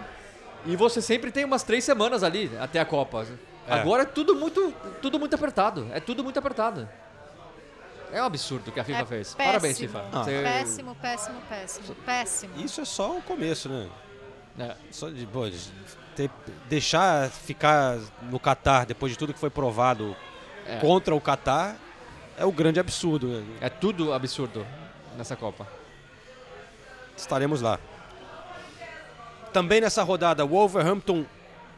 [0.65, 3.25] E você sempre tem umas três semanas ali até a Copa.
[3.67, 3.73] É.
[3.73, 5.87] Agora é tudo muito, tudo muito apertado.
[5.93, 6.89] É tudo muito apertado.
[8.11, 9.33] É um absurdo o que a FIFA É fez.
[9.33, 9.45] péssimo.
[9.45, 10.05] Parabéns, FIFA.
[10.11, 10.23] Ah.
[10.23, 11.95] Você- Péssimo, péssimo, péssimo.
[12.05, 12.53] Péssimo.
[12.65, 13.87] Isso é só o começo, né?
[14.57, 14.75] É.
[14.91, 15.57] Só de, pô, de
[16.15, 16.31] ter-
[16.67, 20.15] deixar ficar no Catar depois de tudo que foi provado
[20.65, 20.77] É.
[20.77, 21.75] contra o Catar
[22.37, 23.27] é o grande absurdo.
[23.27, 23.57] né?
[23.61, 24.65] É tudo absurdo
[25.17, 25.67] nessa Copa.
[27.15, 27.79] Estaremos lá.
[29.53, 31.25] Também nessa rodada, Wolverhampton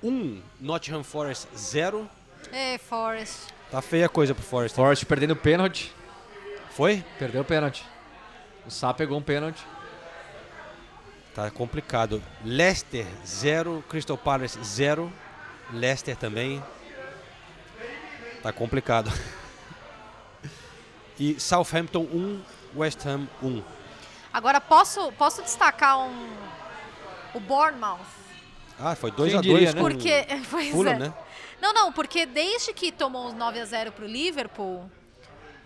[0.03, 2.09] 1, Nottingham Forest 0.
[2.51, 3.49] Ei, Forrest.
[3.69, 4.75] Tá feia a coisa pro Forest.
[4.75, 5.93] Forrest perdendo pênalti.
[6.71, 7.03] Foi?
[7.19, 7.85] Perdeu o pênalti.
[8.65, 9.65] O Sá pegou um pênalti.
[11.35, 12.21] Tá complicado.
[12.43, 15.11] Leicester 0, Crystal Palace 0.
[15.71, 16.63] Leicester também.
[18.41, 19.11] Tá complicado.
[21.19, 22.41] E Southampton 1,
[22.75, 23.61] West Ham 1.
[24.33, 26.31] Agora, posso, posso destacar um...
[27.35, 27.99] O Bournemouth.
[28.79, 29.81] Ah, foi 2 Quem a 2 diria, né?
[29.81, 30.25] Porque...
[30.49, 30.97] Pois Fulham, é.
[30.97, 31.13] né?
[31.61, 34.89] Não, não, porque desde que tomou os 9 a 0 pro Liverpool,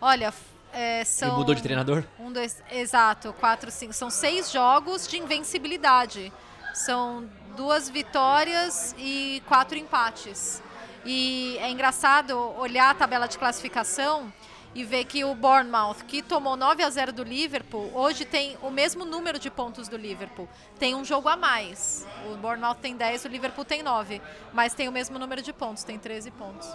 [0.01, 0.33] olha,
[0.75, 1.29] é, são...
[1.29, 2.03] Ele mudou de treinador?
[2.19, 3.93] Um, dois, exato, quatro, cinco.
[3.93, 6.33] São seis jogos de invencibilidade.
[6.73, 10.61] São duas vitórias e quatro empates.
[11.05, 14.33] E é engraçado olhar a tabela de classificação
[14.73, 18.69] e ver que o Bournemouth, que tomou 9 a 0 do Liverpool, hoje tem o
[18.69, 20.49] mesmo número de pontos do Liverpool.
[20.77, 22.05] Tem um jogo a mais.
[22.29, 24.21] O Bournemouth tem 10, o Liverpool tem 9.
[24.51, 26.67] Mas tem o mesmo número de pontos, tem 13 pontos.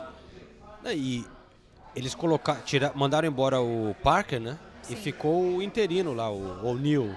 [0.86, 1.26] E
[1.94, 4.58] eles colocaram, tira, mandaram embora o Parker, né?
[4.88, 7.14] E ficou o interino lá, o O'Neill.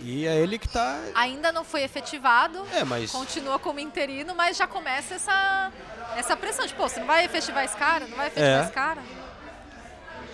[0.00, 0.98] E é ele que tá.
[1.14, 2.64] Ainda não foi efetivado.
[2.72, 5.72] É, mas- Continua como interino, mas já começa essa,
[6.16, 6.66] essa pressão.
[6.66, 8.06] Tipo, pô, você não vai efetivar esse cara?
[8.06, 8.62] Não vai efetivar É.
[8.62, 9.00] esse cara?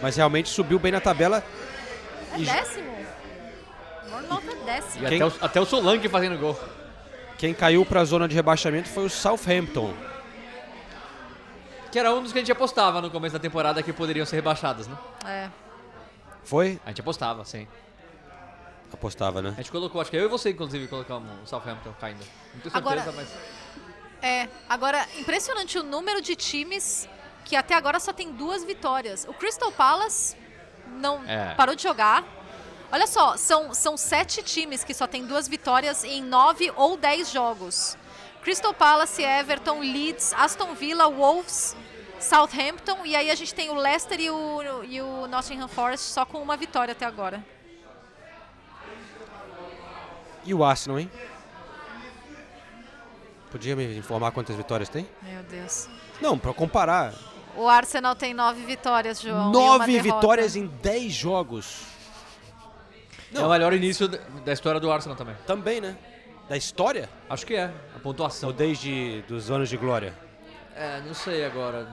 [0.02, 1.42] Mas realmente subiu bem na tabela.
[2.34, 2.94] É E- décimo.
[4.10, 5.02] Bournemouth é décimo.
[5.02, 6.58] E até, o, até o Solanke fazendo gol.
[7.38, 9.94] Quem caiu para a zona de rebaixamento foi o Southampton.
[11.94, 14.34] Que era um dos que a gente apostava no começo da temporada que poderiam ser
[14.34, 14.98] rebaixados, né?
[15.24, 15.48] É.
[16.42, 16.80] Foi?
[16.84, 17.68] A gente apostava, sim.
[18.92, 19.50] Apostava, né?
[19.50, 22.18] A gente colocou, acho que eu e você, inclusive, colocamos o Southampton caindo.
[22.52, 23.28] Não tenho certeza, Agora- mas...
[24.20, 24.48] É.
[24.68, 27.08] Agora, impressionante o número de times
[27.44, 29.24] que até agora só tem duas vitórias.
[29.28, 30.36] O Crystal Palace
[30.96, 31.54] não É.
[31.54, 32.24] parou de jogar.
[32.90, 37.30] Olha só, são, são sete times que só tem duas vitórias em nove ou dez
[37.30, 37.96] jogos.
[38.44, 41.74] Crystal Palace, Everton, Leeds, Aston Villa, Wolves,
[42.20, 46.24] Southampton e aí a gente tem o Leicester e o, e o Nottingham Forest só
[46.24, 47.42] com uma vitória até agora.
[50.44, 51.10] E o Arsenal, hein?
[53.50, 55.08] Podia me informar quantas vitórias tem?
[55.22, 55.88] Meu Deus.
[56.20, 57.14] Não, para comparar.
[57.56, 59.52] O Arsenal tem nove vitórias, João.
[59.52, 61.82] e uma Nove vitórias em dez jogos.
[63.32, 65.36] É o melhor início da- história do Arsenal também.
[65.46, 65.96] Também, né?
[66.48, 67.08] Da história?
[67.30, 67.72] Acho que é,
[68.04, 68.50] pontuação.
[68.50, 70.14] Ou desde dos anos de glória?
[70.76, 71.88] É, não sei agora.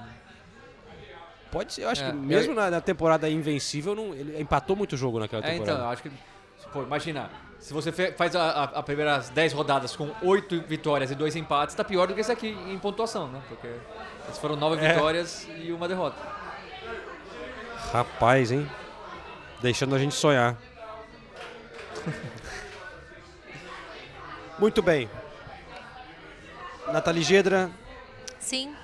[1.51, 4.95] Pode ser, eu acho É, que mesmo na, na temporada invencível, não, ele empatou muito
[4.95, 5.71] jogo naquela É, temporada.
[5.71, 6.11] então, eu acho que.
[6.71, 7.29] Pô, imagina,
[7.59, 11.75] Se você faz a, a, a primeiras 10 rodadas com 8 vitórias e 2 empates,
[11.75, 13.39] tá pior do que esse aqui em pontuação, né?
[13.47, 13.67] Porque
[14.39, 14.93] foram 9 É.
[14.93, 16.17] vitórias e uma derrota.
[17.91, 18.67] Rapaz, hein?
[19.61, 20.57] Deixando a gente sonhar.
[24.57, 25.07] Muito bem.
[26.91, 27.69] Nathalie Gedra,
[28.39, 28.75] Sim.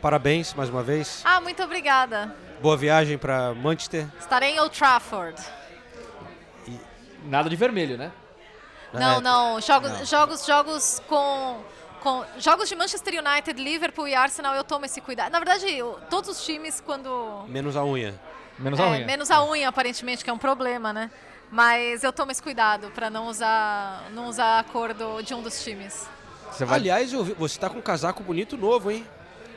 [0.00, 1.22] parabéns mais uma vez.
[1.24, 2.34] Ah, muito obrigada.
[2.60, 4.06] Boa viagem para Manchester.
[4.18, 5.40] Estarei em Old Trafford.
[7.24, 8.12] Nada de vermelho, né?
[8.92, 9.20] Não, É.
[9.20, 9.60] não.
[9.60, 10.04] Jogos, Não.
[10.04, 11.60] jogos, jogos com,
[12.00, 12.24] com.
[12.38, 15.32] Jogos de Manchester United, Liverpool e Arsenal, eu tomo esse cuidado.
[15.32, 17.44] Na verdade, eu- todos os times, quando.
[17.48, 18.14] Menos a unha.
[18.58, 21.10] Menos É, menos a unha, aparentemente, que é um problema, né?
[21.50, 25.42] Mas eu tomo esse cuidado para não usar, não usar a cor do- de um
[25.42, 26.06] dos times.
[26.70, 29.06] Aliás, eu vi- você tá com um casaco bonito novo, hein?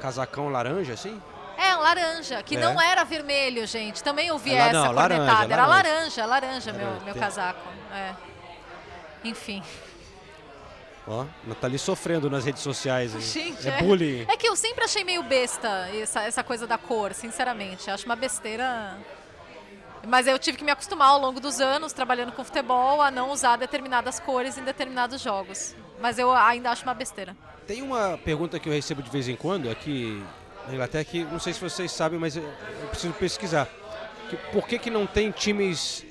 [0.02, 1.22] Casacão laranja, assim?
[1.58, 2.60] É, um laranja, que É.
[2.60, 4.04] não era vermelho, gente.
[4.04, 5.54] Também ouvi É essa não, laranja, cornetada.
[5.54, 6.26] Era laranja.
[6.26, 7.68] laranja, laranja, meu, meu Tem- casaco.
[7.94, 8.14] É.
[9.24, 9.64] Enfim.
[11.08, 13.12] Ó, Nathalie sofrendo nas redes sociais.
[13.14, 14.26] Gente, é bullying.
[14.30, 17.90] É que eu sempre achei meio besta essa, essa coisa da cor, sinceramente.
[17.90, 18.98] Acho uma besteira.
[20.06, 23.32] Mas eu tive que me acostumar ao longo dos anos, trabalhando com futebol, a não
[23.32, 25.74] usar determinadas cores em determinados jogos.
[26.00, 27.36] Mas eu ainda acho uma besteira.
[27.66, 30.24] Tem uma pergunta que eu recebo de vez em quando aqui
[30.68, 32.44] na Inglaterra que não sei se vocês sabem, mas eu,
[32.90, 33.68] preciso pesquisar.
[34.30, 36.06] Que, por que, que não tem times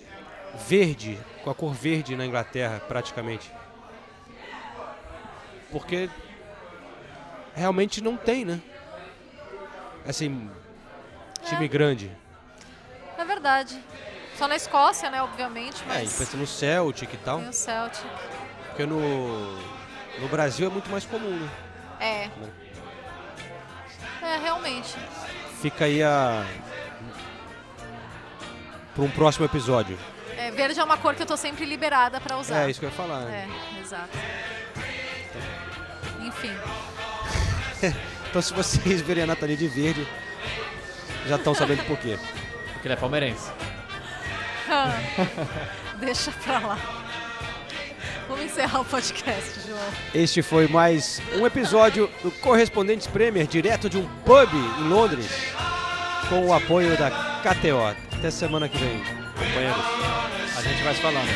[0.66, 3.50] verde, com a cor verde na Inglaterra, praticamente?
[5.70, 6.08] Porque
[7.54, 8.60] realmente não tem, né?
[10.06, 10.50] Assim,
[11.44, 11.68] time É.
[11.68, 12.10] grande.
[13.18, 13.82] É verdade.
[14.36, 17.38] Só na Escócia, né, obviamente, É, e mas pensa no Celtic e tal.
[17.40, 18.04] tem o Celtic.
[18.68, 19.58] Porque no,
[20.18, 21.48] no Brasil é muito mais comum, né?
[22.00, 22.30] É.
[24.24, 24.94] É, realmente.
[25.60, 26.44] Fica aí a.
[28.94, 29.98] para um próximo episódio.
[30.36, 32.66] É, verde é uma cor que eu tô sempre liberada pra usar.
[32.66, 33.20] É isso que eu ia falar.
[33.20, 33.48] né?
[33.76, 34.18] É, exato.
[36.20, 36.52] Enfim.
[38.28, 40.06] Então, se vocês verem a Nathalie de verde,
[41.26, 42.18] já estão sabendo por quê.
[42.72, 43.50] Porque ele é palmeirense.
[45.98, 47.05] Deixa pra lá.
[48.28, 49.80] Vamos encerrar o podcast, João.
[50.12, 55.28] Este foi mais um episódio do Correspondentes Premier, direto de um pub em Londres,
[56.28, 58.16] com o apoio da KTO.
[58.18, 58.98] Até semana que vem,
[59.38, 59.84] companheiros.
[60.56, 61.28] A gente vai se falando.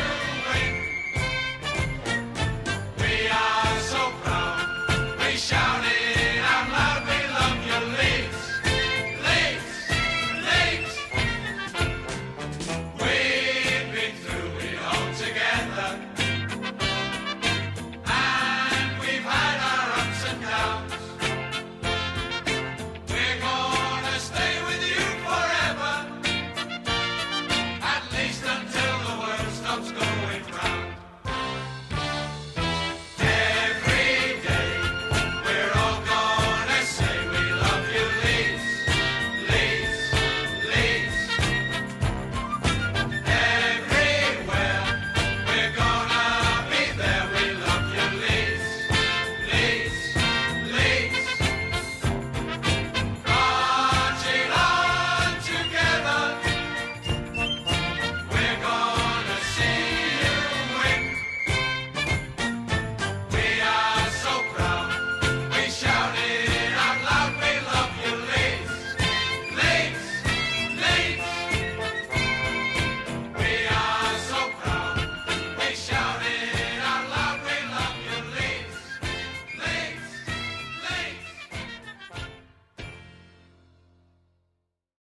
[5.40, 5.79] We